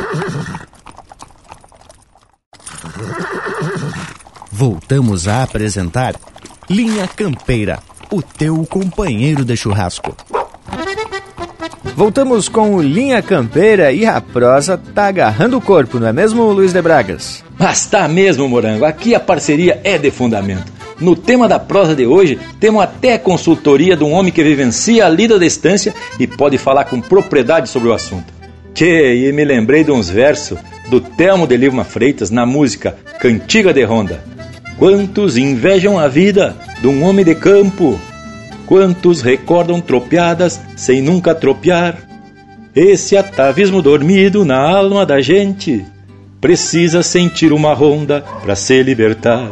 Voltamos 4.51 5.29
a 5.29 5.43
apresentar 5.43 6.15
Linha 6.71 7.07
Campeira, 7.07 7.81
o 8.11 8.23
teu 8.23 8.65
companheiro 8.65 9.45
de 9.45 9.55
churrasco. 9.55 10.17
Voltamos 11.95 12.49
com 12.49 12.77
o 12.77 12.83
Linha 12.83 13.21
Campeira 13.21 13.93
e 13.93 14.07
a 14.07 14.19
prosa 14.19 14.79
tá 14.79 15.09
agarrando 15.09 15.59
o 15.59 15.61
corpo, 15.61 16.01
não 16.01 16.09
é 16.09 16.13
mesmo, 16.13 16.51
Luiz 16.53 16.73
de 16.73 16.81
Bragas? 16.81 17.45
Mas 17.59 17.85
tá 17.85 18.09
mesmo, 18.09 18.49
Morango. 18.49 18.87
Aqui 18.87 19.15
a 19.15 19.21
parceria 19.21 19.79
é 19.85 19.99
de 19.99 20.11
fundamento. 20.11 20.73
No 21.01 21.17
tema 21.17 21.49
da 21.49 21.59
prosa 21.59 21.95
de 21.95 22.07
hoje, 22.07 22.39
temos 22.61 22.83
até 22.83 23.15
a 23.15 23.19
consultoria 23.19 23.97
de 23.97 24.05
um 24.05 24.13
homem 24.13 24.33
que 24.33 24.43
vivencia 24.43 25.07
a 25.07 25.09
lida 25.09 25.39
da 25.39 25.45
distância 25.45 25.95
e 26.19 26.27
pode 26.27 26.57
falar 26.59 26.85
com 26.85 27.01
propriedade 27.01 27.69
sobre 27.69 27.89
o 27.89 27.93
assunto. 27.93 28.33
Tchê, 28.73 29.29
e 29.29 29.33
me 29.33 29.45
lembrei 29.45 29.85
de 29.85 29.91
uns 29.91 30.09
versos 30.09 30.59
do 30.89 31.01
Telmo 31.01 31.47
de 31.47 31.57
Lima 31.57 31.85
Freitas 31.85 32.31
na 32.31 32.45
música 32.45 32.97
Cantiga 33.19 33.73
de 33.73 33.83
Ronda. 33.85 34.23
Quantos 34.79 35.37
invejam 35.37 35.99
a 35.99 36.09
vida 36.09 36.57
de 36.81 36.89
um 36.89 37.05
homem 37.05 37.25
de 37.25 37.35
campo? 37.35 37.99
Quantos 38.67 39.21
recordam 39.21 39.81
tropeadas 39.81 40.61
sem 40.77 41.01
nunca 41.01 41.35
tropear? 41.35 41.99
Esse 42.75 43.17
atavismo 43.17 43.81
dormido 43.81 44.45
na 44.45 44.59
alma 44.59 45.07
da 45.07 45.21
gente 45.21 45.85
precisa 46.41 47.03
sentir 47.03 47.53
uma 47.53 47.73
ronda 47.73 48.25
para 48.43 48.57
se 48.57 48.83
libertar. 48.83 49.51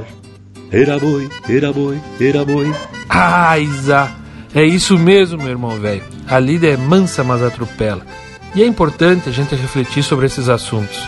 Era 0.72 0.98
boi, 0.98 1.28
era 1.50 1.70
boi, 1.70 2.00
era 2.18 2.44
boi. 2.46 2.74
Ah, 3.06 3.58
Isa, 3.58 4.10
é 4.54 4.64
isso 4.64 4.98
mesmo, 4.98 5.36
meu 5.36 5.50
irmão 5.50 5.78
velho. 5.78 6.02
A 6.26 6.38
lida 6.38 6.66
é 6.66 6.78
mansa, 6.78 7.22
mas 7.22 7.42
atropela. 7.42 8.00
E 8.54 8.62
é 8.62 8.66
importante 8.66 9.28
a 9.28 9.32
gente 9.32 9.54
refletir 9.54 10.02
sobre 10.02 10.24
esses 10.24 10.48
assuntos. 10.48 11.06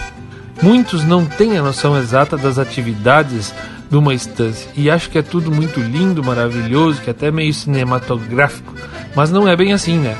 Muitos 0.62 1.02
não 1.02 1.24
têm 1.24 1.56
a 1.56 1.62
noção 1.62 1.96
exata 1.96 2.36
das 2.36 2.58
atividades 2.58 3.54
de 3.90 3.96
uma 3.96 4.12
estância 4.12 4.70
e 4.76 4.90
acham 4.90 5.10
que 5.10 5.18
é 5.18 5.22
tudo 5.22 5.50
muito 5.50 5.80
lindo, 5.80 6.22
maravilhoso, 6.22 7.00
que 7.00 7.08
até 7.08 7.30
meio 7.30 7.54
cinematográfico, 7.54 8.74
mas 9.16 9.30
não 9.30 9.48
é 9.48 9.56
bem 9.56 9.72
assim, 9.72 9.98
né? 9.98 10.14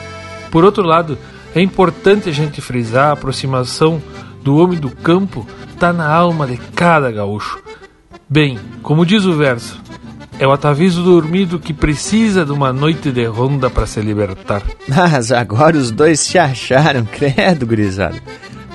Por 0.51 0.65
outro 0.65 0.83
lado, 0.83 1.19
é 1.55 1.61
importante 1.61 2.31
a 2.31 2.33
gente 2.33 2.63
frisar 2.63 3.11
a 3.11 3.13
aproximação 3.13 4.03
do 4.43 4.57
homem 4.57 4.79
do 4.79 4.91
campo 4.91 5.47
está 5.69 5.93
na 5.93 6.09
alma 6.09 6.47
de 6.47 6.57
cada 6.57 7.11
gaúcho. 7.13 7.63
Bem, 8.29 8.59
como 8.83 9.05
diz 9.05 9.25
o 9.25 9.35
verso, 9.35 9.81
é 10.39 10.47
o 10.47 10.53
ataviso 10.53 11.03
dormido 11.03 11.59
que 11.59 11.73
precisa 11.73 12.45
de 12.45 12.53
uma 12.53 12.73
noite 12.73 13.13
de 13.13 13.25
ronda 13.25 13.69
para 13.69 13.87
se 13.87 14.01
libertar. 14.01 14.63
Mas 14.89 15.31
agora 15.31 15.77
os 15.77 15.91
dois 15.91 16.21
se 16.21 16.39
acharam, 16.39 17.05
credo, 17.11 17.67
gurizada. 17.67 18.17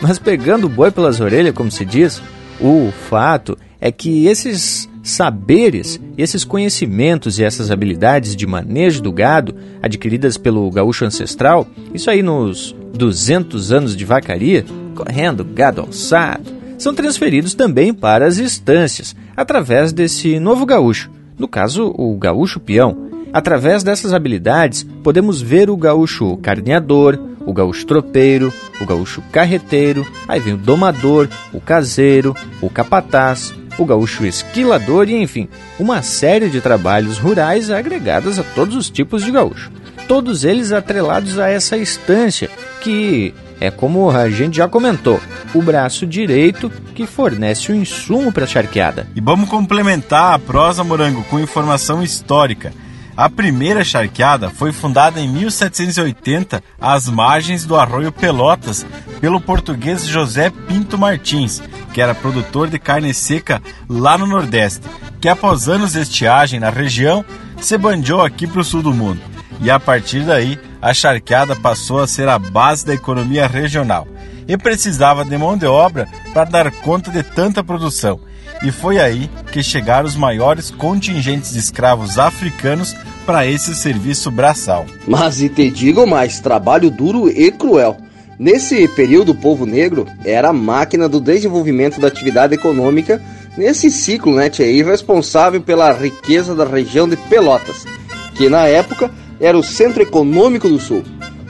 Mas 0.02 0.20
pegando 0.20 0.68
o 0.68 0.70
boi 0.70 0.92
pelas 0.92 1.20
orelhas, 1.20 1.54
como 1.54 1.70
se 1.70 1.84
diz, 1.84 2.22
o 2.60 2.92
fato 3.10 3.58
é 3.82 3.92
que 3.92 4.28
esses 4.28 4.88
saberes, 5.02 6.00
esses 6.18 6.44
conhecimentos 6.44 7.40
e 7.40 7.44
essas 7.44 7.72
habilidades 7.72 8.36
de 8.36 8.46
manejo 8.46 9.02
do 9.02 9.12
gado 9.12 9.56
adquiridas 9.82 10.38
pelo 10.38 10.70
gaúcho 10.70 11.06
ancestral, 11.06 11.68
isso 11.94 12.10
aí 12.10 12.22
nos 12.22 12.76
200 12.94 13.72
anos 13.72 13.96
de 13.96 14.06
vacaria, 14.06 14.64
correndo 14.96 15.44
gado 15.44 15.82
alçado, 15.82 16.59
são 16.80 16.96
transferidos 16.96 17.54
também 17.54 17.94
para 17.94 18.26
as 18.26 18.38
estâncias, 18.38 19.16
através 19.38 19.94
desse 19.94 20.40
novo 20.40 20.66
gaúcho, 20.66 21.12
no 21.40 21.48
caso, 21.48 21.94
o 21.98 22.18
gaúcho 22.18 22.60
peão. 22.60 23.08
Através 23.32 23.84
dessas 23.84 24.14
habilidades, 24.14 24.84
podemos 25.04 25.42
ver 25.42 25.70
o 25.70 25.78
gaúcho 25.78 26.36
carneador, 26.38 27.18
o 27.46 27.54
gaúcho 27.54 27.86
tropeiro, 27.86 28.54
o 28.82 28.86
gaúcho 28.86 29.24
carreteiro, 29.32 30.06
aí 30.28 30.40
vem 30.40 30.56
o 30.56 30.58
domador, 30.58 31.30
o 31.54 31.62
caseiro, 31.62 32.36
o 32.62 32.70
capataz, 32.70 33.54
o 33.78 33.86
gaúcho 33.86 34.26
esquilador 34.26 35.08
e, 35.08 35.16
enfim, 35.16 35.48
uma 35.80 36.02
série 36.02 36.50
de 36.50 36.60
trabalhos 36.60 37.18
rurais 37.18 37.72
agregados 37.72 38.38
a 38.38 38.44
todos 38.44 38.76
os 38.76 38.90
tipos 38.90 39.24
de 39.24 39.32
gaúcho. 39.32 39.72
Todos 40.08 40.44
eles 40.44 40.72
atrelados 40.72 41.40
a 41.40 41.48
essa 41.48 41.78
estância, 41.78 42.50
que 42.82 43.34
é 43.60 43.70
como 43.70 44.10
a 44.10 44.30
gente 44.30 44.58
já 44.58 44.68
comentou, 44.68 45.20
o 45.54 45.62
braço 45.62 46.06
direito 46.06 46.70
que 46.96 47.06
fornece 47.06 47.72
o 47.72 47.76
insumo 47.76 48.32
para 48.32 48.46
a 48.46 48.48
charqueada. 48.48 49.08
E 49.16 49.22
vamos 49.22 49.50
complementar 49.50 50.34
a 50.34 50.40
prosa 50.40 50.84
morango 50.84 51.24
com 51.26 51.40
informação 51.40 52.02
histórica. 52.02 52.74
A 53.18 53.30
primeira 53.30 53.84
charqueada 53.84 54.50
foi 54.50 54.72
fundada 54.72 55.20
em 55.20 55.28
1780 55.28 56.64
às 56.80 57.10
margens 57.10 57.66
do 57.66 57.76
arroio 57.76 58.14
Pelotas 58.14 58.86
pelo 59.20 59.42
português 59.42 60.08
José 60.08 60.50
Pinto 60.50 60.98
Martins, 60.98 61.62
que 61.94 62.02
era 62.02 62.16
produtor 62.16 62.70
de 62.70 62.80
carne 62.80 63.14
seca 63.14 63.62
lá 63.90 64.18
no 64.18 64.26
Nordeste, 64.26 64.88
que 65.20 65.28
após 65.28 65.68
anos 65.68 65.92
de 65.92 66.00
estiagem 66.00 66.62
na 66.62 66.70
região 66.70 67.26
se 67.60 67.78
bandeou 67.78 68.22
aqui 68.22 68.48
para 68.48 68.62
o 68.62 68.64
sul 68.64 68.82
do 68.82 68.94
mundo. 68.94 69.20
E 69.62 69.70
a 69.70 69.78
partir 69.78 70.22
daí, 70.22 70.58
a 70.82 70.94
charqueada 70.94 71.56
passou 71.56 72.00
a 72.00 72.08
ser 72.08 72.28
a 72.28 72.40
base 72.40 72.86
da 72.86 72.94
economia 72.94 73.48
regional 73.48 74.08
e 74.48 74.58
precisava 74.58 75.24
de 75.24 75.38
mão 75.38 75.58
de 75.58 75.66
obra 75.66 76.08
para 76.34 76.46
dar 76.46 76.72
conta 76.72 77.12
de 77.12 77.22
tanta 77.22 77.64
produção. 77.64 78.20
E 78.64 78.72
foi 78.72 79.00
aí 79.00 79.30
que 79.52 79.64
chegaram 79.64 80.08
os 80.08 80.16
maiores 80.16 80.70
contingentes 80.72 81.54
de 81.54 81.60
escravos 81.60 82.18
africanos 82.18 82.96
para 83.26 83.46
esse 83.46 83.76
serviço 83.76 84.32
braçal. 84.32 84.86
Mas 85.08 85.42
e 85.42 85.50
te 85.50 85.70
digo 85.70 86.06
mais, 86.08 86.40
trabalho 86.40 86.90
duro 86.90 87.30
e 87.30 87.52
cruel. 87.52 87.98
Nesse 88.38 88.88
período, 88.88 89.34
o 89.34 89.36
povo 89.36 89.66
negro 89.66 90.08
era 90.26 90.50
a 90.50 90.54
máquina 90.54 91.08
do 91.08 91.20
desenvolvimento 91.20 92.00
da 92.00 92.08
atividade 92.08 92.56
econômica 92.56 93.22
nesse 93.58 93.92
ciclo, 93.92 94.34
né, 94.34 94.50
e 94.60 94.82
responsável 94.82 95.62
pela 95.62 95.92
riqueza 95.92 96.56
da 96.56 96.66
região 96.66 97.08
de 97.08 97.18
Pelotas, 97.18 97.86
que 98.36 98.50
na 98.50 98.66
época 98.66 99.12
era 99.40 99.58
o 99.58 99.64
centro 99.64 100.02
econômico 100.02 100.68
do 100.68 100.80
sul. 100.80 101.04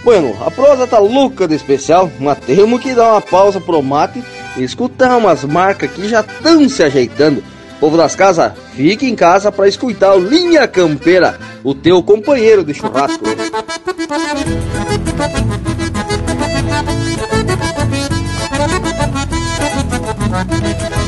Bueno, 0.04 0.36
a 0.46 0.50
prosa 0.50 0.88
tá 0.88 1.00
louca 1.00 1.48
de 1.48 1.56
especial, 1.56 2.10
mas 2.20 2.40
temos 2.40 2.82
que 2.82 2.94
dar 2.94 3.12
uma 3.12 3.22
pausa 3.22 3.60
pro 3.60 3.82
mate 3.82 4.24
e 4.56 4.64
escutar 4.64 5.18
umas 5.18 5.44
marcas 5.44 5.92
que 5.92 6.08
já 6.08 6.22
estão 6.22 6.68
se 6.70 6.84
ajeitando. 6.84 7.44
Povo 7.80 7.98
das 7.98 8.16
casas, 8.16 8.54
fique 8.74 9.06
em 9.06 9.16
casa 9.16 9.52
para 9.52 9.68
escutar 9.68 10.16
o 10.16 10.20
Linha 10.20 10.68
Campeira, 10.68 11.40
o 11.64 11.74
teu 11.74 12.02
companheiro 12.04 12.64
de 12.64 12.74
churrasco. 12.74 13.24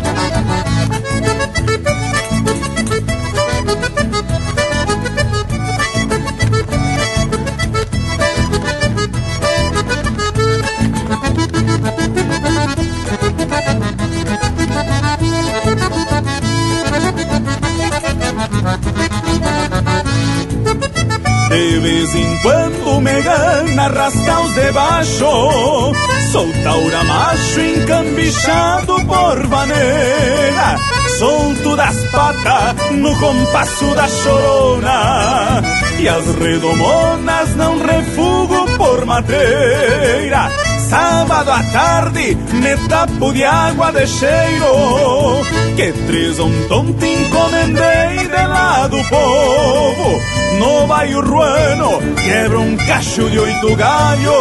De 21.52 21.80
vez 21.80 22.16
em 22.16 22.38
quando 22.38 23.02
me 23.02 23.22
gana 23.22 23.88
rascaos 23.89 24.54
debaixo 24.54 25.93
Sou 26.32 26.47
taura 26.64 27.04
macho 27.04 27.60
encambichado 27.60 28.95
por 29.06 29.47
vaneira 29.47 30.80
Solto 31.20 31.76
das 31.76 32.06
patas 32.06 32.91
no 32.93 33.14
compasso 33.20 33.93
da 33.93 34.08
chorona. 34.08 35.62
E 35.99 36.08
as 36.08 36.26
redomonas 36.36 37.56
não 37.58 37.78
refugo 37.80 38.66
por 38.78 39.06
madeira 39.06 40.49
Sábado 40.92 41.50
à 41.52 41.64
tarde 41.72 42.38
me 42.52 42.76
tapo 42.89 43.32
de 43.32 43.46
água 43.46 43.94
de 43.94 44.06
cheiro 44.06 45.42
Que 45.78 45.94
três 46.06 46.38
um 46.38 46.52
tonto 46.68 47.06
encomendei 47.06 48.28
de 48.28 48.46
lá 48.46 48.88
do 48.88 49.02
povo. 49.06 50.20
No 50.60 50.86
bairro 50.88 51.22
ruano 51.22 51.92
quebra 52.22 52.60
um 52.60 52.76
cacho 52.76 53.30
de 53.30 53.39
oito 53.39 53.74
galho 53.78 54.34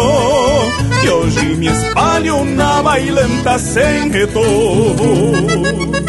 Que 1.00 1.08
hoje 1.08 1.54
me 1.54 1.68
espalho 1.68 2.44
na 2.44 2.82
bailanta 2.82 3.56
sem 3.56 4.10
retorno 4.10 6.00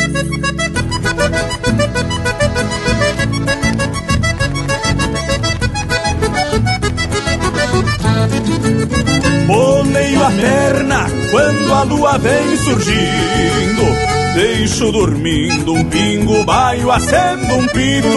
a 10.24 10.32
perna 10.32 11.05
quando 11.32 11.74
a 11.74 11.84
lua 11.84 12.17
vem 12.17 12.57
surgindo 12.57 14.11
Deixo 14.34 14.93
dormindo 14.93 15.74
um 15.74 15.84
pingo, 15.86 16.45
baio 16.45 16.89
acendo 16.89 17.53
um 17.53 17.67
pito. 17.67 18.07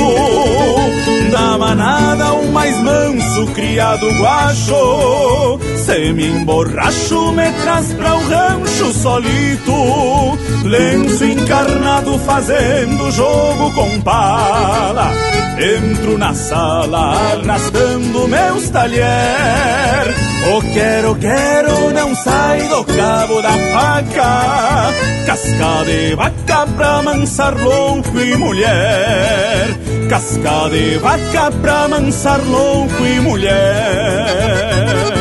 Da 1.32 1.58
manada 1.58 2.32
o 2.34 2.52
mais 2.52 2.78
manso, 2.80 3.46
criado 3.48 4.08
guacho 4.12 5.58
Se 5.76 6.12
me 6.12 6.28
emborracho, 6.28 7.32
me 7.32 7.50
traz 7.62 7.92
pra 7.94 8.14
o 8.14 8.28
rancho 8.28 8.92
solito. 8.92 10.38
Lenço 10.64 11.24
encarnado 11.24 12.16
fazendo 12.20 13.10
jogo 13.10 13.70
com 13.74 14.00
pala 14.00 15.12
Entro 15.58 16.16
na 16.16 16.32
sala 16.32 17.16
arrastando 17.16 18.28
meus 18.28 18.70
talher. 18.70 20.14
O 20.56 20.62
quero, 20.72 21.14
quero 21.16 21.83
Casca 25.44 25.84
de 25.84 26.14
vaca 26.14 26.66
pra 26.74 27.02
mansar 27.02 27.54
louco 27.54 28.18
e 28.18 28.34
mulher. 28.34 29.78
Casca 30.08 30.70
de 30.70 30.96
vaca 30.96 31.50
pra 31.60 31.86
mansar 31.86 32.40
louco 32.48 33.04
e 33.04 33.20
mulher 33.20 35.13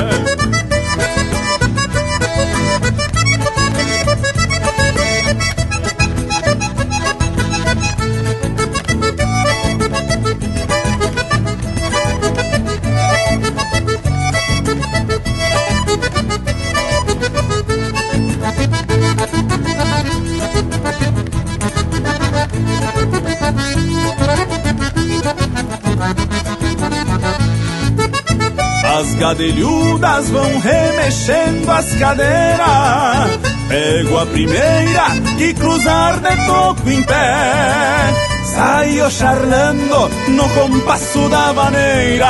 As 29.34 29.40
gadelhudas 29.40 30.30
vão 30.30 30.60
remexendo 30.60 31.72
as 31.72 31.92
cadeiras. 31.96 33.40
Pego 33.68 34.20
a 34.20 34.28
primeira 34.28 35.06
que 35.40 35.56
cruzar 35.56 36.20
de 36.20 36.46
toco 36.46 36.88
em 36.88 37.02
pé. 37.02 38.14
Saio 38.54 39.10
charlando 39.10 40.12
no 40.28 40.50
compasso 40.50 41.30
da 41.30 41.54
vaneira 41.54 42.28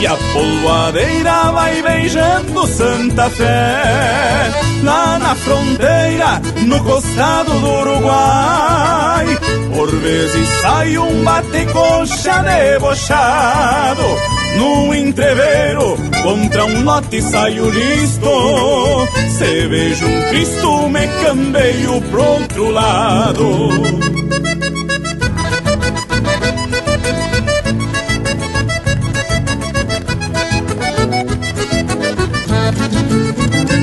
E 0.00 0.06
a 0.06 0.16
polvadeira 0.34 1.52
vai 1.52 1.80
beijando 1.80 2.66
Santa 2.66 3.30
Fé. 3.30 4.50
Lá 4.82 5.18
na 5.18 5.34
fronteira, 5.34 6.42
no 6.66 6.84
costado 6.84 7.50
do 7.58 7.66
Uruguai 7.66 9.26
Por 9.74 9.90
vezes 9.90 10.48
sai 10.60 10.98
um 10.98 11.24
bate-coxa 11.24 12.42
debochado 12.42 14.35
no 14.56 14.94
entreveiro, 14.94 15.96
contra 16.22 16.64
um 16.64 16.82
lote 16.84 17.20
saio 17.22 17.68
listo. 17.70 19.06
Se 19.38 19.66
vejo 19.68 20.06
um 20.06 20.22
Cristo, 20.30 20.88
me 20.88 21.06
cambeio 21.22 22.00
pro 22.10 22.22
outro 22.22 22.70
lado. 22.70 23.70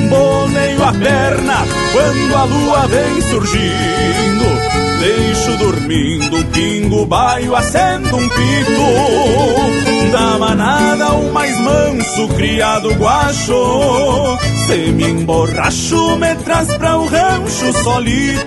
Boleio 0.09 0.83
a 0.83 0.93
perna 0.93 1.82
quando 1.93 2.35
a 2.35 2.43
lua 2.43 2.87
vem 2.87 3.21
surgindo 3.21 4.73
Deixo 5.03 5.57
dormindo 5.57 6.37
um 6.37 6.43
pingo, 6.43 7.05
baio, 7.05 7.53
acendo 7.53 8.15
um 8.15 8.29
pito. 8.29 10.11
Da 10.13 10.37
manada 10.37 11.11
o 11.11 11.33
mais 11.33 11.59
manso, 11.59 12.25
criado 12.29 12.93
guacho. 12.93 14.39
Se 14.65 14.93
me 14.93 15.09
emborracho, 15.09 16.15
me 16.15 16.33
traz 16.35 16.73
pra 16.77 16.97
o 16.97 17.05
rancho 17.05 17.73
solito 17.83 18.42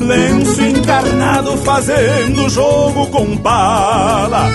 Lenço 0.00 0.62
encarnado 0.62 1.56
fazendo 1.58 2.48
jogo 2.48 3.06
com 3.08 3.36
pala 3.36 4.48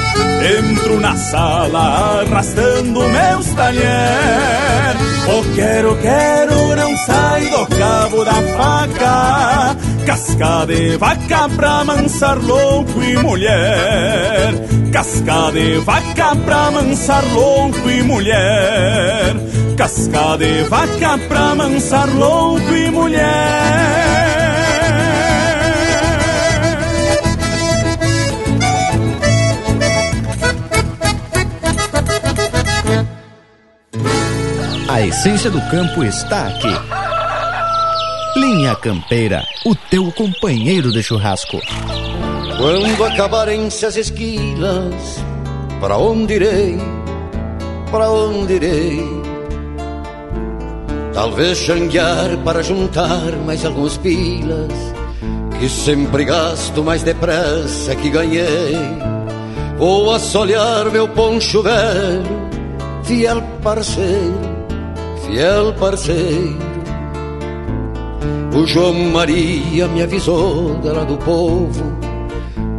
Entro 0.59 0.99
na 0.99 1.15
sala 1.15 2.21
arrastando 2.21 3.01
meus 3.01 3.47
talher 3.55 4.95
O 5.27 5.55
quero, 5.55 5.97
quero 5.97 6.75
não 6.75 6.97
sai 6.97 7.45
do 7.47 7.65
cabo 7.77 8.23
da 8.25 8.33
faca 8.33 9.75
Casca 10.05 10.67
de 10.67 10.97
vaca 10.97 11.49
pra 11.49 11.83
mansar 11.83 12.37
louco 12.37 13.01
e 13.01 13.17
mulher. 13.17 14.53
Casca 14.93 15.51
de 15.51 15.79
vaca 15.79 16.35
pra 16.45 16.69
mansar 16.69 17.25
louco 17.33 17.89
e 17.89 18.03
mulher. 18.03 19.35
Casca 19.75 20.37
de 20.37 20.61
vaca 20.69 21.17
pra 21.27 21.55
mansar 21.55 22.07
louco 22.15 22.71
e 22.71 22.91
mulher. 22.91 24.04
A 34.95 35.01
essência 35.01 35.51
do 35.51 35.59
campo 35.69 36.05
está 36.05 36.47
aqui. 36.47 36.69
Linha 38.39 38.73
Campeira, 38.77 39.43
o 39.65 39.75
teu 39.75 40.09
companheiro 40.13 40.89
de 40.89 41.03
churrasco. 41.03 41.59
Quando 42.55 43.03
acabarem-se 43.03 43.85
as 43.85 43.97
esquilas, 43.97 45.21
para 45.81 45.97
onde 45.97 46.35
irei? 46.35 46.77
Para 47.91 48.09
onde 48.09 48.53
irei? 48.53 49.03
Talvez 51.13 51.57
xanguear 51.57 52.37
para 52.45 52.63
juntar 52.63 53.33
mais 53.45 53.65
alguns 53.65 53.97
pilas, 53.97 54.71
que 55.59 55.67
sempre 55.67 56.23
gasto 56.23 56.81
mais 56.81 57.03
depressa 57.03 57.93
que 57.97 58.09
ganhei. 58.09 58.77
Vou 59.77 60.13
assolear 60.13 60.89
meu 60.89 61.05
poncho 61.09 61.61
velho, 61.61 62.23
fiel 63.03 63.41
parceiro 63.61 64.54
fiel 65.25 65.73
parceiro. 65.73 66.57
O 68.55 68.65
João 68.65 68.93
Maria 69.11 69.87
me 69.87 70.01
avisou 70.01 70.75
dela 70.75 71.03
do 71.03 71.17
povo, 71.17 71.83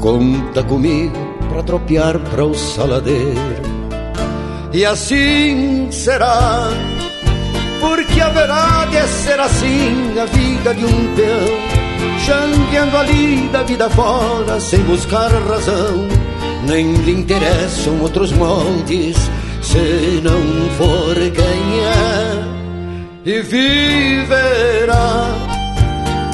conta 0.00 0.62
comigo 0.62 1.16
pra 1.50 1.62
tropear 1.62 2.18
para 2.18 2.44
o 2.44 2.54
saladeiro. 2.54 3.66
E 4.72 4.84
assim 4.84 5.88
será, 5.90 6.68
porque 7.80 8.20
a 8.20 8.30
verdade 8.30 8.96
é 8.96 9.06
ser 9.06 9.38
assim 9.38 10.18
a 10.18 10.24
vida 10.24 10.74
de 10.74 10.84
um 10.84 11.14
peão, 11.14 12.18
jangueando 12.24 12.96
ali 12.96 13.48
da 13.48 13.62
vida 13.62 13.90
fora 13.90 14.58
sem 14.58 14.80
buscar 14.80 15.30
razão. 15.30 16.08
Nem 16.66 16.94
lhe 16.94 17.12
interessam 17.12 18.00
outros 18.00 18.32
moldes 18.32 19.16
se 19.60 20.20
não 20.22 20.70
for 20.76 21.14
quem 21.14 21.80
é 21.80 22.35
e 23.26 23.40
viverá. 23.40 25.26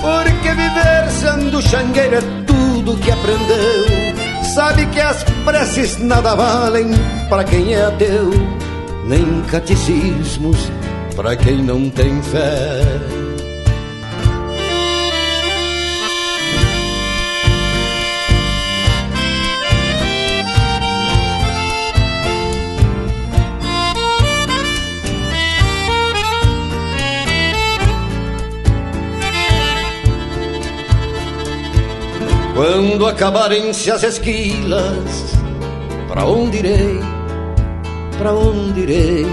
Porque 0.01 0.51
viver 0.51 1.11
sendo 1.11 1.63
xangueiro 1.63 2.17
é 2.17 2.23
tudo 2.47 2.99
que 2.99 3.11
aprendeu. 3.11 4.45
Sabe 4.55 4.85
que 4.87 5.01
as 5.01 5.25
preces 5.45 5.97
nada 5.99 6.35
valem 6.35 6.91
para 7.31 7.45
quem 7.45 7.73
é 7.73 7.87
ateu, 7.87 8.31
nem 9.07 9.41
catecismos 9.51 10.71
para 11.17 11.35
quem 11.37 11.63
não 11.63 11.89
tem 11.89 12.21
fé. 12.23 13.22
Quando 32.55 33.07
acabarem-se 33.07 33.91
as 33.91 34.03
esquilas, 34.03 35.35
para 36.09 36.25
onde 36.25 36.59
irei? 36.59 37.01
Para 38.19 38.35
onde 38.35 38.81
irei? 38.81 39.27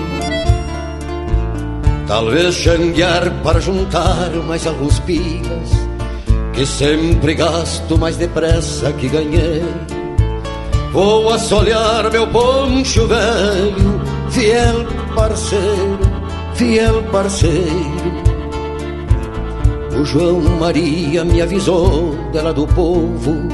Talvez 2.07 2.55
xanguear 2.55 3.31
para 3.43 3.59
juntar 3.59 4.31
mais 4.47 4.65
alguns 4.65 4.99
pilas, 4.99 5.69
que 6.53 6.65
sempre 6.65 7.33
gasto 7.35 7.97
mais 7.97 8.17
depressa 8.17 8.91
que 8.93 9.09
ganhei. 9.09 9.63
Vou 10.91 11.31
assolear 11.31 12.09
meu 12.11 12.25
poncho 12.27 13.05
velho, 13.05 14.01
fiel 14.29 14.87
parceiro, 15.13 15.99
fiel 16.55 17.03
parceiro 17.11 18.29
o 19.99 20.05
João 20.05 20.39
Maria 20.59 21.25
me 21.25 21.41
avisou 21.41 22.15
dela 22.31 22.53
do 22.53 22.65
povo. 22.67 23.47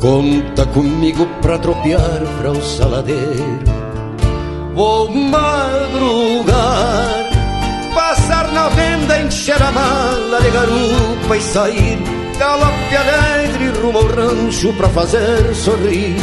Conta 0.00 0.64
comigo 0.66 1.26
pra 1.42 1.58
tropear 1.58 2.22
para 2.38 2.52
o 2.52 2.62
saladeiro. 2.62 3.58
Vou 4.74 5.10
madrugar, 5.10 6.54
passar 7.94 8.52
na 8.52 8.68
venda, 8.68 9.20
encher 9.20 9.60
a 9.62 9.72
mala 9.72 10.40
de 10.40 10.50
garupa 10.50 11.36
e 11.36 11.40
sair 11.40 11.98
galope 12.38 12.96
alegre 12.96 13.80
rumo 13.80 13.98
ao 13.98 14.06
rancho 14.06 14.72
pra 14.74 14.88
fazer 14.88 15.54
sorrir 15.54 16.16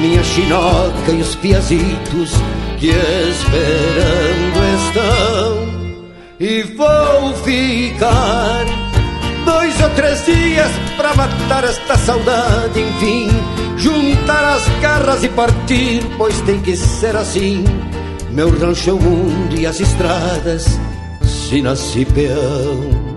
minha 0.00 0.22
chinoca 0.22 1.10
e 1.10 1.20
os 1.20 1.34
piazitos 1.34 2.32
que 2.78 2.90
esperando 2.90 4.60
estão 4.78 5.70
e 6.38 6.62
vou 6.62 7.34
ficar 7.42 8.64
dois 9.80 9.82
ou 9.82 9.90
três 9.90 10.24
dias 10.24 10.70
para 10.96 11.14
matar 11.14 11.64
esta 11.64 11.96
saudade, 11.96 12.80
enfim, 12.80 13.28
juntar 13.76 14.44
as 14.44 14.68
garras 14.80 15.24
e 15.24 15.28
partir, 15.28 16.02
pois 16.18 16.40
tem 16.42 16.60
que 16.60 16.76
ser 16.76 17.16
assim. 17.16 17.64
Meu 18.30 18.50
rancho 18.50 18.90
é 18.90 18.92
o 18.92 19.00
mundo 19.00 19.58
e 19.58 19.66
as 19.66 19.80
estradas, 19.80 20.78
se 21.22 21.62
nasci 21.62 22.04
peão. 22.04 23.09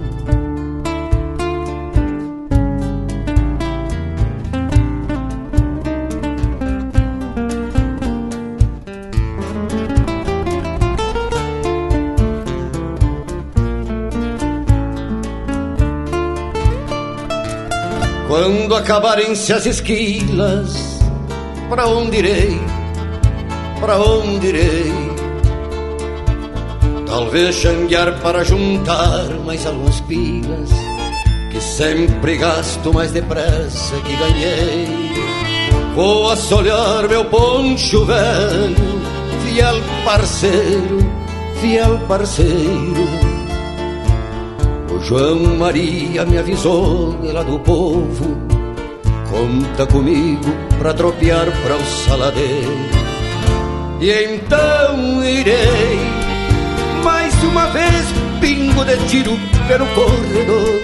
Quando 18.34 18.74
acabarem-se 18.74 19.54
as 19.54 19.68
esquilas, 19.68 21.00
para 21.70 21.86
onde 21.86 22.18
irei? 22.18 22.60
Para 23.80 24.00
onde 24.00 24.48
irei? 24.48 24.92
Talvez 27.06 27.54
xanguear 27.58 28.20
para 28.22 28.44
juntar 28.44 29.30
mais 29.46 29.68
alguns 29.68 30.02
pilas, 30.02 30.72
que 31.52 31.62
sempre 31.62 32.38
gasto 32.38 32.92
mais 32.92 33.12
depressa 33.12 33.98
que 33.98 34.16
ganhei. 34.16 34.88
Vou 35.94 36.32
assolear 36.32 37.08
meu 37.08 37.26
poncho 37.26 38.04
velho, 38.04 39.02
fiel 39.46 39.76
parceiro, 40.04 40.98
fiel 41.62 42.00
parceiro 42.08 43.23
João 45.04 45.58
Maria 45.58 46.26
me 46.26 46.38
avisou 46.38 47.18
lá 47.24 47.44
do 47.44 47.60
povo. 47.60 48.38
Conta 49.30 49.86
comigo 49.88 50.54
pra 50.80 50.94
tropear 50.94 51.46
para 51.64 51.76
o 51.76 51.86
saladeiro. 51.86 53.04
E 54.04 54.12
então 54.12 55.24
irei 55.24 56.00
Mais 57.06 57.34
uma 57.44 57.68
vez 57.68 58.06
pingo 58.42 58.84
de 58.84 58.98
tiro 59.08 59.40
pelo 59.66 59.86
corredor 59.96 60.82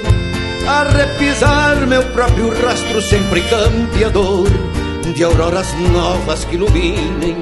A 0.66 0.84
repisar 0.84 1.76
meu 1.86 2.02
próprio 2.14 2.50
rastro 2.62 3.02
sempre 3.02 3.42
campeador 3.42 4.48
De 5.14 5.22
auroras 5.22 5.68
novas 5.92 6.46
que 6.46 6.56
iluminem 6.56 7.36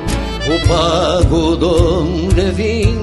o 0.47 0.67
pago 0.67 1.55
donde 1.57 2.51
vim 2.53 2.97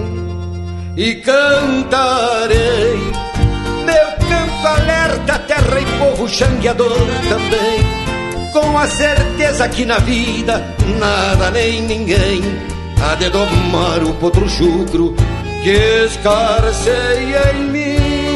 E 0.97 1.15
cantarei 1.15 2.99
alerta, 4.67 5.39
terra 5.41 5.81
e 5.81 5.85
povo 5.99 6.29
xangueador 6.29 7.07
também. 7.29 8.53
Com 8.53 8.79
a 8.79 8.87
certeza 8.87 9.69
que 9.69 9.85
na 9.85 9.99
vida 9.99 10.65
nada 10.99 11.51
nem 11.51 11.83
ninguém 11.83 12.41
há 13.03 13.15
de 13.17 13.29
domar 13.31 14.03
o 14.03 14.15
potro 14.15 14.49
chucro 14.49 15.15
que 15.63 16.05
escarceia 16.07 17.55
em 17.57 17.65
mim. 17.71 18.35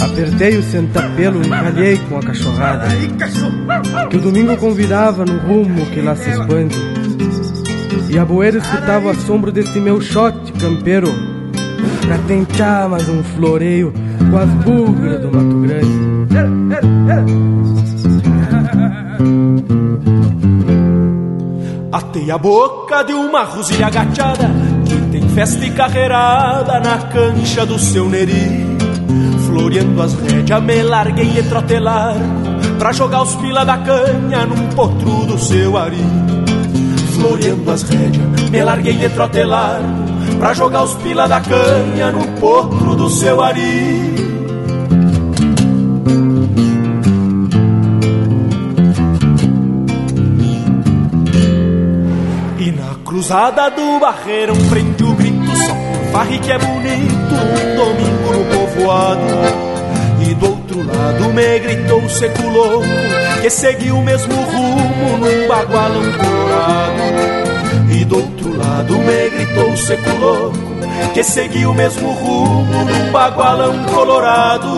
Apertei 0.00 0.56
o 0.56 0.62
sentapelo, 0.62 1.44
encalhei 1.44 1.98
com 2.08 2.18
a 2.18 2.22
cachorrada. 2.22 2.86
Que 4.08 4.16
o 4.16 4.20
domingo 4.20 4.56
convidava 4.56 5.24
no 5.24 5.38
rumo 5.38 5.84
que 5.86 6.00
lá 6.00 6.16
se 6.16 6.30
expande. 6.30 6.95
E 8.08 8.18
a 8.18 8.24
boeira 8.24 8.58
escutava 8.58 9.06
o 9.06 9.10
assombro 9.10 9.50
desse 9.52 9.78
meu 9.80 10.00
shot 10.00 10.52
campeiro. 10.52 11.08
pra 12.06 12.18
tentar 12.18 12.88
mais 12.88 13.08
um 13.08 13.22
floreio 13.22 13.92
com 14.30 14.38
as 14.38 14.48
bugras 14.64 15.20
do 15.20 15.32
Mato 15.32 15.60
Grande. 15.60 16.16
Atei 21.92 22.30
a 22.30 22.38
boca 22.38 23.02
de 23.02 23.12
uma 23.12 23.42
rosilha 23.42 23.86
agachada 23.86 24.50
que 24.84 24.96
tem 25.10 25.28
festa 25.30 25.64
e 25.64 25.70
carreirada 25.70 26.80
na 26.80 26.98
cancha 26.98 27.66
do 27.66 27.78
seu 27.78 28.08
neri. 28.08 28.66
Floreando 29.46 30.02
as 30.02 30.14
rédeas, 30.14 30.62
me 30.62 30.82
larguei 30.82 31.30
de 31.30 31.42
trotelar 31.44 32.14
pra 32.78 32.92
jogar 32.92 33.22
os 33.22 33.34
pila 33.36 33.64
da 33.64 33.78
canha 33.78 34.44
num 34.46 34.68
potro 34.74 35.26
do 35.26 35.38
seu 35.38 35.76
ari. 35.76 36.25
Floreando 37.26 37.70
as 37.72 37.82
rédeas, 37.82 38.50
me 38.50 38.62
larguei 38.62 38.92
de 38.92 39.08
trotelar 39.08 39.80
pra 40.38 40.54
jogar 40.54 40.84
os 40.84 40.94
pila 40.94 41.26
da 41.26 41.40
canha 41.40 42.12
num 42.12 42.34
potro 42.34 42.94
do 42.94 43.10
seu 43.10 43.42
ari. 43.42 44.14
cruzada 53.04 53.70
do 53.70 53.98
barreirão 53.98 54.54
frente 54.54 55.02
o 55.02 55.14
grito 55.14 55.56
só. 55.56 55.74
Por 55.74 56.12
farre 56.12 56.38
que 56.38 56.52
é 56.52 56.58
bonito 56.58 57.34
um 57.34 57.76
domingo 57.76 58.32
no 58.32 58.44
povoado. 58.52 59.26
e 59.26 59.58
do 59.58 59.65
outro 60.76 60.84
lado 60.84 61.32
me 61.32 61.58
gritou 61.58 62.08
seco 62.08 62.48
louco 62.48 62.86
que 63.40 63.48
seguiu 63.48 63.96
o 63.96 64.02
mesmo 64.02 64.34
rumo 64.34 65.18
num 65.18 65.48
bagualão 65.48 66.02
colorado 66.12 67.02
e 67.90 68.04
do 68.04 68.16
outro 68.16 68.56
lado 68.56 68.98
me 68.98 69.30
gritou 69.30 69.76
seco 69.76 70.10
louco 70.18 70.58
que 71.14 71.22
seguiu 71.22 71.70
o 71.70 71.74
mesmo 71.74 72.12
rumo 72.12 72.84
num 72.84 73.12
bagualão 73.12 73.84
colorado 73.84 74.68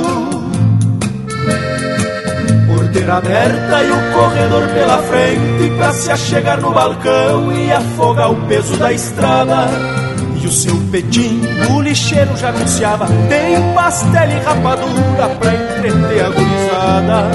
porteira 2.66 3.16
aberta 3.16 3.82
e 3.82 3.90
o 3.90 4.12
corredor 4.12 4.68
pela 4.68 4.98
frente 4.98 5.70
pra 5.76 5.92
se 5.92 6.12
achegar 6.12 6.60
no 6.60 6.70
balcão 6.72 7.52
e 7.52 7.72
afogar 7.72 8.30
o 8.30 8.36
peso 8.46 8.76
da 8.76 8.92
estrada. 8.92 9.97
E 10.40 10.46
o 10.46 10.52
seu 10.52 10.76
petinho, 10.90 11.74
o 11.74 11.80
lixeiro 11.80 12.36
já 12.36 12.50
anunciava: 12.50 13.06
tem 13.28 13.74
pastel 13.74 14.30
e 14.30 14.38
rapadura 14.40 15.28
pra 15.38 15.54
entreter 15.54 16.24
a 16.24 16.30
gurizada. 16.30 17.30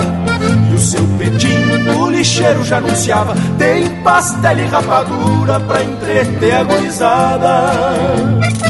E 0.71 0.73
o 0.73 0.79
seu 0.79 1.05
petinho, 1.17 2.01
o 2.01 2.09
lixeiro 2.09 2.63
já 2.63 2.77
anunciava: 2.77 3.35
tem 3.57 3.89
pastel 4.03 4.57
e 4.57 4.65
rapadura 4.65 5.59
pra 5.59 5.83
entreter 5.83 6.53
a 6.53 6.63
gurizada. 6.63 8.62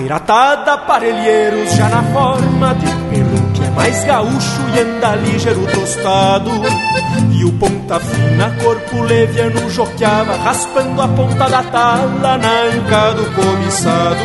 Carreira 0.00 0.16
atada, 0.16 0.78
parelheiros 0.78 1.74
já 1.74 1.86
na 1.90 2.02
forma 2.04 2.74
de 2.74 2.86
pelo 2.86 3.52
que 3.52 3.62
é 3.62 3.70
mais 3.70 4.02
gaúcho 4.04 4.62
e 4.74 4.80
anda 4.80 5.14
ligeiro 5.16 5.66
tostado. 5.74 6.50
E 7.30 7.44
o 7.44 7.52
ponta 7.52 8.00
fina, 8.00 8.50
corpo 8.62 9.02
leviano, 9.02 9.68
joqueava, 9.68 10.36
raspando 10.36 11.02
a 11.02 11.08
ponta 11.08 11.50
da 11.50 11.62
tala 11.64 12.38
na 12.38 12.62
anca 12.62 13.12
do 13.12 13.30
cobiçado. 13.34 14.24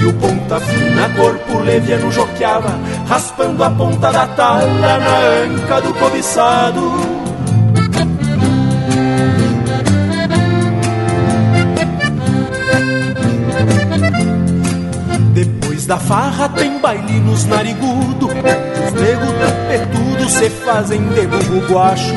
E 0.00 0.06
o 0.06 0.12
ponta 0.12 0.60
fina, 0.60 1.10
corpo 1.16 1.58
leviano, 1.58 2.12
joqueava, 2.12 2.78
raspando 3.08 3.64
a 3.64 3.70
ponta 3.70 4.12
da 4.12 4.28
tala 4.28 4.98
na 4.98 5.18
anca 5.44 5.80
do 5.80 5.92
cobiçado. 5.94 7.13
Da 15.94 15.98
farra 16.00 16.48
tem 16.48 16.80
baile 16.80 17.20
nos 17.20 17.44
narigudo. 17.44 18.26
Os 18.26 19.00
nego 19.00 19.26
tapetudo 19.38 20.28
se 20.28 20.50
fazem 20.50 21.00
de 21.10 21.26
burro 21.26 21.72
guacho. 21.72 22.14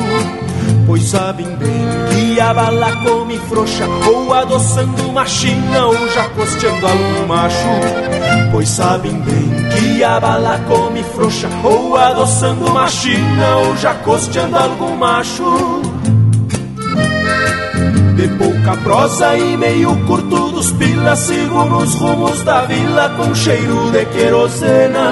Pois 0.84 1.04
sabem 1.04 1.46
bem 1.56 1.86
que 2.10 2.40
a 2.40 2.52
bala 2.52 2.90
come 3.04 3.38
frouxa 3.48 3.86
Ou 4.06 4.34
adoçando 4.34 5.02
uma 5.08 5.24
china 5.24 5.86
ou 5.86 6.08
já 6.08 6.28
costeando 6.30 6.86
algum 6.86 7.26
macho. 7.28 7.68
Pois 8.50 8.68
sabem 8.68 9.12
bem 9.20 9.48
que 9.70 10.02
a 10.02 10.18
bala 10.18 10.58
come 10.66 11.02
frouxa 11.04 11.48
Ou 11.62 11.96
adoçando 11.96 12.66
uma 12.66 12.88
china 12.88 13.56
ou 13.58 13.76
já 13.76 13.94
costeando 13.94 14.56
algum 14.56 14.96
macho. 14.96 15.82
De 18.16 18.28
pouca 18.68 18.76
prosa 18.82 19.36
e 19.36 19.56
meio 19.56 19.96
curto 20.06 20.50
dos 20.50 20.70
pilas 20.72 21.18
Sigo 21.20 21.64
nos 21.64 21.94
rumos 21.94 22.42
da 22.42 22.62
vila 22.62 23.08
com 23.16 23.34
cheiro 23.34 23.90
de 23.90 24.04
querosena. 24.06 25.10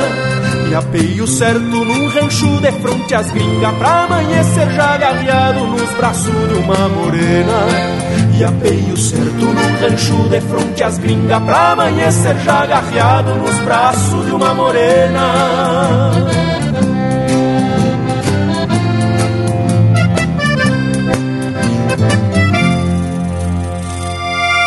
E 0.68 0.74
apeio 0.74 1.26
certo 1.26 1.60
num 1.60 2.08
rancho 2.08 2.60
de 2.60 2.72
fronte 2.72 3.14
às 3.14 3.30
gringas 3.30 3.74
Pra 3.76 4.04
amanhecer 4.04 4.70
já 4.72 4.94
agarreado 4.94 5.66
nos 5.66 5.90
braços 5.92 6.48
de 6.48 6.54
uma 6.54 6.88
morena. 6.88 7.66
E 8.38 8.44
apeio 8.44 8.96
certo 8.96 9.44
num 9.44 9.80
rancho 9.80 10.28
de 10.28 10.40
fronte 10.40 10.82
às 10.82 10.98
gringas 10.98 11.42
Pra 11.42 11.72
amanhecer 11.72 12.36
já 12.40 12.62
agarreado 12.62 13.34
nos 13.36 13.56
braços 13.60 14.26
de 14.26 14.32
uma 14.32 14.54
morena 14.54 16.55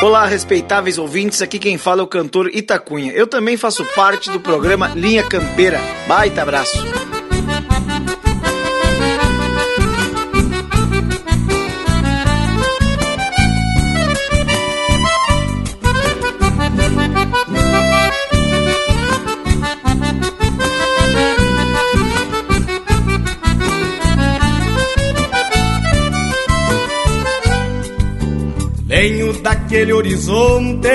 Olá, 0.02 0.26
respeitáveis 0.26 0.98
ouvintes, 0.98 1.42
aqui 1.42 1.60
quem 1.60 1.78
fala 1.78 2.00
é 2.00 2.04
o 2.04 2.08
cantor 2.08 2.50
Itacunha. 2.56 3.12
Eu 3.12 3.28
também 3.28 3.58
faço 3.58 3.84
parte 3.94 4.32
do 4.32 4.40
programa 4.40 4.88
Linha 4.96 5.28
Campeira. 5.28 5.78
Baita 6.08 6.42
abraço. 6.42 6.82
Venho 29.70 29.86
daquele 29.86 29.94
horizonte 29.94 30.90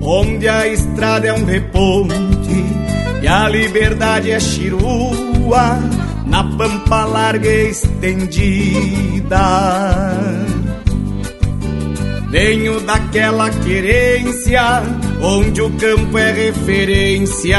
onde 0.00 0.48
a 0.48 0.66
estrada 0.66 1.26
é 1.26 1.32
um 1.32 1.44
reponte 1.44 2.16
e 3.22 3.28
a 3.28 3.46
liberdade 3.50 4.30
é 4.30 4.40
chirua 4.40 5.78
na 6.24 6.42
pampa 6.56 7.04
larga 7.04 7.46
e 7.46 7.68
estendida. 7.68 9.38
Venho 12.30 12.80
daquela 12.80 13.50
querência 13.50 14.82
onde 15.20 15.60
o 15.60 15.68
campo 15.72 16.16
é 16.16 16.32
referência 16.32 17.58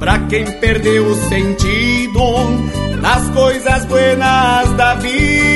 para 0.00 0.18
quem 0.18 0.44
perdeu 0.58 1.06
o 1.06 1.14
sentido 1.28 2.20
nas 3.00 3.28
coisas 3.30 3.84
buenas 3.84 4.72
da 4.72 4.96
vida. 4.96 5.53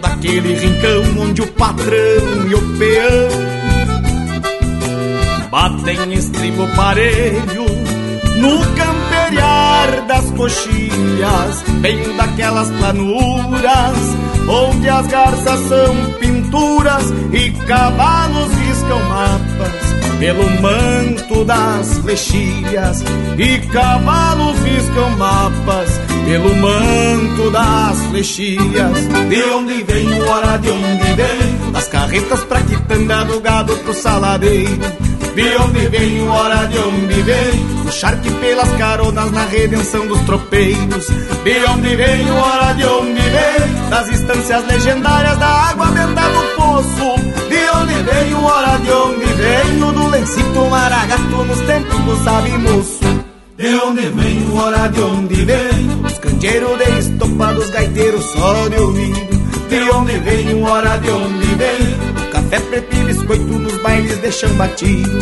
Daquele 0.00 0.54
rincão 0.54 1.22
onde 1.22 1.42
o 1.42 1.46
patrão 1.52 2.48
e 2.48 2.54
o 2.54 2.78
peão 2.78 3.58
batem 5.50 6.12
estribo 6.12 6.66
parelho 6.76 7.66
no 8.36 8.58
camperiar 8.76 10.06
das 10.06 10.30
coxilhas. 10.32 11.62
Venho 11.80 12.16
daquelas 12.16 12.70
planuras 12.70 14.16
onde 14.48 14.88
as 14.88 15.06
garças 15.06 15.60
são 15.68 16.12
pinturas 16.18 17.10
e 17.32 17.50
cavalos 17.66 18.52
riscam 18.54 19.00
mapas 19.08 19.98
pelo 20.18 20.50
manto 20.60 21.44
das 21.44 21.98
flechilhas 21.98 23.04
e 23.38 23.58
cavalos 23.68 24.58
riscam 24.60 25.10
mapas 25.10 26.07
pelo 26.28 26.54
manto 26.56 27.50
das 27.50 27.98
flechilhas. 28.10 29.08
De 29.30 29.42
onde 29.44 29.82
vem, 29.82 30.22
hora 30.22 30.58
de 30.58 30.70
onde 30.70 31.12
vem, 31.14 31.72
das 31.72 31.88
carretas 31.88 32.40
pra 32.44 32.60
quitanda 32.60 33.24
do 33.24 33.40
gado 33.40 33.74
pro 33.78 33.94
saladeiro. 33.94 35.08
De 35.34 35.56
onde 35.56 35.88
venho, 35.88 36.28
hora 36.30 36.66
de 36.66 36.78
onde 36.78 37.22
vem? 37.22 37.66
O 37.86 37.90
charque 37.90 38.30
pelas 38.30 38.68
caronas 38.72 39.30
na 39.32 39.46
redenção 39.46 40.06
dos 40.06 40.20
tropeiros. 40.22 41.06
De 41.44 41.64
onde 41.70 41.96
venho, 41.96 42.34
hora 42.34 42.74
de 42.74 42.84
onde 42.84 43.20
vem? 43.20 43.88
Das 43.88 44.08
instâncias 44.10 44.66
legendárias 44.66 45.38
da 45.38 45.46
água 45.46 45.86
benta 45.86 46.22
do 46.28 46.56
poço. 46.56 47.48
De 47.48 47.78
onde 47.78 47.94
venho, 48.02 48.44
hora 48.44 48.78
de 48.78 48.90
onde 48.90 49.24
venho 49.24 49.92
Do 49.92 50.08
lencito 50.08 50.60
maragato 50.68 51.44
nos 51.44 51.60
tempos 51.60 51.98
do 52.00 52.24
sabe 52.24 52.50
moço 52.58 53.27
de 53.58 53.74
onde 53.74 54.08
venho, 54.10 54.56
hora 54.56 54.88
de 54.88 55.00
onde 55.00 55.44
venho 55.44 56.06
Os 56.06 56.18
candeeiros 56.18 56.78
de 56.78 56.98
estopa 56.98 57.52
dos 57.52 57.70
gaiteiros 57.70 58.24
só 58.24 58.68
de 58.68 58.76
ouvido. 58.76 59.38
De 59.68 59.90
onde 59.90 60.16
venho, 60.18 60.64
hora 60.64 60.96
de 60.98 61.10
onde 61.10 61.46
venho 61.56 62.08
café 62.30 62.60
preto 62.60 62.94
e 62.94 63.04
biscoito 63.04 63.58
nos 63.58 63.82
bailes 63.82 64.18
deixam 64.18 64.50
batido. 64.54 65.18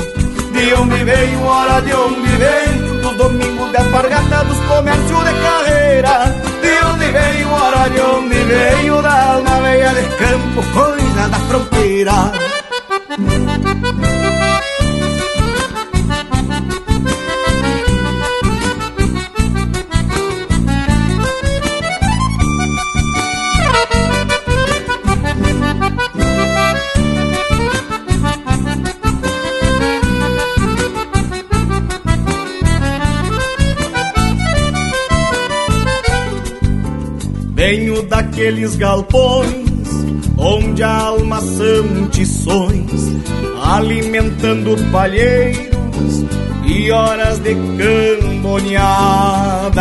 De 0.52 0.74
onde 0.74 1.04
venho, 1.04 1.44
hora 1.44 1.80
de 1.80 1.94
onde 1.94 2.28
venho 2.36 3.02
Dos 3.02 3.16
domingos 3.16 3.70
de 3.70 3.76
alpargata 3.76 4.44
dos 4.44 4.58
comércios 4.66 5.24
de 5.24 5.32
carreira. 5.40 6.34
De 6.60 6.86
onde 6.86 7.06
venho, 7.06 7.50
hora 7.52 7.88
de 7.88 8.00
onde 8.00 8.38
venho 8.44 9.02
Da 9.02 9.32
alma 9.32 9.60
veia 9.60 9.90
de 9.94 10.02
campo, 10.16 10.62
coisa 10.74 11.28
da 11.28 11.38
fronteira 11.38 12.32
daqueles 38.16 38.76
galpões 38.76 39.66
onde 40.38 40.82
a 40.82 40.90
alma 40.90 41.38
são 41.38 42.08
tições, 42.08 42.90
alimentando 43.62 44.74
palheiros 44.90 46.24
e 46.64 46.90
horas 46.90 47.38
de 47.40 47.54
camboneadas. 47.76 49.76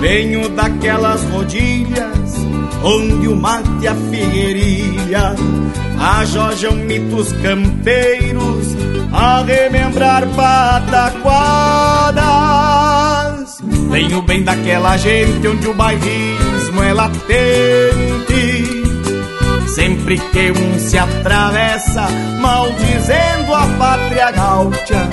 Venho 0.00 0.48
daquelas 0.48 1.22
rodilhas 1.24 2.36
onde 2.82 3.28
o 3.28 3.36
mate 3.36 3.68
e 3.82 3.88
a 3.88 3.94
figueirilha 3.94 5.34
ajojam 6.20 6.72
mitos 6.72 7.34
campeiros 7.34 8.74
a 9.12 9.42
remembrar 9.42 10.26
pataquadas. 10.28 12.93
Venho 13.94 14.20
bem 14.22 14.42
daquela 14.42 14.96
gente 14.96 15.46
onde 15.46 15.68
o 15.68 15.72
bairrismo 15.72 16.82
é 16.82 16.92
latente. 16.92 17.22
Sempre 19.68 20.18
que 20.18 20.50
um 20.50 20.78
se 20.80 20.98
atravessa, 20.98 22.08
maldizendo 22.40 23.54
a 23.54 23.64
pátria 23.78 24.32
gaúcha. 24.32 25.08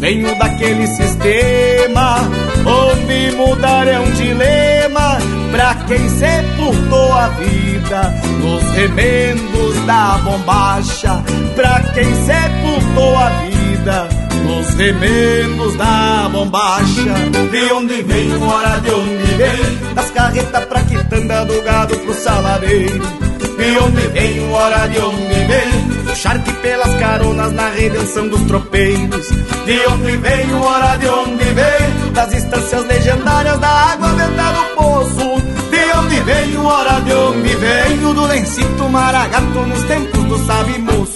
Venho 0.00 0.36
daquele 0.36 0.88
sistema 0.88 2.28
onde 2.66 3.36
mudar 3.36 3.86
é 3.86 4.00
um 4.00 4.10
dilema 4.10 5.18
pra 5.52 5.76
quem 5.86 6.08
sepultou 6.08 7.12
a 7.12 7.28
vida 7.28 8.12
nos 8.40 8.64
remendos 8.72 9.86
da 9.86 10.18
bombacha. 10.18 11.22
Pra 11.54 11.78
quem 11.94 12.12
sepultou 12.24 13.16
a 13.16 13.28
vida 13.28 14.13
nos 14.64 14.74
remendos 14.74 15.76
da 15.76 16.28
bombacha. 16.30 17.14
De 17.50 17.72
onde 17.72 18.02
vem, 18.02 18.42
hora 18.42 18.80
de 18.80 18.90
onde 18.90 19.34
vem, 19.34 19.94
das 19.94 20.10
carretas 20.10 20.64
pra 20.64 20.82
quitanda 20.82 21.44
do 21.44 21.62
gado 21.62 21.96
pro 21.98 22.14
saladeiro. 22.14 23.04
De 23.56 23.78
onde 23.78 24.06
vem, 24.08 24.52
hora 24.52 24.86
de 24.88 24.98
onde 24.98 25.34
vem, 25.46 26.12
o 26.12 26.16
charque 26.16 26.52
pelas 26.54 26.94
caronas 26.98 27.52
na 27.52 27.68
redenção 27.70 28.28
dos 28.28 28.42
tropeiros. 28.42 29.28
De 29.64 29.86
onde 29.88 30.16
vem, 30.16 30.54
hora 30.54 30.96
de 30.96 31.08
onde 31.08 31.44
vem, 31.44 32.12
das 32.12 32.34
instâncias 32.34 32.86
legendárias 32.86 33.58
da 33.58 33.68
água 33.68 34.08
venta 34.08 34.52
do 34.52 34.74
poço. 34.74 35.42
De 35.70 35.98
onde 35.98 36.20
vem, 36.20 36.56
hora 36.58 37.00
de 37.00 37.12
onde 37.12 37.56
venho, 37.56 38.14
do 38.14 38.26
lencito 38.26 38.88
maragato 38.88 39.60
nos 39.60 39.82
tempos 39.84 40.24
do 40.24 40.46
sabe 40.46 40.78
moço. 40.78 41.13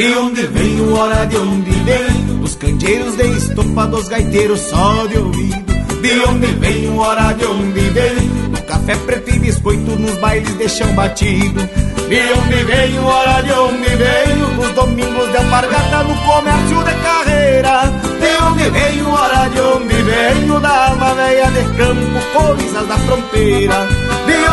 De 0.00 0.16
onde 0.16 0.46
venho, 0.46 0.96
hora 0.96 1.26
de 1.26 1.36
onde 1.36 1.70
vem? 1.70 2.40
Os 2.42 2.54
candeeiros 2.54 3.16
de 3.16 3.36
estopa 3.36 3.86
dos 3.86 4.08
gaiteiros 4.08 4.58
só 4.60 5.06
de 5.06 5.18
ouvido. 5.18 5.74
De 6.00 6.20
onde 6.26 6.46
venho, 6.54 6.96
hora 6.96 7.34
de 7.34 7.44
onde 7.44 7.80
vem? 7.90 8.16
O 8.46 8.62
café 8.62 8.96
preto 8.96 9.28
e 9.28 9.38
biscoito 9.38 9.90
nos 10.00 10.16
bailes 10.16 10.56
de 10.56 10.70
chão 10.70 10.90
batido. 10.94 11.60
De 12.08 12.32
onde 12.32 12.64
venho, 12.64 13.04
hora 13.04 13.42
de 13.42 13.52
onde 13.52 13.88
venho 13.90 14.60
Os 14.60 14.70
domingos 14.70 15.30
de 15.32 15.36
alpargata 15.36 16.02
no 16.04 16.16
comércio 16.16 16.78
de 16.82 16.94
carreira. 17.02 17.92
De 18.20 18.42
onde 18.42 18.70
venho, 18.70 19.10
hora 19.10 19.50
de 19.50 19.60
onde 19.60 19.94
venho 20.02 20.60
Da 20.60 20.86
alma 20.86 21.14
velha 21.14 21.50
de 21.50 21.76
campo, 21.76 22.38
coisas 22.38 22.88
da 22.88 22.96
fronteira 23.00 23.99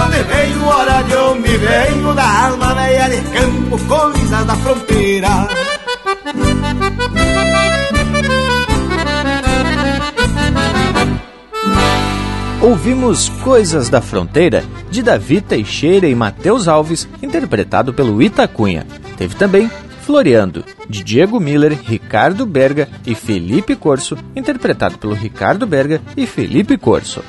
onde 0.07 0.23
venho, 0.23 0.65
hora 0.65 1.01
de 1.03 1.15
onde 1.15 1.57
venho 1.57 2.13
Da 2.13 2.45
alma 2.47 2.73
velha 2.73 3.09
de 3.09 3.21
campo, 3.29 3.77
coisas 3.88 4.45
da 4.45 4.55
fronteira 4.55 5.47
Ouvimos 12.59 13.29
Coisas 13.43 13.88
da 13.88 14.01
Fronteira, 14.01 14.63
de 14.89 15.01
Davi 15.01 15.39
Teixeira 15.39 16.07
e 16.07 16.15
Matheus 16.15 16.67
Alves, 16.67 17.07
interpretado 17.21 17.93
pelo 17.93 18.21
Itacunha. 18.21 18.85
Teve 19.15 19.35
também 19.35 19.71
Floreando, 20.01 20.65
de 20.89 21.03
Diego 21.03 21.39
Miller, 21.39 21.77
Ricardo 21.85 22.45
Berga 22.45 22.89
e 23.05 23.13
Felipe 23.13 23.75
Corso, 23.75 24.17
interpretado 24.35 24.97
pelo 24.97 25.13
Ricardo 25.13 25.67
Berga 25.67 26.01
e 26.17 26.25
Felipe 26.25 26.77
Corso. 26.77 27.23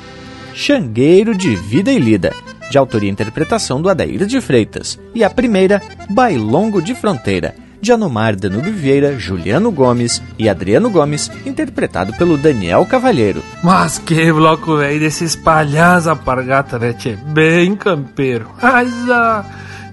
Xangueiro 0.53 1.33
de 1.35 1.55
Vida 1.55 1.91
e 1.91 1.99
Lida, 1.99 2.33
de 2.69 2.77
autoria 2.77 3.09
e 3.09 3.11
interpretação 3.11 3.81
do 3.81 3.89
Adair 3.89 4.25
de 4.25 4.39
Freitas. 4.41 4.99
E 5.13 5.23
a 5.23 5.29
primeira, 5.29 5.81
Bailongo 6.09 6.81
de 6.81 6.93
Fronteira, 6.93 7.55
de 7.81 7.91
Anomar 7.91 8.35
Danube 8.35 8.71
Vieira, 8.71 9.17
Juliano 9.17 9.71
Gomes 9.71 10.21
e 10.37 10.49
Adriano 10.49 10.89
Gomes, 10.89 11.31
interpretado 11.45 12.13
pelo 12.13 12.37
Daniel 12.37 12.85
Cavalheiro. 12.85 13.43
Mas 13.63 13.97
que 13.97 14.31
bloco 14.31 14.77
velho 14.77 14.99
desses 14.99 15.35
palhaços 15.35 16.07
apargata, 16.07 16.77
né, 16.77 16.93
tchê? 16.93 17.15
Bem 17.15 17.75
campeiro. 17.75 18.49
Mas, 18.61 18.91
ah, 19.09 19.45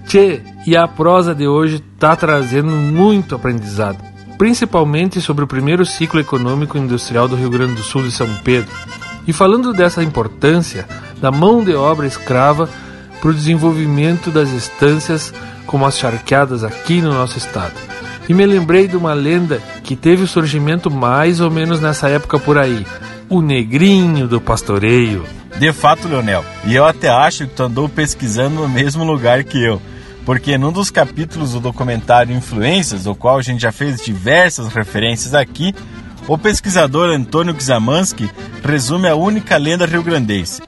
tchê, 0.05 0.41
e 0.65 0.75
a 0.75 0.87
prosa 0.87 1.33
de 1.33 1.47
hoje 1.47 1.79
tá 1.97 2.15
trazendo 2.15 2.71
muito 2.71 3.35
aprendizado, 3.35 4.03
principalmente 4.37 5.21
sobre 5.21 5.43
o 5.43 5.47
primeiro 5.47 5.85
ciclo 5.85 6.19
econômico 6.19 6.77
industrial 6.77 7.27
do 7.27 7.35
Rio 7.35 7.49
Grande 7.49 7.75
do 7.75 7.83
Sul 7.83 8.05
e 8.05 8.11
São 8.11 8.27
Pedro. 8.43 8.71
E 9.25 9.33
falando 9.33 9.73
dessa 9.73 10.03
importância 10.03 10.87
da 11.19 11.31
mão 11.31 11.63
de 11.63 11.73
obra 11.73 12.07
escrava 12.07 12.69
para 13.19 13.29
o 13.29 13.33
desenvolvimento 13.33 14.31
das 14.31 14.49
estâncias 14.51 15.33
como 15.65 15.85
as 15.85 15.97
charqueadas 15.97 16.63
aqui 16.63 17.01
no 17.01 17.13
nosso 17.13 17.37
estado. 17.37 17.73
E 18.29 18.33
me 18.33 18.45
lembrei 18.45 18.87
de 18.87 18.97
uma 18.97 19.13
lenda 19.13 19.61
que 19.83 19.95
teve 19.95 20.23
o 20.23 20.27
surgimento 20.27 20.91
mais 20.91 21.39
ou 21.39 21.49
menos 21.49 21.79
nessa 21.79 22.09
época 22.09 22.37
por 22.37 22.57
aí, 22.57 22.85
o 23.29 23.41
negrinho 23.41 24.27
do 24.27 24.39
pastoreio. 24.39 25.25
De 25.57 25.71
fato, 25.73 26.07
Leonel, 26.07 26.43
e 26.65 26.75
eu 26.75 26.85
até 26.85 27.09
acho 27.09 27.47
que 27.47 27.55
tu 27.55 27.63
andou 27.63 27.89
pesquisando 27.89 28.61
no 28.61 28.69
mesmo 28.69 29.03
lugar 29.03 29.43
que 29.43 29.61
eu, 29.63 29.81
porque 30.25 30.57
num 30.57 30.71
dos 30.71 30.91
capítulos 30.91 31.53
do 31.53 31.59
documentário 31.59 32.35
Influências, 32.35 33.05
do 33.05 33.15
qual 33.15 33.37
a 33.37 33.41
gente 33.41 33.61
já 33.61 33.71
fez 33.71 34.03
diversas 34.03 34.67
referências 34.67 35.33
aqui, 35.33 35.73
o 36.27 36.37
pesquisador 36.37 37.09
Antônio 37.09 37.53
Gzamansky 37.53 38.29
resume 38.63 39.07
a 39.07 39.15
única 39.15 39.55
lenda 39.55 39.85
rio-grandense. 39.85 40.61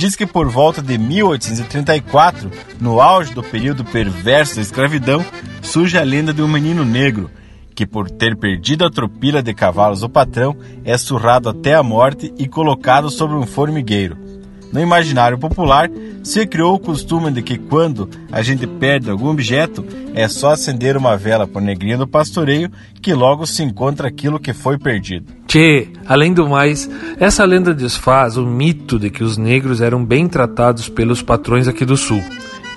Diz 0.00 0.16
que 0.16 0.26
por 0.26 0.48
volta 0.48 0.80
de 0.80 0.96
1834, 0.96 2.50
no 2.80 3.02
auge 3.02 3.34
do 3.34 3.42
período 3.42 3.84
perverso 3.84 4.56
da 4.56 4.62
escravidão, 4.62 5.22
surge 5.60 5.98
a 5.98 6.02
lenda 6.02 6.32
de 6.32 6.40
um 6.40 6.48
menino 6.48 6.86
negro, 6.86 7.30
que 7.74 7.84
por 7.84 8.10
ter 8.10 8.34
perdido 8.34 8.86
a 8.86 8.90
tropilha 8.90 9.42
de 9.42 9.52
cavalos 9.52 10.00
do 10.00 10.08
patrão, 10.08 10.56
é 10.86 10.96
surrado 10.96 11.50
até 11.50 11.74
a 11.74 11.82
morte 11.82 12.32
e 12.38 12.48
colocado 12.48 13.10
sobre 13.10 13.36
um 13.36 13.46
formigueiro. 13.46 14.16
No 14.72 14.80
imaginário 14.80 15.36
popular, 15.36 15.90
se 16.24 16.46
criou 16.46 16.76
o 16.76 16.80
costume 16.80 17.30
de 17.30 17.42
que 17.42 17.58
quando 17.58 18.08
a 18.32 18.40
gente 18.40 18.66
perde 18.66 19.10
algum 19.10 19.28
objeto, 19.28 19.84
é 20.14 20.26
só 20.28 20.52
acender 20.52 20.96
uma 20.96 21.14
vela 21.14 21.46
o 21.52 21.60
negrinho 21.60 21.98
do 21.98 22.08
pastoreio 22.08 22.72
que 23.02 23.12
logo 23.12 23.46
se 23.46 23.62
encontra 23.62 24.08
aquilo 24.08 24.40
que 24.40 24.54
foi 24.54 24.78
perdido. 24.78 25.39
Tchê, 25.50 25.88
além 26.06 26.32
do 26.32 26.48
mais, 26.48 26.88
essa 27.18 27.44
lenda 27.44 27.74
desfaz 27.74 28.36
o 28.36 28.46
mito 28.46 29.00
de 29.00 29.10
que 29.10 29.24
os 29.24 29.36
negros 29.36 29.80
eram 29.80 30.04
bem 30.04 30.28
tratados 30.28 30.88
pelos 30.88 31.22
patrões 31.22 31.66
aqui 31.66 31.84
do 31.84 31.96
sul. 31.96 32.22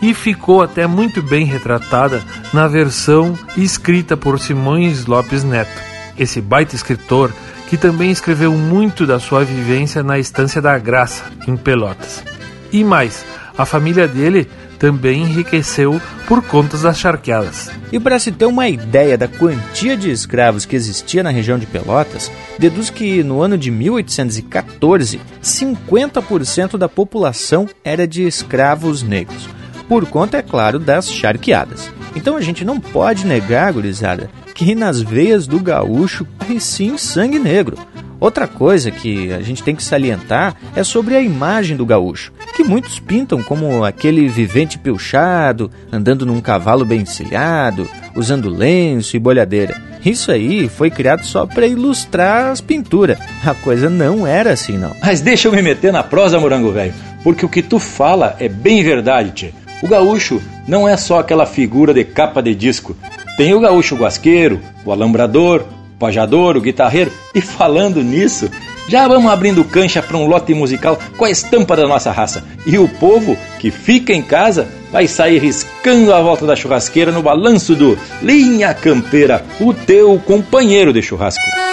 e 0.01 0.11
ficou 0.11 0.63
até 0.63 0.87
muito 0.87 1.21
bem 1.21 1.45
retratada 1.45 2.23
na 2.51 2.67
versão 2.67 3.37
escrita 3.55 4.17
por 4.17 4.39
Simões 4.39 5.05
Lopes 5.05 5.43
Neto. 5.43 5.79
Esse 6.17 6.41
baita 6.41 6.75
escritor 6.75 7.31
que 7.69 7.77
também 7.77 8.09
escreveu 8.09 8.51
muito 8.53 9.05
da 9.05 9.19
sua 9.19 9.45
vivência 9.45 10.01
na 10.01 10.17
Estância 10.17 10.59
da 10.59 10.75
Graça, 10.79 11.25
em 11.47 11.55
Pelotas. 11.55 12.23
E 12.71 12.83
mais, 12.83 13.23
a 13.55 13.65
família 13.65 14.07
dele 14.07 14.49
também 14.83 15.21
enriqueceu 15.21 16.01
por 16.27 16.43
contas 16.43 16.81
das 16.81 16.99
charqueadas. 16.99 17.71
E 17.89 17.97
para 17.97 18.19
se 18.19 18.33
ter 18.33 18.45
uma 18.45 18.67
ideia 18.67 19.17
da 19.17 19.29
quantia 19.29 19.95
de 19.95 20.11
escravos 20.11 20.65
que 20.65 20.75
existia 20.75 21.23
na 21.23 21.29
região 21.29 21.57
de 21.57 21.65
Pelotas, 21.65 22.29
deduz 22.59 22.89
que 22.89 23.23
no 23.23 23.41
ano 23.41 23.57
de 23.57 23.71
1814, 23.71 25.21
50% 25.41 26.77
da 26.77 26.89
população 26.89 27.69
era 27.81 28.05
de 28.05 28.23
escravos 28.27 29.01
negros, 29.01 29.47
por 29.87 30.05
conta, 30.05 30.39
é 30.39 30.41
claro, 30.41 30.79
das 30.79 31.09
charqueadas. 31.09 31.89
Então 32.13 32.35
a 32.35 32.41
gente 32.41 32.65
não 32.65 32.77
pode 32.77 33.25
negar, 33.25 33.71
gurizada, 33.71 34.29
que 34.53 34.75
nas 34.75 34.99
veias 34.99 35.47
do 35.47 35.61
gaúcho 35.61 36.27
corre 36.37 36.59
sim 36.59 36.97
sangue 36.97 37.39
negro. 37.39 37.77
Outra 38.23 38.47
coisa 38.47 38.89
que 38.89 39.33
a 39.33 39.41
gente 39.41 39.61
tem 39.61 39.75
que 39.75 39.83
salientar 39.83 40.55
é 40.73 40.81
sobre 40.81 41.13
a 41.13 41.21
imagem 41.21 41.75
do 41.75 41.85
gaúcho, 41.85 42.31
que 42.55 42.63
muitos 42.63 42.97
pintam 42.97 43.43
como 43.43 43.83
aquele 43.83 44.29
vivente 44.29 44.79
pilchado, 44.79 45.69
andando 45.91 46.25
num 46.25 46.39
cavalo 46.39 46.85
bem 46.85 47.01
encilhado, 47.01 47.85
usando 48.15 48.47
lenço 48.47 49.17
e 49.17 49.19
bolhadeira. 49.19 49.75
Isso 50.05 50.31
aí 50.31 50.69
foi 50.69 50.89
criado 50.89 51.25
só 51.25 51.45
para 51.45 51.67
ilustrar 51.67 52.49
as 52.49 52.61
pinturas. 52.61 53.19
A 53.45 53.53
coisa 53.53 53.89
não 53.89 54.25
era 54.25 54.53
assim, 54.53 54.77
não. 54.77 54.95
Mas 55.03 55.19
deixa 55.19 55.49
eu 55.49 55.51
me 55.51 55.61
meter 55.61 55.91
na 55.91 56.01
prosa, 56.01 56.39
morango 56.39 56.71
velho, 56.71 56.93
porque 57.25 57.45
o 57.45 57.49
que 57.49 57.61
tu 57.61 57.77
fala 57.77 58.37
é 58.39 58.47
bem 58.47 58.81
verdade, 58.85 59.31
tchê. 59.31 59.53
O 59.81 59.87
gaúcho 59.89 60.41
não 60.65 60.87
é 60.87 60.95
só 60.95 61.19
aquela 61.19 61.45
figura 61.45 61.93
de 61.93 62.05
capa 62.05 62.41
de 62.41 62.55
disco. 62.55 62.95
Tem 63.35 63.53
o 63.53 63.59
gaúcho 63.59 63.97
guasqueiro, 63.97 64.61
o 64.85 64.93
alambrador, 64.93 65.65
pajador, 66.03 66.57
o 66.57 66.61
guitarreiro. 66.61 67.11
E 67.33 67.39
falando 67.39 68.03
nisso, 68.03 68.51
já 68.89 69.07
vamos 69.07 69.31
abrindo 69.31 69.63
cancha 69.63 70.01
para 70.03 70.17
um 70.17 70.27
lote 70.27 70.53
musical 70.53 70.99
com 71.17 71.23
a 71.23 71.31
estampa 71.31 71.77
da 71.77 71.87
nossa 71.87 72.11
raça. 72.11 72.43
E 72.65 72.77
o 72.77 72.89
povo 72.89 73.37
que 73.57 73.71
fica 73.71 74.11
em 74.11 74.21
casa 74.21 74.67
vai 74.91 75.07
sair 75.07 75.39
riscando 75.39 76.13
a 76.13 76.21
volta 76.21 76.45
da 76.45 76.57
churrasqueira 76.57 77.11
no 77.11 77.21
balanço 77.21 77.73
do 77.73 77.97
Linha 78.21 78.73
Campeira, 78.73 79.45
o 79.61 79.73
teu 79.73 80.21
companheiro 80.25 80.91
de 80.91 81.01
churrasco. 81.01 81.72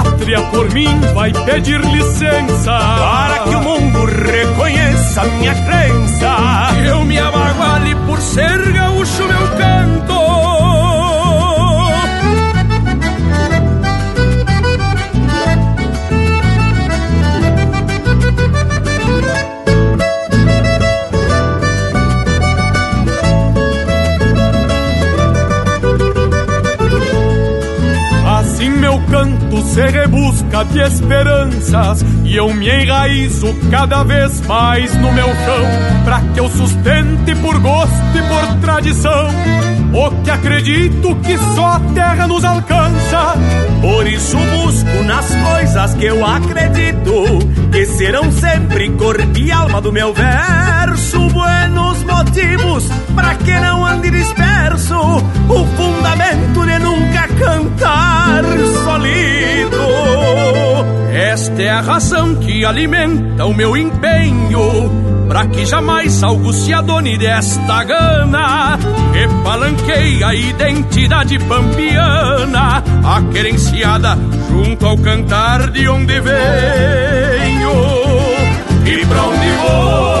por 0.51 0.71
mim 0.73 0.87
vai 1.13 1.31
pedir 1.45 1.79
licença 1.81 2.77
para 2.77 3.39
que 3.43 3.55
o 3.55 3.61
mundo 3.61 4.05
reconheça 4.05 5.23
minha 5.23 5.55
crença. 5.55 6.37
Eu 6.85 7.03
me 7.03 7.17
abaguale 7.17 7.95
por 8.07 8.19
ser 8.19 8.71
gaúcho 8.71 9.23
meu 9.23 9.47
canto. 9.57 10.20
Se 29.71 29.81
rebusca 29.87 30.65
de 30.65 30.81
esperanças 30.81 32.03
e 32.25 32.35
eu 32.35 32.53
me 32.53 32.67
enraizo 32.67 33.55
cada 33.69 34.03
vez 34.03 34.41
mais 34.41 34.93
no 34.95 35.11
meu 35.13 35.27
chão, 35.27 36.03
para 36.03 36.19
que 36.19 36.39
eu 36.41 36.49
sustente 36.49 37.33
por 37.35 37.57
gosto 37.59 37.95
e 38.13 38.21
por 38.21 38.59
tradição 38.59 39.29
o 39.93 40.23
que 40.23 40.29
acredito 40.29 41.15
que 41.17 41.37
só 41.37 41.65
a 41.65 41.79
terra 41.93 42.27
nos 42.27 42.43
alcança. 42.43 43.35
Por 43.81 44.07
isso 44.07 44.37
busco 44.37 45.03
nas 45.03 45.33
coisas 45.35 45.93
que 45.95 46.05
eu 46.05 46.25
acredito 46.25 47.23
que 47.71 47.85
serão 47.85 48.31
sempre 48.31 48.89
corpo 48.91 49.37
e 49.37 49.51
alma 49.51 49.81
do 49.81 49.91
meu 49.91 50.13
verso. 51.11 51.27
Buenos 51.29 52.03
motivos 52.03 52.87
para 53.15 53.35
que 53.35 53.51
não 53.51 53.85
ande 53.85 54.09
disperso, 54.11 54.95
o 54.95 55.65
fundamento 55.75 56.65
de 56.65 56.79
nunca 56.79 57.27
cantar 57.27 58.43
solido. 58.83 59.77
Esta 61.13 61.61
é 61.61 61.69
a 61.69 61.81
razão 61.81 62.35
que 62.35 62.63
alimenta 62.63 63.45
o 63.45 63.53
meu 63.53 63.75
empenho 63.75 64.89
Pra 65.27 65.45
que 65.45 65.65
jamais 65.65 66.23
algo 66.23 66.53
se 66.53 66.73
adone 66.73 67.17
desta 67.17 67.83
gana 67.83 68.79
Que 69.11 69.27
palanqueia 69.43 70.27
a 70.27 70.35
identidade 70.35 71.37
pampiana 71.39 72.81
A 73.03 73.21
querenciada 73.33 74.17
junto 74.49 74.85
ao 74.85 74.97
cantar 74.97 75.69
de 75.69 75.87
onde 75.89 76.19
venho 76.21 77.71
E 78.85 79.05
pra 79.05 79.23
onde 79.23 79.47
vou 79.51 80.20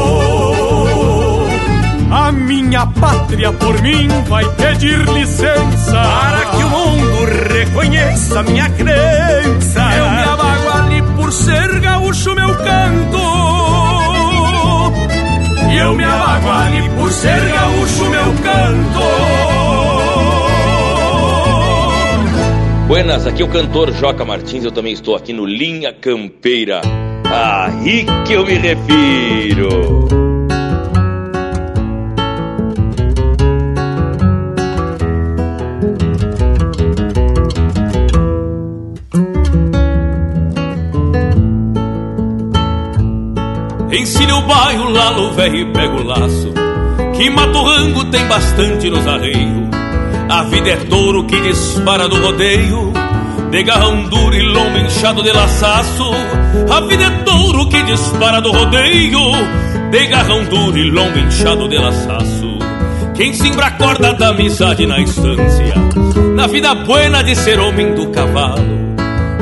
Pátria 2.99 3.51
por 3.53 3.81
mim 3.81 4.07
vai 4.27 4.45
pedir 4.55 4.99
licença 5.09 6.01
para 6.01 6.45
que 6.51 6.63
o 6.63 6.69
mundo 6.69 7.25
reconheça 7.53 8.43
minha 8.43 8.69
crença. 8.69 9.81
Eu 9.97 10.09
me 10.09 10.23
abaguale 10.23 11.01
por 11.15 11.31
ser 11.31 11.79
gaúcho 11.79 12.35
meu 12.35 12.55
canto. 12.55 13.41
não 15.91 15.97
me 15.97 16.03
abaguale 16.05 16.89
por 16.97 17.11
ser 17.11 17.49
gaúcho 17.49 18.09
meu 18.09 18.33
canto. 18.43 19.01
Buenas, 22.87 23.27
aqui 23.27 23.41
é 23.41 23.45
o 23.45 23.49
cantor 23.49 23.91
Joca 23.93 24.23
Martins, 24.23 24.63
eu 24.63 24.71
também 24.71 24.93
estou 24.93 25.15
aqui 25.15 25.33
no 25.33 25.45
Linha 25.45 25.91
Campeira. 25.93 26.81
Aí 27.25 28.05
que 28.25 28.33
eu 28.33 28.45
me 28.45 28.53
refiro. 28.53 30.30
O 44.31 44.41
bairro, 44.41 44.89
lalo 44.89 45.31
velho 45.31 45.57
e 45.57 45.65
pega 45.65 45.93
o 45.93 46.03
laço. 46.03 46.53
Que 47.15 47.29
mato 47.29 47.63
rango 47.63 48.05
tem 48.05 48.25
bastante 48.27 48.89
nos 48.89 49.05
arreios. 49.05 49.69
A 50.29 50.43
vida 50.43 50.69
é 50.69 50.75
touro 50.77 51.25
que 51.25 51.39
dispara 51.41 52.07
do 52.07 52.21
rodeio. 52.21 52.93
De 53.51 53.63
garrão 53.63 54.03
duro 54.03 54.33
e 54.33 54.41
lombo 54.41 54.77
inchado 54.77 55.21
de 55.21 55.31
laçaço. 55.31 56.11
A 56.71 56.81
vida 56.81 57.03
é 57.03 57.09
touro 57.23 57.67
que 57.67 57.83
dispara 57.83 58.41
do 58.41 58.51
rodeio. 58.51 59.19
De 59.91 60.07
garrão 60.07 60.43
duro 60.45 60.77
e 60.77 60.89
lombo 60.89 61.19
inchado 61.19 61.67
de 61.67 61.77
laçaço. 61.77 62.57
Quem 63.13 63.33
simbra 63.33 63.67
a 63.67 63.71
corda 63.71 64.13
da 64.13 64.29
amizade 64.29 64.87
na 64.87 64.99
estância. 64.99 65.75
Na 66.33 66.47
vida 66.47 66.73
buena 66.73 67.21
de 67.21 67.35
ser 67.35 67.59
homem 67.59 67.93
do 67.93 68.07
cavalo. 68.07 68.63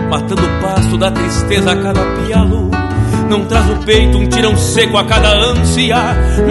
Matando 0.09 0.41
o 0.43 0.61
pasto 0.61 0.97
da 0.97 1.11
tristeza 1.11 1.71
a 1.71 1.75
cada 1.75 2.01
pialo 2.01 2.69
não 3.29 3.45
traz 3.45 3.69
o 3.69 3.75
peito 3.85 4.17
um 4.17 4.27
tirão 4.27 4.57
seco 4.57 4.97
a 4.97 5.03
cada 5.05 5.29
ânsia, 5.29 5.97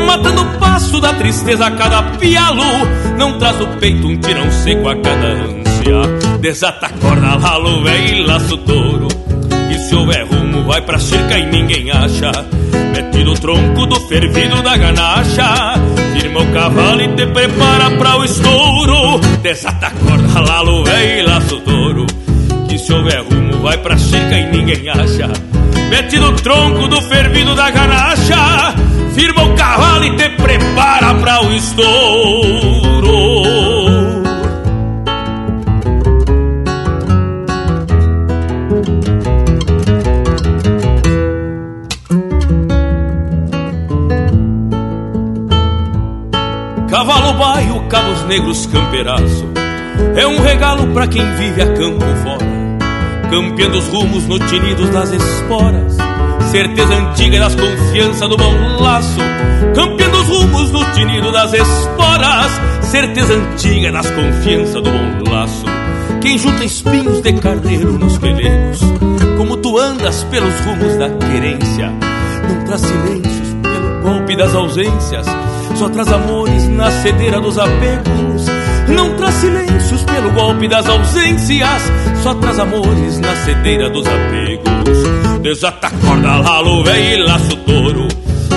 matando 0.07 0.43
o 0.43 0.59
passo 0.59 1.01
da 1.01 1.13
tristeza 1.13 1.67
a 1.67 1.71
cada 1.73 2.03
pialo. 2.03 2.63
Não 3.19 3.37
traz 3.37 3.61
o 3.61 3.67
peito 3.81 4.07
um 4.07 4.17
tirão 4.17 4.51
seco 4.51 4.89
a 4.89 4.95
cada 4.97 5.27
ânsia. 5.27 6.39
Desata 6.41 6.87
a 6.87 6.91
corda, 6.91 7.83
véi 7.83 8.21
e 8.21 8.23
laço 8.25 8.57
touro. 8.59 9.09
E 9.71 9.79
se 9.79 9.95
houver 9.95 10.25
rumo, 10.27 10.63
vai 10.65 10.81
pra 10.81 11.01
cerca 11.01 11.37
e 11.37 11.47
ninguém 11.47 11.91
acha. 11.91 12.31
Mete 12.95 13.25
no 13.25 13.35
tronco 13.35 13.87
do 13.87 13.97
fervido 14.03 14.63
da 14.63 14.77
ganacha. 14.77 15.75
Firma 16.13 16.41
o 16.41 16.53
cavalo 16.53 17.03
e 17.03 17.09
te 17.09 17.27
prepara 17.27 17.91
pra 17.99 18.19
o 18.19 18.25
estouro. 18.25 19.19
Desata 19.43 19.89
a 19.89 19.91
corda, 19.91 20.41
lalo, 20.41 20.85
véi 20.85 21.21
e 21.21 21.23
laço 21.23 21.59
touro. 21.61 22.07
Que 22.69 22.79
se 22.79 22.93
houver 22.93 23.25
rumo, 23.25 23.63
vai 23.63 23.79
pra 23.79 23.99
cerca 23.99 24.39
e 24.39 24.51
ninguém 24.53 24.89
acha. 24.89 25.58
Mete 25.89 26.19
no 26.19 26.33
tronco 26.33 26.87
do 26.89 27.01
fervido 27.03 27.55
da 27.55 27.71
ganacha 27.71 28.75
Firma 29.15 29.43
o 29.43 29.55
cavalo 29.57 30.05
e 30.05 30.17
te 30.17 30.29
prepara 30.31 31.15
para 31.15 31.43
o 31.43 31.53
estouro. 31.53 33.09
Cavalo 46.89 47.33
baio, 47.35 47.81
cabos 47.89 48.25
negros, 48.25 48.67
campeiraço 48.67 49.49
É 50.17 50.27
um 50.27 50.41
regalo 50.41 50.87
para 50.93 51.09
quem 51.09 51.25
vive 51.35 51.63
a 51.63 51.67
campo 51.75 52.05
fora 52.23 52.58
campeando 53.31 53.79
os 53.79 53.87
rumos 53.89 54.27
no 54.27 54.39
tinidos 54.39 54.89
das 54.91 55.13
esporas. 55.13 55.97
Certeza 56.51 56.95
antiga 56.95 57.41
das 57.41 57.55
confiança 57.55 58.27
do 58.29 58.37
bom 58.37 58.53
laço, 58.81 59.21
campeando 59.75 60.19
os 60.19 60.29
rumos 60.29 60.71
no 60.71 60.85
tinido 60.93 61.31
das 61.31 61.53
esporas. 61.53 62.61
Certeza 62.83 63.35
antiga 63.35 63.93
das 63.93 64.11
confiança 64.11 64.81
do 64.81 64.91
bom 64.91 65.31
laço. 65.31 65.65
Quem 66.23 66.39
junta 66.39 66.65
espinhos 66.65 67.21
de 67.21 67.33
carneiro 67.35 67.99
nos 67.99 68.19
pelegos, 68.19 68.81
como 69.37 69.57
tu 69.59 69.79
andas 69.79 70.25
pelos 70.25 70.55
rumos 70.61 70.97
da 70.97 71.11
querência, 71.11 71.93
não 72.49 72.65
traz 72.65 72.81
silêncios 72.81 73.57
pelo 73.63 74.03
golpe 74.03 74.37
das 74.37 74.55
ausências, 74.55 75.27
só 75.77 75.89
traz 75.91 76.11
amores 76.11 76.67
na 76.69 76.91
cedeira 76.91 77.41
dos 77.41 77.59
apegos 77.59 78.28
não 78.99 79.15
traz 79.15 79.35
silêncios 79.37 80.03
pelo 80.03 80.33
golpe 80.33 80.67
das 80.67 80.89
ausências, 80.89 81.93
só 82.21 82.35
traz 82.35 82.59
amores 82.59 83.21
na 83.21 83.35
cedeira 83.37 83.89
dos 83.89 84.05
apegos. 84.05 85.41
Desata 85.41 85.89
corda, 86.05 86.39
lalo, 86.39 86.83
véi 86.83 87.15
e 87.15 87.23
laço 87.23 87.57
touro. 87.59 88.09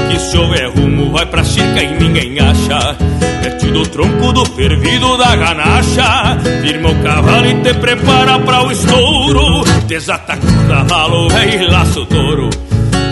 Que 0.10 0.20
se 0.20 0.36
houver 0.36 0.72
rumo, 0.72 1.12
vai 1.12 1.28
pra 1.28 1.44
chica 1.44 1.84
e 1.84 1.94
ninguém 2.00 2.40
acha. 2.40 2.98
Mete 3.44 3.68
do 3.68 3.84
tronco 3.84 4.34
do 4.34 4.44
fervido 4.48 5.16
da 5.16 5.36
ganacha. 5.36 6.40
Firma 6.62 6.90
o 6.90 7.04
cavalo 7.04 7.46
e 7.46 7.62
te 7.62 7.74
prepara 7.76 8.40
pra 8.40 8.64
o 8.66 8.72
estouro. 8.72 9.64
Desata 9.86 10.38
corda, 10.38 10.92
lalo, 10.92 11.30
véi 11.30 11.56
e 11.56 11.68
laço 11.70 12.04
touro. 12.08 12.50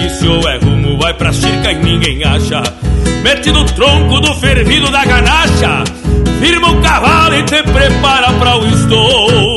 Que 0.02 0.10
se 0.10 0.28
houver 0.28 0.64
rumo, 0.64 0.98
vai 0.98 1.14
pra 1.14 1.32
chica 1.32 1.72
e 1.72 1.76
ninguém 1.76 2.24
acha. 2.24 2.64
Mete 3.22 3.52
do 3.52 3.64
tronco 3.66 4.20
do 4.20 4.34
fervido 4.34 4.90
da 4.90 5.06
ganacha 5.06 5.84
firma 6.40 6.70
o 6.72 6.82
cavalo 6.82 7.36
e 7.36 7.44
te 7.44 7.62
prepara 7.64 8.32
para 8.34 8.58
o 8.58 8.66
estouro. 8.66 9.50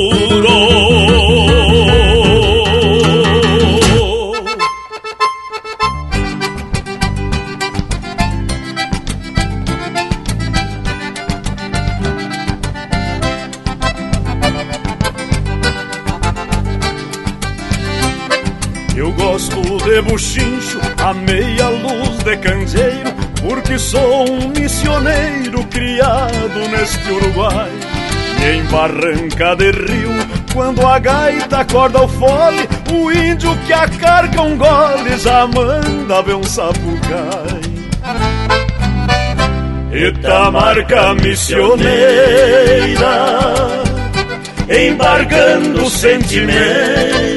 Eu 18.95 19.13
gosto 19.13 19.61
de 19.85 20.03
buchincho, 20.03 20.81
a 20.99 21.15
meia 21.15 21.69
luz 21.69 22.19
de 22.25 22.37
candeeiro 22.37 23.22
porque 23.43 23.79
sou 23.79 24.31
um 24.31 24.49
missioneiro 24.49 25.65
criado 25.67 26.69
neste 26.71 27.11
Uruguai. 27.11 27.71
E 28.41 28.57
em 28.57 28.65
barranca 28.65 29.55
de 29.57 29.71
rio, 29.71 30.11
quando 30.53 30.87
a 30.87 30.99
gaita 30.99 31.59
acorda 31.59 32.03
o 32.03 32.09
fole, 32.09 32.69
o 32.93 33.13
índio 33.13 33.57
que 33.67 33.73
a 33.73 33.89
carga 33.89 34.43
um 34.43 34.57
gole 34.57 35.19
já 35.19 35.47
manda 35.47 36.23
ver 36.23 36.37
um 36.37 36.43
sapucai. 36.43 37.61
Eta 39.93 40.51
marca 40.51 41.15
missioneira, 41.15 41.85
embargando 44.69 45.91
sentimento 45.91 47.32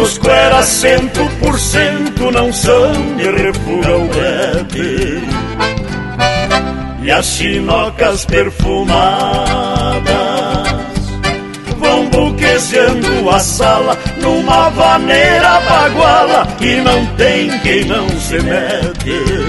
os 0.00 0.18
cueras 0.18 0.66
cento 0.66 1.28
por 1.40 1.58
cento 1.58 2.30
não 2.30 2.52
são 2.52 2.92
de 3.16 3.30
refuga 3.30 3.96
o 3.96 4.08
brete 4.08 5.22
E 7.02 7.10
as 7.10 7.26
chinocas 7.26 8.24
perfumadas 8.24 10.08
Vão 11.78 12.08
buquezeando 12.10 13.30
a 13.30 13.40
sala 13.40 13.98
numa 14.20 14.68
vaneira 14.70 15.60
baguala 15.60 16.46
E 16.60 16.76
não 16.76 17.06
tem 17.16 17.58
quem 17.60 17.84
não 17.84 18.08
se 18.08 18.38
mete 18.40 19.47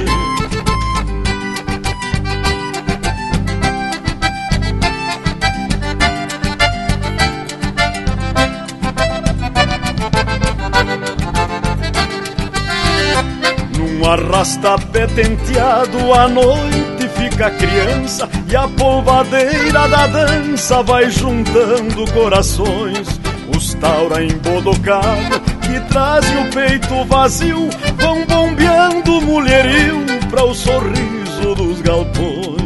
arrasta 14.10 14.76
pé 14.92 15.06
tenteado 15.08 16.14
à 16.14 16.28
noite 16.28 17.08
fica 17.16 17.52
criança 17.52 18.28
e 18.50 18.56
a 18.56 18.68
polvadeira 18.68 19.88
da 19.88 20.08
dança 20.08 20.82
vai 20.84 21.10
juntando 21.12 22.12
corações. 22.12 23.08
Os 23.56 23.74
taura 23.76 24.24
embodocado 24.24 25.40
que 25.62 25.80
trazem 25.92 26.38
o 26.38 26.50
peito 26.50 27.06
vazio 27.06 27.70
vão 27.98 28.26
bombeando 28.26 29.22
mulherio 29.22 30.06
para 30.30 30.46
o 30.46 30.56
sorriso 30.56 31.56
dos 31.56 31.82
galpões. 31.82 32.60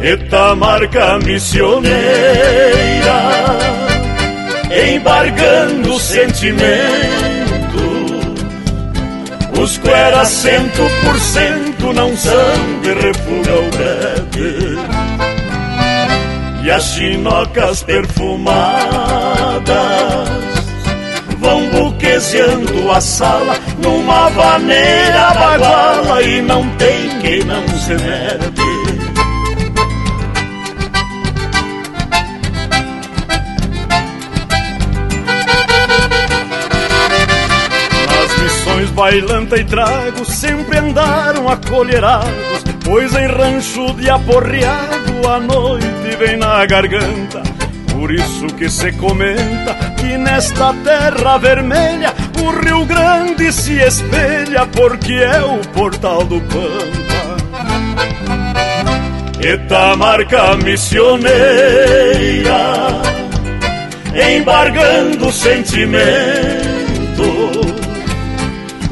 Eta 0.00 0.54
marca 0.56 1.18
missioneira, 1.18 1.92
embargando 4.94 5.98
sentimento 5.98 7.31
os 9.62 9.78
cueras 9.78 10.28
cento 10.28 10.82
por 11.04 11.18
cento 11.20 11.92
não 11.92 12.16
são 12.16 12.80
de 12.82 12.92
refuga 12.94 13.60
o 13.60 13.70
brete 13.70 14.76
E 16.64 16.70
as 16.70 16.82
chinocas 16.84 17.84
perfumadas 17.84 18.42
Vão 21.38 21.68
buquezeando 21.70 22.90
a 22.90 23.00
sala 23.00 23.56
numa 23.78 24.28
vaneira 24.30 25.32
baguala 25.34 26.22
e 26.22 26.42
não 26.42 26.68
tem 26.76 27.18
quem 27.20 27.44
não 27.44 27.66
se 27.68 27.94
mete. 27.94 28.91
Bailanta 38.92 39.56
e 39.58 39.64
trago 39.64 40.24
sempre 40.24 40.78
andaram 40.78 41.48
acolherados, 41.48 42.64
pois 42.84 43.14
em 43.14 43.26
rancho 43.26 43.92
de 43.94 44.08
aporreado 44.08 45.28
a 45.28 45.40
noite 45.40 46.16
vem 46.18 46.36
na 46.36 46.64
garganta. 46.66 47.42
Por 47.92 48.12
isso 48.12 48.46
que 48.58 48.68
se 48.68 48.92
comenta 48.92 49.74
que 49.96 50.16
nesta 50.18 50.74
terra 50.84 51.38
vermelha 51.38 52.12
o 52.42 52.50
Rio 52.50 52.84
Grande 52.84 53.52
se 53.52 53.74
espelha 53.80 54.66
porque 54.66 55.14
é 55.14 55.40
o 55.40 55.58
portal 55.68 56.24
do 56.24 56.40
Pampa. 56.40 57.22
Etamarca 59.40 60.56
missioneira, 60.56 61.32
embargando 64.14 65.32
sentimento 65.32 66.71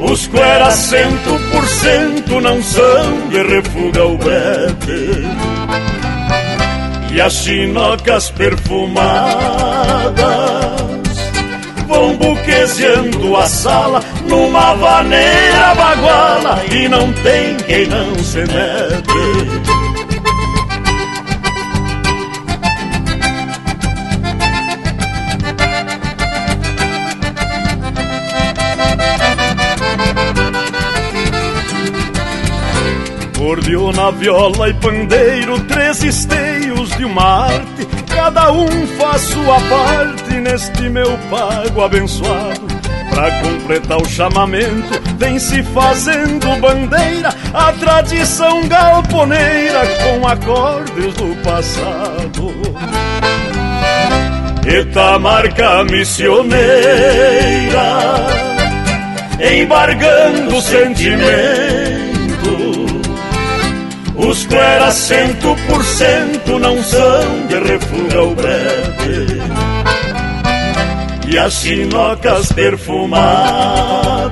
os 0.01 0.27
cueras 0.27 0.75
cento 0.75 1.39
por 1.53 1.67
cento 1.67 2.41
não 2.41 2.63
são 2.63 3.29
de 3.29 3.43
refuga 3.43 4.05
o 4.07 4.17
brete 4.17 5.25
E 7.13 7.21
as 7.21 7.33
chinocas 7.35 8.31
perfumadas 8.31 9.21
Vão 11.87 12.17
buquezeando 12.17 13.37
a 13.37 13.47
sala 13.47 14.03
numa 14.29 14.75
vaneira 14.75 15.75
baguala 15.75 16.63
E 16.71 16.89
não 16.89 17.13
tem 17.13 17.57
quem 17.67 17.87
não 17.89 18.15
se 18.17 18.39
mete 18.39 19.80
Acordeona, 33.61 34.11
viola 34.13 34.71
e 34.71 34.75
pandeiro, 34.75 35.61
três 35.65 36.03
esteios 36.03 36.89
de 36.97 37.05
uma 37.05 37.45
arte, 37.45 37.87
cada 38.09 38.51
um 38.53 38.87
faz 38.99 39.21
sua 39.21 39.61
parte 39.61 40.35
neste 40.41 40.89
meu 40.89 41.19
pago 41.29 41.83
abençoado. 41.83 42.67
Pra 43.11 43.31
completar 43.43 44.01
o 44.01 44.09
chamamento, 44.09 44.99
vem 45.19 45.39
se 45.39 45.63
fazendo 45.63 46.59
bandeira 46.59 47.35
a 47.53 47.73
tradição 47.73 48.67
galponeira 48.67 49.81
com 50.05 50.27
acordes 50.27 51.15
do 51.15 51.37
passado. 51.43 52.55
Eta 54.67 55.19
marca 55.19 55.85
missioneira, 55.85 56.57
embargando 59.39 60.63
sentimento 60.63 62.10
os 64.27 64.47
cleras 64.47 64.95
cento 64.95 65.57
por 65.67 65.85
cento 65.85 66.59
não 66.59 66.83
são 66.83 67.47
de 67.49 67.59
refuga 67.59 68.23
o 68.23 68.35
breve 68.35 69.41
E 71.29 71.39
as 71.39 71.55
sinocas 71.55 72.53
perfumadas 72.53 74.31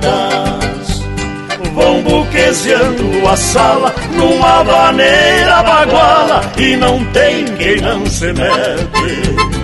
Vão 1.73 2.01
buquezeando 2.01 3.27
a 3.27 3.35
sala 3.35 3.93
numa 4.15 4.63
maneira 4.63 5.63
baguala 5.63 6.41
E 6.57 6.75
não 6.75 7.03
tem 7.11 7.45
quem 7.57 7.81
não 7.81 8.05
se 8.05 8.33
mete 8.33 9.59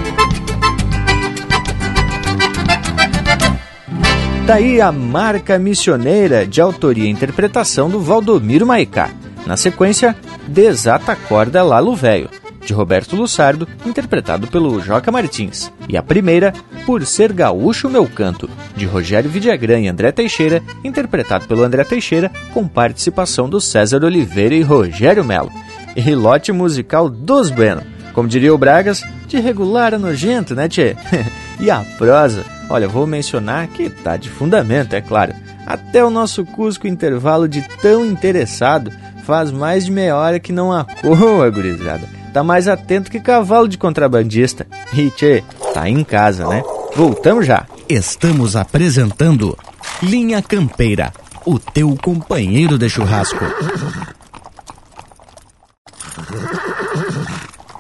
Daí 4.46 4.80
a 4.80 4.92
marca 4.92 5.58
missioneira 5.58 6.46
de 6.46 6.62
autoria 6.62 7.06
e 7.06 7.10
interpretação 7.10 7.90
do 7.90 8.00
Valdomiro 8.00 8.64
Maicá. 8.64 9.10
Na 9.46 9.56
sequência, 9.56 10.16
Desata 10.48 11.16
Corda 11.16 11.62
Lalo 11.64 11.96
Velho, 11.96 12.30
de 12.66 12.74
Roberto 12.74 13.16
Lussardo, 13.16 13.68
interpretado 13.86 14.48
pelo 14.48 14.82
Joca 14.82 15.12
Martins. 15.12 15.72
E 15.88 15.96
a 15.96 16.04
primeira, 16.04 16.54
Por 16.86 17.06
Ser 17.06 17.32
Gaúcho 17.32 17.90
Meu 17.90 18.08
Canto, 18.08 18.50
de 18.76 18.86
Rogério 18.86 19.30
Vidagrã 19.30 19.80
e 19.80 19.88
André 19.88 20.12
Teixeira, 20.12 20.64
interpretado 20.84 21.46
pelo 21.48 21.64
André 21.64 21.84
Teixeira, 21.84 22.32
com 22.54 22.68
participação 22.68 23.48
do 23.48 23.62
César 23.62 24.04
Oliveira 24.04 24.56
e 24.56 24.64
Rogério 24.64 25.24
Melo. 25.24 25.52
E 25.96 26.16
lote 26.16 26.52
musical 26.52 27.08
dos 27.10 27.52
Bueno, 27.52 27.84
como 28.14 28.28
diria 28.28 28.54
o 28.54 28.58
Bragas, 28.58 29.04
de 29.28 29.40
regular 29.40 29.94
a 29.94 30.00
nojento, 30.00 30.56
né, 30.56 30.68
tchê? 30.68 30.96
e 31.60 31.70
a 31.70 31.80
prosa, 31.98 32.44
olha, 32.70 32.88
vou 32.88 33.06
mencionar 33.06 33.68
que 33.68 33.90
tá 33.90 34.18
de 34.18 34.30
fundamento, 34.30 34.94
é 34.94 35.02
claro. 35.02 35.34
Até 35.66 36.04
o 36.04 36.10
nosso 36.10 36.46
Cusco 36.46 36.88
intervalo 36.88 37.48
de 37.48 37.62
tão 37.82 38.06
interessado 38.06 38.92
Faz 39.26 39.52
mais 39.52 39.86
de 39.86 39.92
meia 39.92 40.16
hora 40.16 40.40
que 40.40 40.52
não 40.52 40.72
acoa, 40.72 41.50
gurizada. 41.50 42.08
Tá 42.32 42.44
mais 42.44 42.68
atento 42.68 43.10
que 43.10 43.20
cavalo 43.20 43.68
de 43.68 43.76
contrabandista. 43.76 44.68
E 44.94 45.10
tchê, 45.10 45.44
tá 45.74 45.90
em 45.90 46.04
casa, 46.04 46.48
né? 46.48 46.62
Voltamos 46.96 47.48
já. 47.48 47.66
Estamos 47.90 48.56
apresentando 48.56 49.58
Linha 50.04 50.44
Campeira, 50.44 51.12
o 51.44 51.58
teu 51.58 51.98
companheiro 52.02 52.78
de 52.78 52.88
churrasco. 52.88 53.44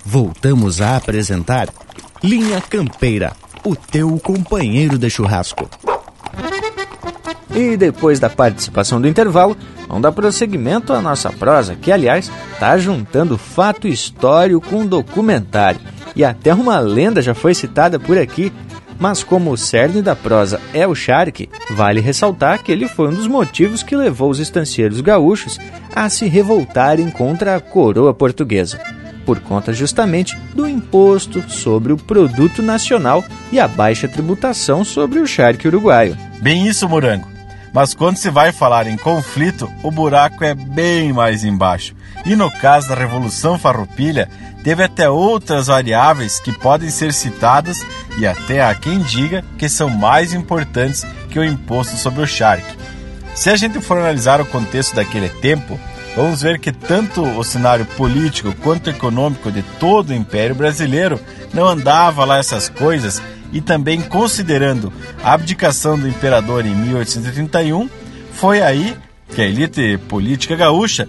Voltamos 0.03 0.81
a 0.81 0.97
apresentar 0.97 1.69
Linha 2.23 2.59
Campeira, 2.59 3.33
o 3.63 3.75
teu 3.75 4.17
companheiro 4.17 4.97
de 4.97 5.09
churrasco. 5.11 5.69
E 7.55 7.77
depois 7.77 8.19
da 8.19 8.29
participação 8.29 8.99
do 8.99 9.07
intervalo, 9.07 9.55
vamos 9.87 10.03
dar 10.03 10.11
prosseguimento 10.11 10.91
à 10.91 11.01
nossa 11.01 11.31
prosa, 11.31 11.73
que 11.73 11.89
aliás 11.89 12.29
está 12.51 12.77
juntando 12.77 13.37
fato 13.37 13.87
histórico 13.87 14.69
com 14.69 14.85
documentário. 14.85 15.79
E 16.17 16.23
até 16.25 16.53
uma 16.53 16.79
lenda 16.79 17.21
já 17.21 17.33
foi 17.33 17.53
citada 17.53 17.97
por 17.97 18.17
aqui. 18.17 18.51
Mas 18.97 19.23
como 19.23 19.51
o 19.51 19.57
cerne 19.57 20.01
da 20.01 20.15
prosa 20.15 20.59
é 20.73 20.87
o 20.87 20.95
charque, 20.95 21.49
vale 21.71 21.99
ressaltar 21.99 22.63
que 22.63 22.71
ele 22.71 22.87
foi 22.87 23.09
um 23.09 23.13
dos 23.13 23.27
motivos 23.27 23.83
que 23.83 23.95
levou 23.95 24.29
os 24.29 24.39
estancieiros 24.39 25.01
gaúchos 25.01 25.59
a 25.93 26.07
se 26.09 26.27
revoltarem 26.27 27.09
contra 27.09 27.57
a 27.57 27.59
coroa 27.59 28.13
portuguesa, 28.13 28.79
por 29.25 29.41
conta 29.41 29.73
justamente 29.73 30.37
do 30.53 30.65
imposto 30.65 31.43
sobre 31.49 31.91
o 31.91 31.97
produto 31.97 32.61
nacional 32.61 33.21
e 33.51 33.59
a 33.59 33.67
baixa 33.67 34.07
tributação 34.07 34.85
sobre 34.85 35.19
o 35.19 35.27
charque 35.27 35.67
uruguaio. 35.67 36.17
Bem 36.41 36.65
isso, 36.65 36.87
Morango. 36.87 37.34
Mas 37.75 37.93
quando 37.93 38.15
se 38.15 38.29
vai 38.29 38.53
falar 38.53 38.87
em 38.87 38.95
conflito, 38.95 39.69
o 39.83 39.91
buraco 39.91 40.45
é 40.45 40.55
bem 40.55 41.11
mais 41.11 41.43
embaixo. 41.43 41.93
E 42.25 42.33
no 42.33 42.49
caso 42.49 42.87
da 42.87 42.95
Revolução 42.95 43.59
Farroupilha, 43.59 44.29
teve 44.63 44.81
até 44.81 45.09
outras 45.09 45.67
variáveis 45.67 46.39
que 46.39 46.53
podem 46.53 46.89
ser 46.89 47.11
citadas 47.11 47.85
e 48.17 48.25
até 48.25 48.63
há 48.63 48.73
quem 48.73 48.99
diga 48.99 49.43
que 49.57 49.67
são 49.67 49.89
mais 49.89 50.33
importantes 50.33 51.05
que 51.29 51.37
o 51.37 51.43
imposto 51.43 51.97
sobre 51.97 52.23
o 52.23 52.27
charque. 52.27 52.77
Se 53.35 53.49
a 53.49 53.57
gente 53.57 53.81
for 53.81 53.97
analisar 53.97 54.39
o 54.39 54.45
contexto 54.45 54.95
daquele 54.95 55.27
tempo, 55.27 55.77
vamos 56.15 56.41
ver 56.41 56.59
que 56.59 56.71
tanto 56.71 57.21
o 57.21 57.43
cenário 57.43 57.85
político 57.97 58.55
quanto 58.63 58.89
econômico 58.89 59.51
de 59.51 59.61
todo 59.81 60.11
o 60.11 60.15
Império 60.15 60.55
Brasileiro 60.55 61.19
não 61.53 61.67
andava 61.67 62.23
lá 62.23 62.37
essas 62.37 62.69
coisas 62.69 63.21
e 63.51 63.61
também 63.61 64.01
considerando 64.01 64.91
a 65.23 65.33
abdicação 65.33 65.97
do 65.97 66.07
imperador 66.07 66.65
em 66.65 66.75
1831, 66.75 67.89
foi 68.33 68.61
aí 68.61 68.95
que 69.29 69.41
a 69.41 69.45
elite 69.45 69.97
política 70.07 70.55
gaúcha 70.55 71.07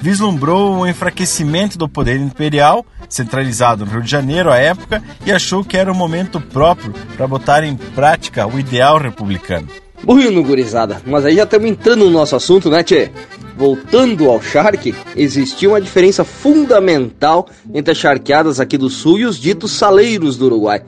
vislumbrou 0.00 0.78
o 0.78 0.86
enfraquecimento 0.86 1.76
do 1.76 1.88
poder 1.88 2.18
imperial, 2.20 2.86
centralizado 3.08 3.84
no 3.84 3.90
Rio 3.90 4.02
de 4.02 4.10
Janeiro 4.10 4.50
à 4.50 4.56
época, 4.56 5.02
e 5.26 5.32
achou 5.32 5.64
que 5.64 5.76
era 5.76 5.90
o 5.90 5.94
momento 5.94 6.40
próprio 6.40 6.92
para 7.16 7.26
botar 7.26 7.64
em 7.64 7.76
prática 7.76 8.46
o 8.46 8.58
ideal 8.58 8.98
republicano. 8.98 9.68
Bueno, 10.02 10.42
gurizada, 10.44 11.02
mas 11.04 11.24
aí 11.24 11.36
já 11.36 11.42
estamos 11.42 11.68
entrando 11.68 12.04
no 12.04 12.10
nosso 12.10 12.36
assunto, 12.36 12.70
né, 12.70 12.82
Tchê? 12.82 13.10
Voltando 13.58 14.30
ao 14.30 14.40
charque, 14.40 14.94
existia 15.16 15.68
uma 15.68 15.80
diferença 15.80 16.22
fundamental 16.22 17.48
entre 17.74 17.90
as 17.90 17.98
charqueadas 17.98 18.60
aqui 18.60 18.78
do 18.78 18.88
sul 18.88 19.18
e 19.18 19.24
os 19.24 19.36
ditos 19.36 19.72
saleiros 19.72 20.36
do 20.36 20.46
Uruguai. 20.46 20.84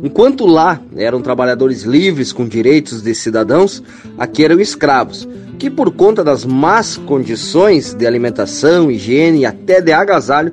Enquanto 0.00 0.46
lá 0.46 0.80
eram 0.96 1.20
trabalhadores 1.20 1.82
livres 1.82 2.32
com 2.32 2.46
direitos 2.46 3.02
de 3.02 3.12
cidadãos, 3.12 3.82
aqui 4.16 4.44
eram 4.44 4.60
escravos, 4.60 5.28
que 5.58 5.68
por 5.68 5.90
conta 5.90 6.22
das 6.22 6.44
más 6.44 6.96
condições 6.96 7.92
de 7.92 8.06
alimentação, 8.06 8.88
higiene 8.88 9.40
e 9.40 9.46
até 9.46 9.80
de 9.80 9.90
agasalho, 9.90 10.52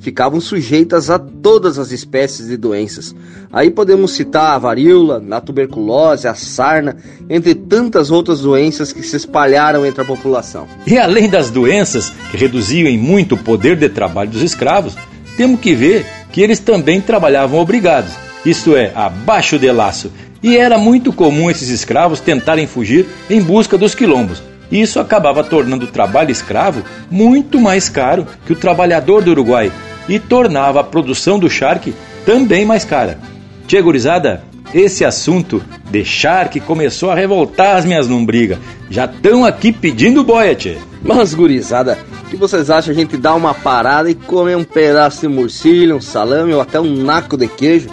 ficavam 0.00 0.40
sujeitas 0.40 1.10
a 1.10 1.18
todas 1.18 1.78
as 1.78 1.92
espécies 1.92 2.48
de 2.48 2.56
doenças. 2.56 3.14
Aí 3.52 3.70
podemos 3.70 4.12
citar 4.12 4.54
a 4.54 4.58
varíola, 4.58 5.22
a 5.30 5.40
tuberculose, 5.40 6.26
a 6.26 6.34
sarna, 6.34 6.96
entre 7.28 7.54
tantas 7.54 8.10
outras 8.10 8.40
doenças 8.40 8.92
que 8.92 9.02
se 9.02 9.16
espalharam 9.16 9.84
entre 9.84 10.02
a 10.02 10.04
população. 10.04 10.66
E 10.86 10.98
além 10.98 11.28
das 11.28 11.50
doenças 11.50 12.10
que 12.30 12.36
reduziam 12.36 12.88
em 12.88 12.98
muito 12.98 13.34
o 13.34 13.38
poder 13.38 13.76
de 13.76 13.88
trabalho 13.88 14.30
dos 14.30 14.42
escravos, 14.42 14.96
temos 15.36 15.60
que 15.60 15.74
ver 15.74 16.06
que 16.32 16.40
eles 16.40 16.58
também 16.58 17.00
trabalhavam 17.00 17.60
obrigados, 17.60 18.12
isto 18.44 18.76
é, 18.76 18.92
abaixo 18.94 19.58
de 19.58 19.70
laço, 19.70 20.10
e 20.42 20.56
era 20.56 20.78
muito 20.78 21.12
comum 21.12 21.50
esses 21.50 21.68
escravos 21.68 22.20
tentarem 22.20 22.66
fugir 22.66 23.06
em 23.28 23.42
busca 23.42 23.76
dos 23.76 23.94
quilombos. 23.94 24.42
Isso 24.70 25.00
acabava 25.00 25.42
tornando 25.42 25.84
o 25.84 25.88
trabalho 25.88 26.30
escravo 26.30 26.82
muito 27.10 27.60
mais 27.60 27.88
caro 27.88 28.26
que 28.46 28.52
o 28.52 28.56
trabalhador 28.56 29.22
do 29.22 29.32
Uruguai, 29.32 29.72
e 30.10 30.18
tornava 30.18 30.80
a 30.80 30.84
produção 30.84 31.38
do 31.38 31.48
charque 31.48 31.94
também 32.26 32.64
mais 32.64 32.84
cara. 32.84 33.18
Tia 33.66 33.80
gurizada, 33.80 34.42
esse 34.74 35.04
assunto 35.04 35.62
de 35.90 36.04
charque 36.04 36.60
começou 36.60 37.10
a 37.10 37.14
revoltar 37.14 37.76
as 37.76 37.84
minhas 37.84 38.08
lombrigas. 38.08 38.58
Já 38.90 39.06
estão 39.06 39.44
aqui 39.44 39.72
pedindo 39.72 40.24
boia. 40.24 40.56
Mas 41.02 41.32
gurizada, 41.32 41.98
que 42.30 42.36
vocês 42.36 42.70
acham 42.70 42.92
a 42.92 42.94
gente 42.94 43.16
dar 43.16 43.34
uma 43.34 43.52
parada 43.52 44.08
e 44.08 44.14
comer 44.14 44.56
um 44.56 44.64
pedaço 44.64 45.22
de 45.22 45.28
murcilha, 45.28 45.96
um 45.96 46.00
salame 46.00 46.52
ou 46.52 46.60
até 46.60 46.80
um 46.80 47.02
naco 47.02 47.36
de 47.36 47.48
queijo? 47.48 47.88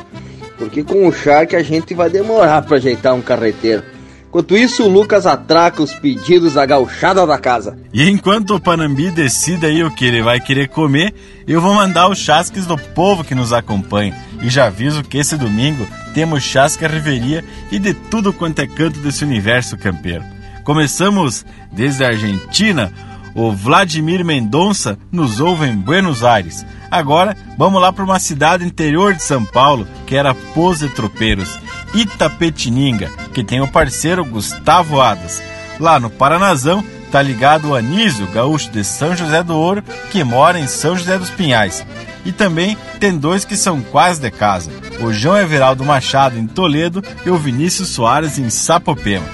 Porque 0.58 0.84
com 0.84 1.08
o 1.08 1.12
charque 1.12 1.56
a 1.56 1.64
gente 1.64 1.94
vai 1.94 2.10
demorar 2.10 2.62
para 2.64 2.78
ajeitar 2.78 3.16
um 3.16 3.22
carreteiro. 3.22 3.84
Enquanto 4.30 4.58
isso, 4.58 4.84
o 4.84 4.90
Lucas 4.90 5.26
atraca 5.26 5.82
os 5.82 5.94
pedidos 5.96 6.54
da 6.56 6.66
gauchada 6.66 7.26
da 7.26 7.38
casa. 7.38 7.78
E 7.94 8.10
enquanto 8.10 8.56
o 8.56 8.60
Panambi 8.60 9.10
decide 9.10 9.66
aí 9.66 9.84
o 9.84 9.90
que 9.90 10.06
ele 10.06 10.22
vai 10.22 10.40
querer 10.40 10.68
comer, 10.68 11.14
eu 11.48 11.62
vou 11.62 11.74
mandar 11.74 12.10
os 12.10 12.20
chasques 12.20 12.66
do 12.66 12.78
povo 12.78 13.24
que 13.24 13.34
nos 13.34 13.54
acompanha. 13.54 14.14
E 14.42 14.50
já 14.50 14.66
aviso 14.66 15.04
que 15.04 15.18
esse 15.18 15.38
domingo 15.38 15.88
temos 16.14 16.44
chasque 16.44 16.84
à 16.84 16.88
reveria 16.88 17.44
e 17.72 17.80
de 17.80 17.94
tudo 17.94 18.34
quanto 18.34 18.60
é 18.60 18.68
canto 18.68 19.00
desse 19.00 19.24
universo 19.24 19.78
campeiro. 19.78 20.24
Começamos 20.64 21.46
desde 21.72 22.04
a 22.04 22.10
Argentina, 22.10 22.92
o 23.38 23.52
Vladimir 23.52 24.26
Mendonça 24.26 24.98
nos 25.12 25.40
ouve 25.40 25.68
em 25.68 25.76
Buenos 25.76 26.24
Aires. 26.24 26.66
Agora 26.90 27.38
vamos 27.56 27.80
lá 27.80 27.94
para 27.94 28.04
uma 28.04 28.18
cidade 28.18 28.66
interior 28.66 29.14
de 29.14 29.22
São 29.22 29.46
Paulo, 29.46 29.88
que 30.08 30.16
era 30.16 30.34
Pose 30.34 30.90
Tropeiros. 30.90 31.60
Itapetininga, 31.94 33.12
que 33.36 33.44
tem 33.44 33.62
o 33.62 33.68
parceiro 33.68 34.26
Gustavo 34.26 35.00
Adas. 35.00 35.42
Lá 35.80 36.00
no 36.00 36.10
Paranazão 36.10 36.84
tá 37.12 37.22
ligado 37.22 37.70
o 37.70 37.76
Anísio, 37.76 38.26
gaúcho 38.28 38.72
de 38.72 38.84
São 38.84 39.16
José 39.16 39.44
do 39.44 39.56
Ouro, 39.56 39.84
que 40.10 40.24
mora 40.24 40.60
em 40.60 40.66
São 40.66 40.98
José 40.98 41.20
dos 41.20 41.30
Pinhais. 41.30 41.86
E 42.26 42.32
também 42.32 42.76
tem 43.00 43.16
dois 43.16 43.46
que 43.46 43.56
são 43.56 43.82
quase 43.82 44.20
de 44.20 44.32
casa, 44.32 44.72
o 45.00 45.14
João 45.14 45.38
Everaldo 45.38 45.86
Machado 45.86 46.40
em 46.40 46.48
Toledo 46.48 47.04
e 47.24 47.30
o 47.30 47.38
Vinícius 47.38 47.90
Soares 47.90 48.40
em 48.40 48.50
Sapopema. 48.50 49.28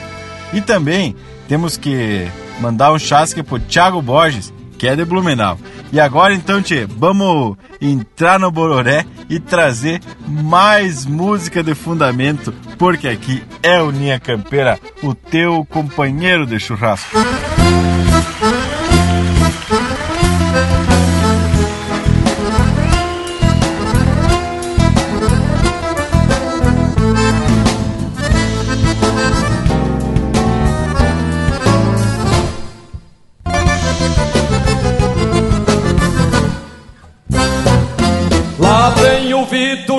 E 0.51 0.59
também 0.59 1.15
temos 1.47 1.77
que 1.77 2.27
mandar 2.59 2.91
um 2.91 2.99
chasque 2.99 3.43
pro 3.43 3.59
Thiago 3.59 4.01
Borges, 4.01 4.53
que 4.77 4.88
é 4.88 4.95
de 4.95 5.05
Blumenau. 5.05 5.57
E 5.91 5.99
agora 5.99 6.34
então, 6.34 6.61
Tchê, 6.61 6.85
vamos 6.85 7.55
entrar 7.80 8.39
no 8.39 8.51
Bororé 8.51 9.05
e 9.30 9.39
trazer 9.39 10.01
mais 10.27 11.05
música 11.05 11.63
de 11.63 11.75
fundamento, 11.75 12.53
porque 12.77 13.07
aqui 13.07 13.43
é 13.61 13.81
o 13.81 13.91
Ninha 13.91 14.19
Campeira, 14.19 14.80
o 15.01 15.13
teu 15.13 15.65
companheiro 15.69 16.45
de 16.45 16.59
churrasco. 16.59 17.17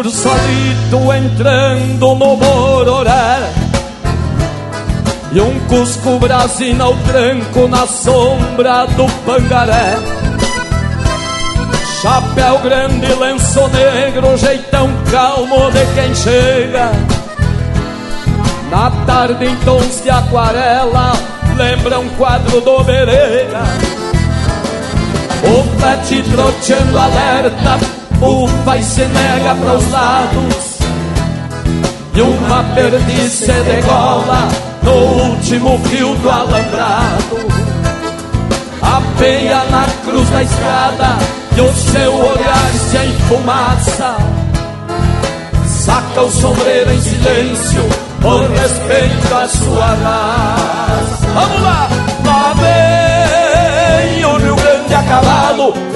Solito 0.03 1.13
entrando 1.15 2.15
no 2.17 2.37
Bororé 2.37 3.53
E 5.33 5.41
um 5.41 5.61
cusco 5.69 6.19
brasina 6.19 6.85
ao 6.85 6.95
tranco 6.97 7.69
na 7.69 7.87
sombra 7.87 8.87
do 8.87 9.07
pangaré. 9.25 9.97
Chapéu 12.03 12.59
grande, 12.59 13.07
lenço 13.15 13.69
negro, 13.69 14.37
jeitão 14.37 14.91
calmo 15.11 15.71
de 15.71 15.87
quem 15.95 16.15
chega. 16.15 16.91
Na 18.71 18.91
tarde 19.07 19.47
em 19.47 19.57
tons 19.65 20.03
de 20.03 20.11
aquarela, 20.11 21.13
lembra 21.57 22.01
um 22.01 22.09
quadro 22.11 22.61
do 22.61 22.83
Bereira 22.83 23.63
O 25.45 25.81
pet 25.81 26.23
troteando 26.31 26.99
alerta 26.99 28.04
o 28.25 28.49
pai 28.65 28.83
se 28.83 29.05
nega 29.05 29.55
para 29.55 29.75
os 29.75 29.91
lados. 29.91 30.75
E 32.17 32.21
uma 32.21 32.63
perdiz 32.75 33.33
se 33.33 33.53
degola 33.53 34.49
No 34.85 34.93
último 35.31 35.79
fio 35.89 36.15
do 36.15 36.31
alambrado. 36.31 37.39
A 38.81 39.03
peia 39.19 39.65
na 39.65 39.85
cruz 40.05 40.29
da 40.31 40.43
escada 40.43 41.19
E 41.57 41.61
o 41.61 41.73
seu 41.75 42.15
olhar 42.15 42.71
se 42.73 42.99
enfumaça. 42.99 44.17
Saca 45.67 46.23
o 46.23 46.31
sombreiro 46.31 46.93
em 46.93 47.01
silêncio 47.01 47.85
Por 48.21 48.49
respeito 48.51 49.35
à 49.35 49.49
sua 49.49 49.87
raça. 49.87 51.27
Vamos! 51.35 51.63
Lá 51.63 51.94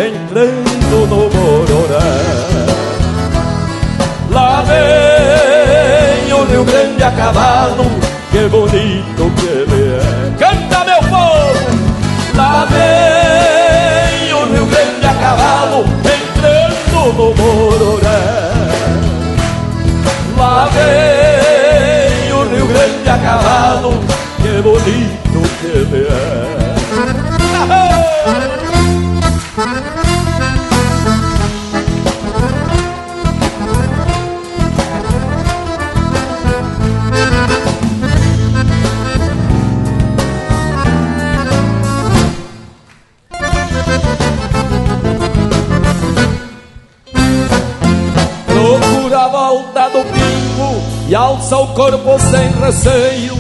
Entrando 0.01 1.07
no 1.09 1.29
Bororé. 1.29 1.99
Lá 4.31 4.63
vem 4.63 6.33
o 6.33 6.45
Rio 6.45 6.65
Grande 6.65 7.03
a 7.03 7.11
cavalo, 7.11 7.85
que 8.31 8.49
bonito 8.49 9.33
que 9.35 9.47
ele 9.47 9.97
é. 9.97 10.39
Canta 10.39 10.85
meu 10.85 11.01
povo! 11.01 11.79
Lá 12.37 12.65
vem 12.71 14.33
o 14.35 14.45
Rio 14.53 14.67
Grande 14.67 15.05
a 15.05 15.15
cavalo, 15.15 15.85
entrando 16.05 17.13
no 17.17 17.35
Bororé. 17.35 18.53
Lá 20.37 20.69
vem 20.75 22.33
o 22.35 22.49
Rio 22.55 22.67
Grande 22.69 23.11
a 23.11 23.19
cavalo, 23.19 23.95
que 24.37 24.63
bonito 24.63 25.43
que 25.61 25.67
ele 25.67 26.07
é. 26.07 26.48
E 51.09 51.15
alça 51.15 51.57
o 51.57 51.67
corpo 51.69 52.19
sem 52.19 52.51
receio, 52.63 53.33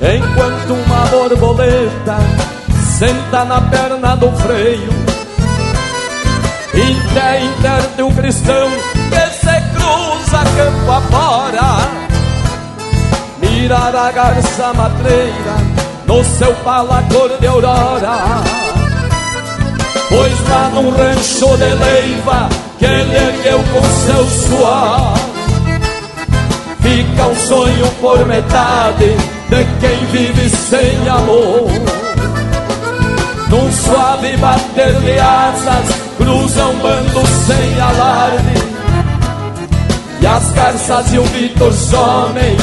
enquanto 0.00 0.72
uma 0.72 1.06
borboleta 1.06 2.16
senta 2.96 3.44
na 3.44 3.60
perna 3.60 4.14
do 4.14 4.30
freio. 4.36 5.00
Inter, 6.72 7.42
inter 7.42 7.96
de 7.96 8.02
um 8.04 8.14
cristão 8.14 8.70
que 9.10 9.30
se 9.34 9.60
cruza 9.74 10.44
campo 10.56 10.92
afora, 10.92 11.78
mirar 13.40 13.96
a 13.96 14.12
garça 14.12 14.72
matreira 14.72 15.56
no 16.06 16.22
seu 16.22 16.54
pala 16.62 17.02
cor 17.12 17.36
de 17.40 17.48
aurora. 17.48 18.44
Pois 20.08 20.48
lá 20.48 20.70
num 20.72 20.90
rancho 20.90 21.56
de 21.56 21.74
leiva 21.74 22.48
que 22.78 22.84
ele 22.84 23.16
ergueu 23.16 23.58
com 23.72 23.82
seu 23.82 24.26
suor 24.26 25.19
Fica 26.90 27.24
um 27.24 27.36
sonho 27.36 27.86
por 28.00 28.26
metade 28.26 29.16
de 29.48 29.64
quem 29.78 30.06
vive 30.06 30.48
sem 30.48 31.08
amor. 31.08 31.70
Num 33.48 33.72
suave 33.72 34.36
bater 34.38 34.94
de 34.94 35.18
asas, 35.20 35.96
cruzam 36.16 36.74
bandos 36.78 37.28
sem 37.46 37.80
alarde. 37.80 38.54
E 40.20 40.26
as 40.26 40.50
garças 40.50 41.12
e 41.12 41.18
o 41.20 41.24
Vitor 41.26 41.72
somem 41.72 42.56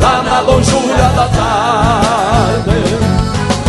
lá 0.00 0.22
na 0.22 0.40
longura 0.42 1.10
da 1.16 1.28
tarde. 1.28 2.80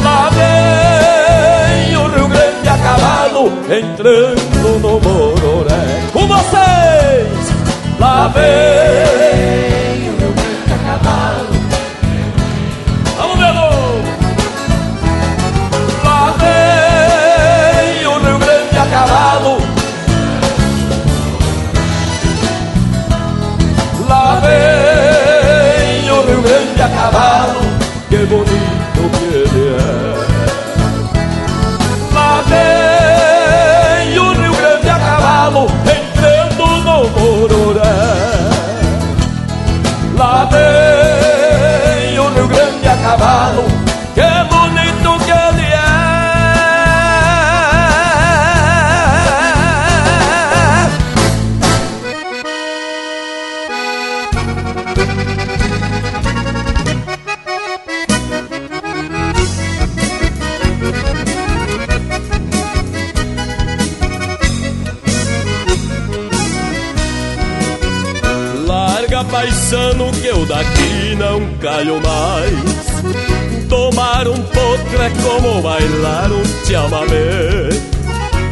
Lá 0.03 0.30
vem 0.30 1.98
o 1.98 2.07
Rio 2.07 2.28
Grande 2.28 2.69
a 2.69 2.78
cavalo 2.78 3.52
entrando 3.68 4.80
no 4.80 4.99
Mororé. 4.99 6.03
Com 6.14 6.28
vocês, 6.28 7.52
lá 7.99 8.28
vem 8.28 9.77
caio 71.78 72.02
mais. 72.02 73.68
Tomar 73.70 74.28
um 74.28 74.41
potro 74.41 75.02
é 75.02 75.12
como 75.22 75.62
bailar 75.62 76.32
um 76.32 76.44
chamamé. 76.66 77.70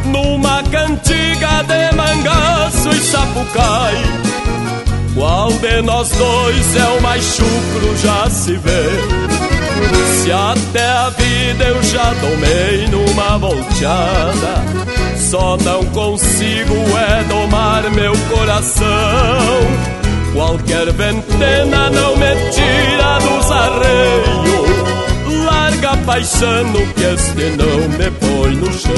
Numa 0.04 0.62
cantiga 0.64 1.64
de 1.64 1.96
mangaço 1.96 2.88
e 2.90 3.00
sapucai 3.00 3.94
Qual 5.16 5.52
de 5.52 5.82
nós 5.82 6.10
dois 6.10 6.76
é 6.76 6.84
o 6.96 7.02
mais 7.02 7.24
chucro 7.24 7.96
já 7.96 8.30
se 8.30 8.56
vê. 8.56 8.90
Se 10.22 10.30
até 10.30 10.86
a 10.86 11.10
vida 11.10 11.64
eu 11.64 11.82
já 11.82 12.14
tomei 12.20 12.86
numa 12.86 13.38
volteada 13.38 14.86
só 15.16 15.56
não 15.56 15.84
consigo 15.86 16.74
é 16.96 17.24
domar 17.24 17.90
meu 17.90 18.12
coração. 18.30 18.86
Qualquer 20.36 20.92
ventena 20.92 21.88
não 21.88 22.14
me 22.14 22.34
tira 22.50 23.18
dos 23.20 23.50
arreios. 23.50 24.66
Larga 25.46 25.96
paixano 26.04 26.86
que 26.92 27.04
este 27.04 27.56
não 27.56 27.88
me 27.88 28.10
põe 28.10 28.54
no 28.56 28.70
chão. 28.70 28.92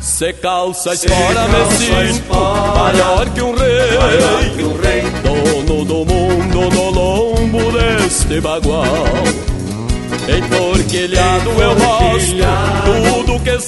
Se 0.00 0.32
calças 0.32 1.04
fora 1.04 1.46
me 1.46 1.76
sinto 1.76 2.34
maior 2.34 3.30
que 3.30 3.42
um 3.42 3.54
rei, 3.54 5.02
dono 5.22 5.84
do 5.84 6.04
mundo 6.04 6.68
no 6.74 6.90
lombo 6.90 7.70
deste 7.70 8.40
bagual. 8.40 8.84
Enforquilhado 10.28 11.50
eu 11.50 11.76
mostro 11.76 13.24
tudo 13.24 13.38
que 13.38 13.60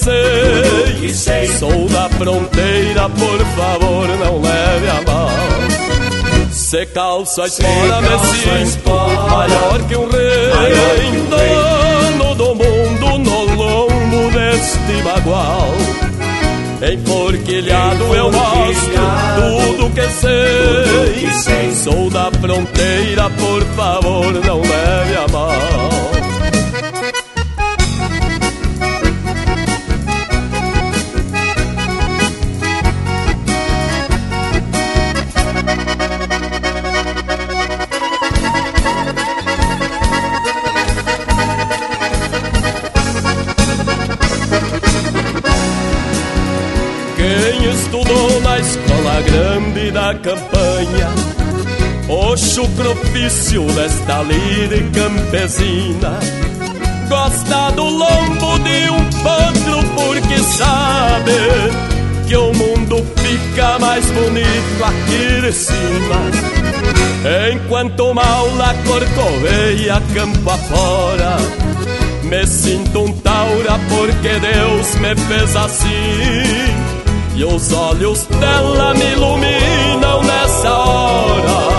sei. 1.13 1.47
Sou 1.47 1.87
da 1.87 2.09
fronteira, 2.09 3.07
por 3.09 3.39
favor, 3.55 4.07
não 4.19 4.41
leve 4.41 4.89
a 4.89 5.01
mal. 5.09 5.54
Se 6.75 6.85
calças 6.87 7.57
fora 7.57 8.01
me 8.01 8.09
sinto 8.65 8.89
maior 8.89 9.81
que 9.87 9.95
um 9.95 10.09
rei, 10.09 10.51
dono 11.29 12.35
do 12.35 12.53
mundo 12.53 13.17
no 13.17 13.45
lombo 13.55 14.29
deste 14.31 15.01
bagual. 15.01 15.69
Enforquilhado 16.81 18.13
eu 18.13 18.29
mostro 18.29 19.77
tudo 19.77 19.89
que 19.91 20.09
sei. 20.09 21.71
Sou 21.73 22.09
da 22.09 22.29
fronteira, 22.29 23.29
por 23.29 23.63
favor, 23.77 24.33
não 24.33 24.59
leve 24.59 25.15
a 25.15 25.27
mal. 25.31 25.84
O 52.55 52.57
chucrofício 52.57 53.63
desta 53.73 54.21
lira 54.21 54.77
campesina. 54.93 56.17
Gosta 57.09 57.71
do 57.71 57.83
lombo 57.83 58.57
de 58.59 58.89
um 58.91 59.09
potro 59.21 59.83
porque 59.93 60.37
sabe 60.39 61.33
Que 62.25 62.37
o 62.37 62.53
mundo 62.53 63.05
fica 63.17 63.77
mais 63.77 64.05
bonito 64.05 64.83
aqui 64.85 65.41
de 65.41 65.51
cima. 65.51 66.31
Enquanto 67.53 68.13
maula 68.13 68.73
corcoveia 68.87 70.01
campo 70.13 70.49
afora 70.49 71.35
Me 72.23 72.47
sinto 72.47 73.01
um 73.01 73.11
taura 73.17 73.77
porque 73.89 74.39
Deus 74.39 74.95
me 74.95 75.13
fez 75.27 75.55
assim. 75.57 77.35
E 77.35 77.43
os 77.43 77.73
olhos 77.73 78.25
dela 78.27 78.93
me 78.93 79.11
iluminam 79.11 80.23
nessa 80.23 80.71
hora 80.71 81.74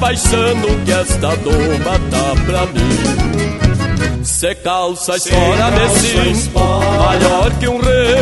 paixano 0.00 0.68
que 0.84 0.92
esta 0.92 1.36
doma 1.36 1.98
tá 2.10 2.34
pra 2.46 2.66
mim. 2.66 4.24
Se 4.24 4.54
calças 4.56 5.26
fora 5.26 5.70
me 5.70 5.88
sinto 5.90 6.58
maior 6.58 7.50
que 7.58 7.68
um 7.68 7.78
rei. 7.78 8.14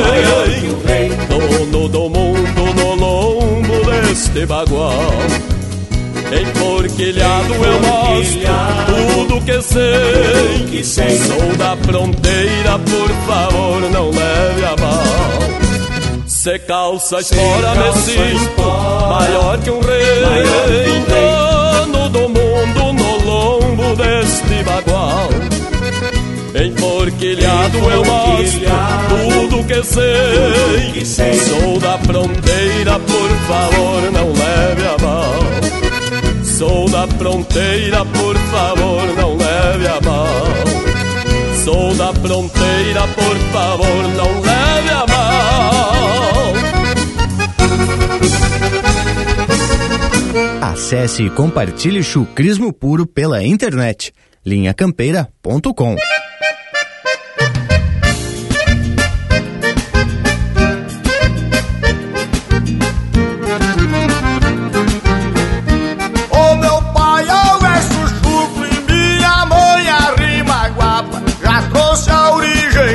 Dono 1.28 1.89
do 1.89 2.09
mundo 2.09 2.74
no 2.77 2.94
lombo 2.94 3.85
deste 3.85 4.47
bagual. 4.47 5.12
Enforquilhado 6.32 7.55
eu 7.55 7.81
mostro 7.81 8.40
tudo 8.86 9.40
que 9.44 9.62
sei. 9.62 11.19
Sou 11.19 11.57
da 11.57 11.77
fronteira, 11.77 12.78
por 12.78 13.11
favor 13.27 13.81
não 13.90 14.11
leve 14.11 14.65
a 14.65 14.77
mal. 14.81 15.03
Se 16.27 16.59
calças 16.61 17.28
fora 17.28 17.74
me 17.74 17.93
sinto 18.01 18.62
maior 19.09 19.59
que 19.59 19.70
um 19.70 19.81
rei, 19.81 20.23
dono 22.02 22.08
do 22.08 22.20
mundo 22.28 22.92
no 22.92 23.24
lombo 23.24 23.96
deste 23.96 24.62
bagual. 24.64 25.28
Enforquilhado 26.54 27.78
eu 27.78 28.04
mostro 28.04 28.60
tudo 29.08 29.64
que 29.64 29.82
sei. 29.84 31.34
Sou 31.34 31.78
da 31.78 31.98
fronteira, 31.98 32.98
por 32.98 33.30
favor, 33.46 34.12
não 34.12 34.32
leve 34.32 34.82
a 34.86 34.96
mal. 35.02 36.44
Sou 36.44 36.88
da 36.88 37.06
fronteira, 37.06 38.04
por 38.04 38.36
favor, 38.36 39.06
não 39.16 39.36
leve 39.36 39.86
a 39.88 40.00
mal. 40.00 40.28
Sou 41.64 41.94
da 41.94 42.12
fronteira, 42.12 43.06
por 43.08 43.36
favor, 43.52 44.08
não 44.16 44.40
leve 44.40 44.90
a 44.90 45.06
mal. 45.06 46.72
Acesse 50.60 51.24
e 51.24 51.30
compartilhe 51.30 52.02
chucrismo 52.02 52.72
puro 52.72 53.06
pela 53.06 53.42
internet. 53.42 54.12
linhacampeira.com 54.44 55.96
é 55.96 56.22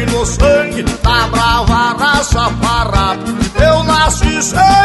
no 0.07 0.25
sangue 0.25 0.83
da 0.83 1.27
brava 1.27 1.95
raça 1.97 2.49
farrapa. 2.61 3.17
Eu 3.63 3.83
nasci 3.83 4.41
sem 4.41 4.76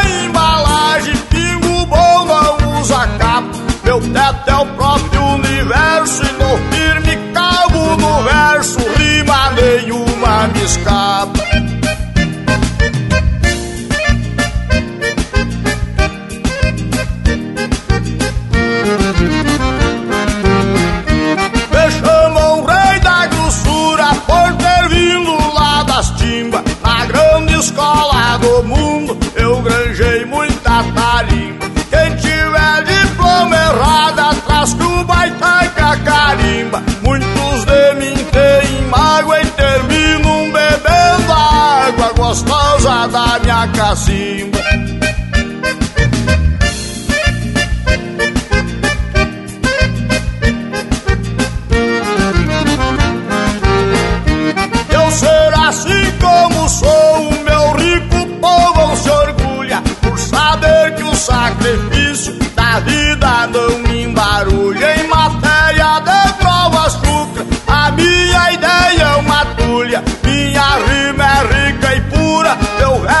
até 4.17 4.55
o 4.55 4.65
próprio 4.75 5.21
universo 5.21 6.23
e 6.23 6.29
dormir 6.37 7.01
me 7.01 7.33
cabo 7.33 7.95
do 7.95 8.23
verso, 8.23 8.79
rima 8.97 9.51
nenhuma 9.51 10.47
me 10.47 10.63
escapa. 10.63 11.43
Me 21.71 22.41
o 22.41 22.65
rei 22.65 22.99
da 22.99 23.27
grossura 23.27 24.15
por 24.27 24.55
ter 24.57 24.89
vindo 24.89 25.53
lá 25.53 25.83
das 25.83 26.11
timbas, 26.11 26.63
na 26.83 27.05
grande 27.05 27.53
escola 27.55 28.37
do 28.37 28.63
mundo. 28.63 29.22
Minha 43.43 43.67
cacimba. 43.67 44.59
Eu 54.89 55.11
ser 55.11 55.53
assim 55.67 56.11
como 56.19 56.69
sou, 56.69 57.29
o 57.29 57.43
meu 57.43 57.71
rico 57.73 58.25
povo 58.39 58.95
se 58.95 59.09
orgulha 59.09 59.81
por 60.01 60.17
saber 60.17 60.95
que 60.95 61.03
o 61.03 61.15
sacrifício 61.15 62.33
da 62.55 62.79
vida 62.79 63.47
não 63.47 63.92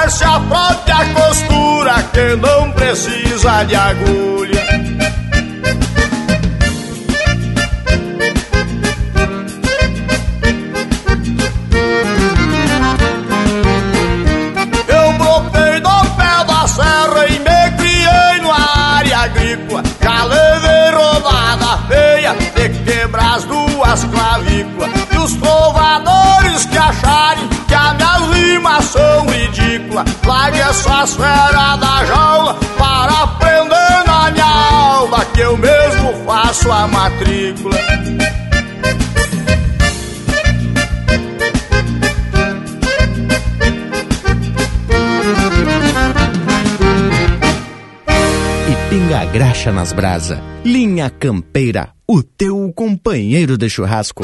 Verso 0.03 0.25
a 0.25 0.37
própria 0.37 1.13
costura 1.13 2.03
que 2.11 2.35
não 2.35 2.69
precisa 2.73 3.63
de 3.63 3.73
agulha. 3.73 4.63
Eu 14.89 15.13
brotei 15.13 15.79
do 15.79 16.05
pé 16.17 16.43
da 16.47 16.67
serra 16.67 17.25
e 17.29 17.39
me 17.39 17.77
criei 17.77 18.41
numa 18.41 18.97
área 18.97 19.19
agrícola. 19.19 19.83
Já 20.01 20.25
levei 20.25 20.91
rodada 20.91 21.77
feia 21.87 22.33
de 22.33 22.69
quebrar 22.83 23.35
as 23.35 23.45
duas 23.45 24.03
clavículas. 24.03 24.89
E 25.13 25.17
os 25.17 25.33
são 28.81 29.25
ridículas, 29.27 30.05
largue 30.25 30.59
essas 30.59 31.15
feras 31.15 31.79
da 31.79 32.05
jaula 32.05 32.55
para 32.77 33.23
aprender 33.23 34.03
na 34.05 34.31
minha 34.31 34.45
aula 34.45 35.25
que 35.25 35.41
eu 35.41 35.57
mesmo 35.57 36.13
faço 36.25 36.71
a 36.71 36.87
matrícula. 36.87 37.77
E 48.69 48.89
pinga 48.89 49.25
graxa 49.25 49.71
nas 49.71 49.91
brasa. 49.91 50.41
Linha 50.63 51.09
Campeira, 51.09 51.89
o 52.07 52.23
teu 52.23 52.71
companheiro 52.73 53.57
de 53.57 53.69
churrasco. 53.69 54.23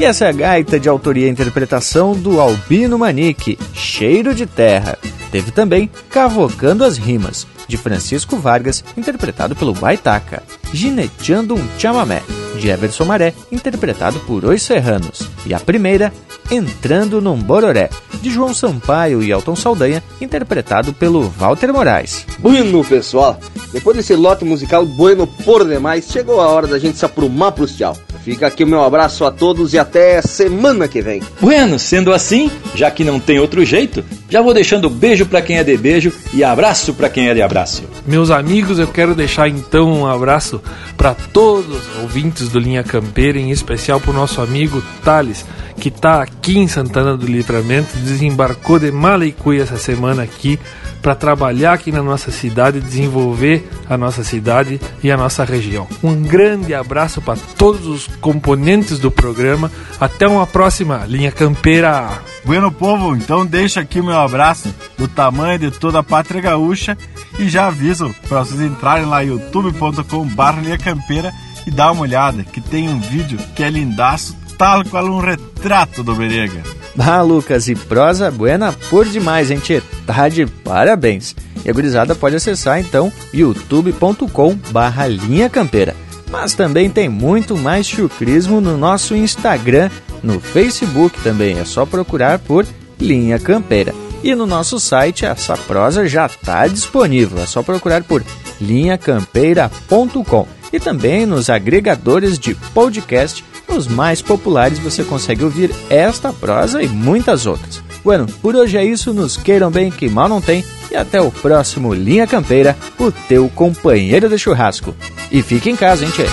E 0.00 0.04
essa 0.06 0.24
é 0.24 0.28
a 0.30 0.32
gaita 0.32 0.80
de 0.80 0.88
autoria 0.88 1.26
e 1.26 1.30
interpretação 1.30 2.14
do 2.14 2.40
Albino 2.40 2.98
Manique, 2.98 3.58
Cheiro 3.74 4.34
de 4.34 4.46
Terra. 4.46 4.96
Teve 5.30 5.50
também 5.50 5.90
Cavocando 6.08 6.84
as 6.84 6.96
Rimas, 6.96 7.46
de 7.68 7.76
Francisco 7.76 8.38
Vargas, 8.38 8.82
interpretado 8.96 9.54
pelo 9.54 9.74
Baitaca. 9.74 10.42
Gineteando 10.72 11.54
um 11.54 11.78
Chamamé, 11.78 12.22
de 12.58 12.68
Everson 12.68 13.04
Maré, 13.04 13.34
interpretado 13.50 14.20
por 14.20 14.44
Os 14.44 14.62
Serranos. 14.62 15.28
E 15.46 15.54
a 15.54 15.60
primeira, 15.60 16.12
Entrando 16.50 17.20
num 17.20 17.36
Bororé, 17.36 17.88
de 18.20 18.28
João 18.28 18.52
Sampaio 18.52 19.22
e 19.22 19.30
Elton 19.30 19.54
Saldanha, 19.54 20.02
interpretado 20.20 20.92
pelo 20.92 21.28
Walter 21.28 21.72
Moraes. 21.72 22.26
Bueno, 22.40 22.84
pessoal, 22.84 23.38
depois 23.72 23.96
desse 23.96 24.16
lote 24.16 24.44
musical 24.44 24.84
bueno 24.84 25.28
por 25.28 25.64
demais, 25.64 26.08
chegou 26.10 26.40
a 26.40 26.48
hora 26.48 26.66
da 26.66 26.78
gente 26.78 26.98
se 26.98 27.04
aprumar 27.04 27.52
pros 27.52 27.76
tchau. 27.76 27.96
Fica 28.24 28.48
aqui 28.48 28.64
o 28.64 28.66
meu 28.66 28.82
abraço 28.82 29.24
a 29.24 29.30
todos 29.30 29.72
e 29.72 29.78
até 29.78 30.20
semana 30.20 30.86
que 30.86 31.00
vem. 31.00 31.22
Bueno, 31.40 31.78
sendo 31.78 32.12
assim, 32.12 32.50
já 32.74 32.90
que 32.90 33.02
não 33.02 33.18
tem 33.18 33.38
outro 33.38 33.64
jeito, 33.64 34.04
já 34.28 34.42
vou 34.42 34.52
deixando 34.52 34.90
beijo 34.90 35.24
para 35.24 35.40
quem 35.40 35.56
é 35.56 35.64
de 35.64 35.76
beijo 35.76 36.12
e 36.34 36.44
abraço 36.44 36.92
para 36.92 37.08
quem 37.08 37.28
é 37.28 37.34
de 37.34 37.40
abraço. 37.40 37.82
Meus 38.06 38.30
amigos, 38.30 38.78
eu 38.78 38.88
quero 38.88 39.14
deixar 39.14 39.48
então 39.48 39.90
um 39.90 40.06
abraço 40.06 40.60
para 40.96 41.14
todos 41.14 41.76
os 41.76 42.02
ouvintes 42.02 42.39
do 42.48 42.58
Linha 42.58 42.82
Campeira, 42.82 43.38
em 43.38 43.50
especial 43.50 44.00
para 44.00 44.10
o 44.10 44.14
nosso 44.14 44.40
amigo 44.40 44.82
Thales, 45.04 45.44
que 45.76 45.88
está 45.88 46.22
aqui 46.22 46.58
em 46.58 46.68
Santana 46.68 47.16
do 47.16 47.26
Livramento, 47.26 47.96
desembarcou 47.98 48.78
de 48.78 48.90
Maleicui 48.90 49.60
essa 49.60 49.76
semana 49.76 50.22
aqui 50.22 50.58
para 51.00 51.14
trabalhar 51.14 51.72
aqui 51.72 51.90
na 51.90 52.02
nossa 52.02 52.30
cidade, 52.30 52.80
desenvolver 52.80 53.68
a 53.88 53.96
nossa 53.96 54.22
cidade 54.22 54.80
e 55.02 55.10
a 55.10 55.16
nossa 55.16 55.44
região. 55.44 55.86
Um 56.02 56.22
grande 56.22 56.74
abraço 56.74 57.20
para 57.20 57.38
todos 57.56 57.86
os 57.86 58.06
componentes 58.20 58.98
do 58.98 59.10
programa. 59.10 59.70
Até 59.98 60.28
uma 60.28 60.46
próxima 60.46 61.04
linha 61.06 61.32
campeira. 61.32 62.20
Bueno, 62.44 62.70
povo, 62.70 63.16
então 63.16 63.44
deixa 63.44 63.80
aqui 63.80 64.00
o 64.00 64.04
meu 64.04 64.18
abraço 64.18 64.74
do 64.96 65.08
tamanho 65.08 65.58
de 65.58 65.70
toda 65.70 66.00
a 66.00 66.02
pátria 66.02 66.40
gaúcha 66.40 66.96
e 67.38 67.48
já 67.48 67.66
aviso 67.66 68.14
para 68.28 68.44
vocês 68.44 68.60
entrarem 68.60 69.06
lá 69.06 69.20
youtube.com/barra 69.20 70.60
linha 70.60 70.78
campeira 70.78 71.32
e 71.66 71.70
dar 71.70 71.92
uma 71.92 72.02
olhada 72.02 72.42
que 72.44 72.60
tem 72.60 72.88
um 72.88 73.00
vídeo 73.00 73.38
que 73.54 73.62
é 73.62 73.70
lindaço, 73.70 74.36
tal 74.58 74.84
qual 74.84 75.04
um 75.06 75.20
retrato 75.20 76.02
do 76.02 76.14
Berega. 76.14 76.62
Ah, 76.98 77.22
Lucas, 77.22 77.68
e 77.68 77.74
prosa 77.74 78.30
buena 78.30 78.72
por 78.90 79.06
demais, 79.06 79.50
hein, 79.50 79.58
tchê? 79.58 79.82
Tá 80.06 80.28
de 80.28 80.46
parabéns. 80.46 81.34
E 81.64 81.70
a 81.70 81.72
gurizada 81.72 82.14
pode 82.14 82.36
acessar 82.36 82.80
então 82.80 83.12
youtube.com 83.32 84.54
barra 84.70 85.06
linha 85.06 85.48
campeira. 85.48 85.94
Mas 86.30 86.54
também 86.54 86.88
tem 86.88 87.08
muito 87.08 87.56
mais 87.56 87.86
chucrismo 87.86 88.60
no 88.60 88.76
nosso 88.76 89.16
Instagram, 89.16 89.90
no 90.22 90.38
Facebook 90.38 91.20
também, 91.22 91.58
é 91.58 91.64
só 91.64 91.84
procurar 91.84 92.38
por 92.38 92.66
Linha 93.00 93.38
Campeira. 93.38 93.94
E 94.22 94.34
no 94.34 94.46
nosso 94.46 94.78
site 94.78 95.24
essa 95.24 95.56
prosa 95.56 96.06
já 96.06 96.26
está 96.26 96.66
disponível, 96.66 97.42
é 97.42 97.46
só 97.46 97.62
procurar 97.62 98.04
por 98.04 98.22
linhacampeira.com. 98.60 100.46
E 100.72 100.78
também 100.78 101.26
nos 101.26 101.50
agregadores 101.50 102.38
de 102.38 102.54
podcast, 102.54 103.44
os 103.68 103.86
mais 103.86 104.22
populares 104.22 104.78
você 104.78 105.02
consegue 105.04 105.44
ouvir 105.44 105.70
esta 105.88 106.32
prosa 106.32 106.82
e 106.82 106.88
muitas 106.88 107.46
outras. 107.46 107.82
Bueno, 108.04 108.26
por 108.40 108.56
hoje 108.56 108.76
é 108.76 108.84
isso, 108.84 109.12
nos 109.12 109.36
queiram 109.36 109.70
bem 109.70 109.90
que 109.90 110.08
mal 110.08 110.28
não 110.28 110.40
tem 110.40 110.64
e 110.90 110.96
até 110.96 111.20
o 111.20 111.30
próximo 111.30 111.94
Linha 111.94 112.26
Campeira, 112.26 112.76
o 112.98 113.12
teu 113.12 113.48
companheiro 113.48 114.28
de 114.28 114.38
churrasco. 114.38 114.94
E 115.30 115.42
fique 115.42 115.70
em 115.70 115.76
casa, 115.76 116.04
hein, 116.04 116.10
tchê? 116.10 116.26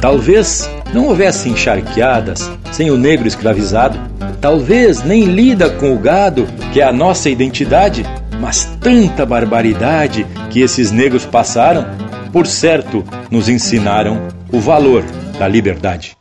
Talvez 0.00 0.68
não 0.92 1.06
houvesse 1.06 1.48
encharqueadas 1.48 2.50
sem 2.70 2.90
o 2.90 2.96
negro 2.98 3.26
escravizado, 3.26 3.98
talvez 4.40 5.02
nem 5.02 5.24
lida 5.24 5.70
com 5.70 5.94
o 5.94 5.98
gado, 5.98 6.46
que 6.72 6.80
é 6.80 6.84
a 6.84 6.92
nossa 6.92 7.30
identidade, 7.30 8.04
mas 8.40 8.64
tanta 8.80 9.24
barbaridade 9.24 10.26
que 10.50 10.60
esses 10.60 10.90
negros 10.90 11.24
passaram, 11.24 11.86
por 12.32 12.46
certo, 12.46 13.04
nos 13.30 13.48
ensinaram 13.48 14.28
o 14.52 14.60
valor 14.60 15.04
da 15.38 15.48
liberdade. 15.48 16.16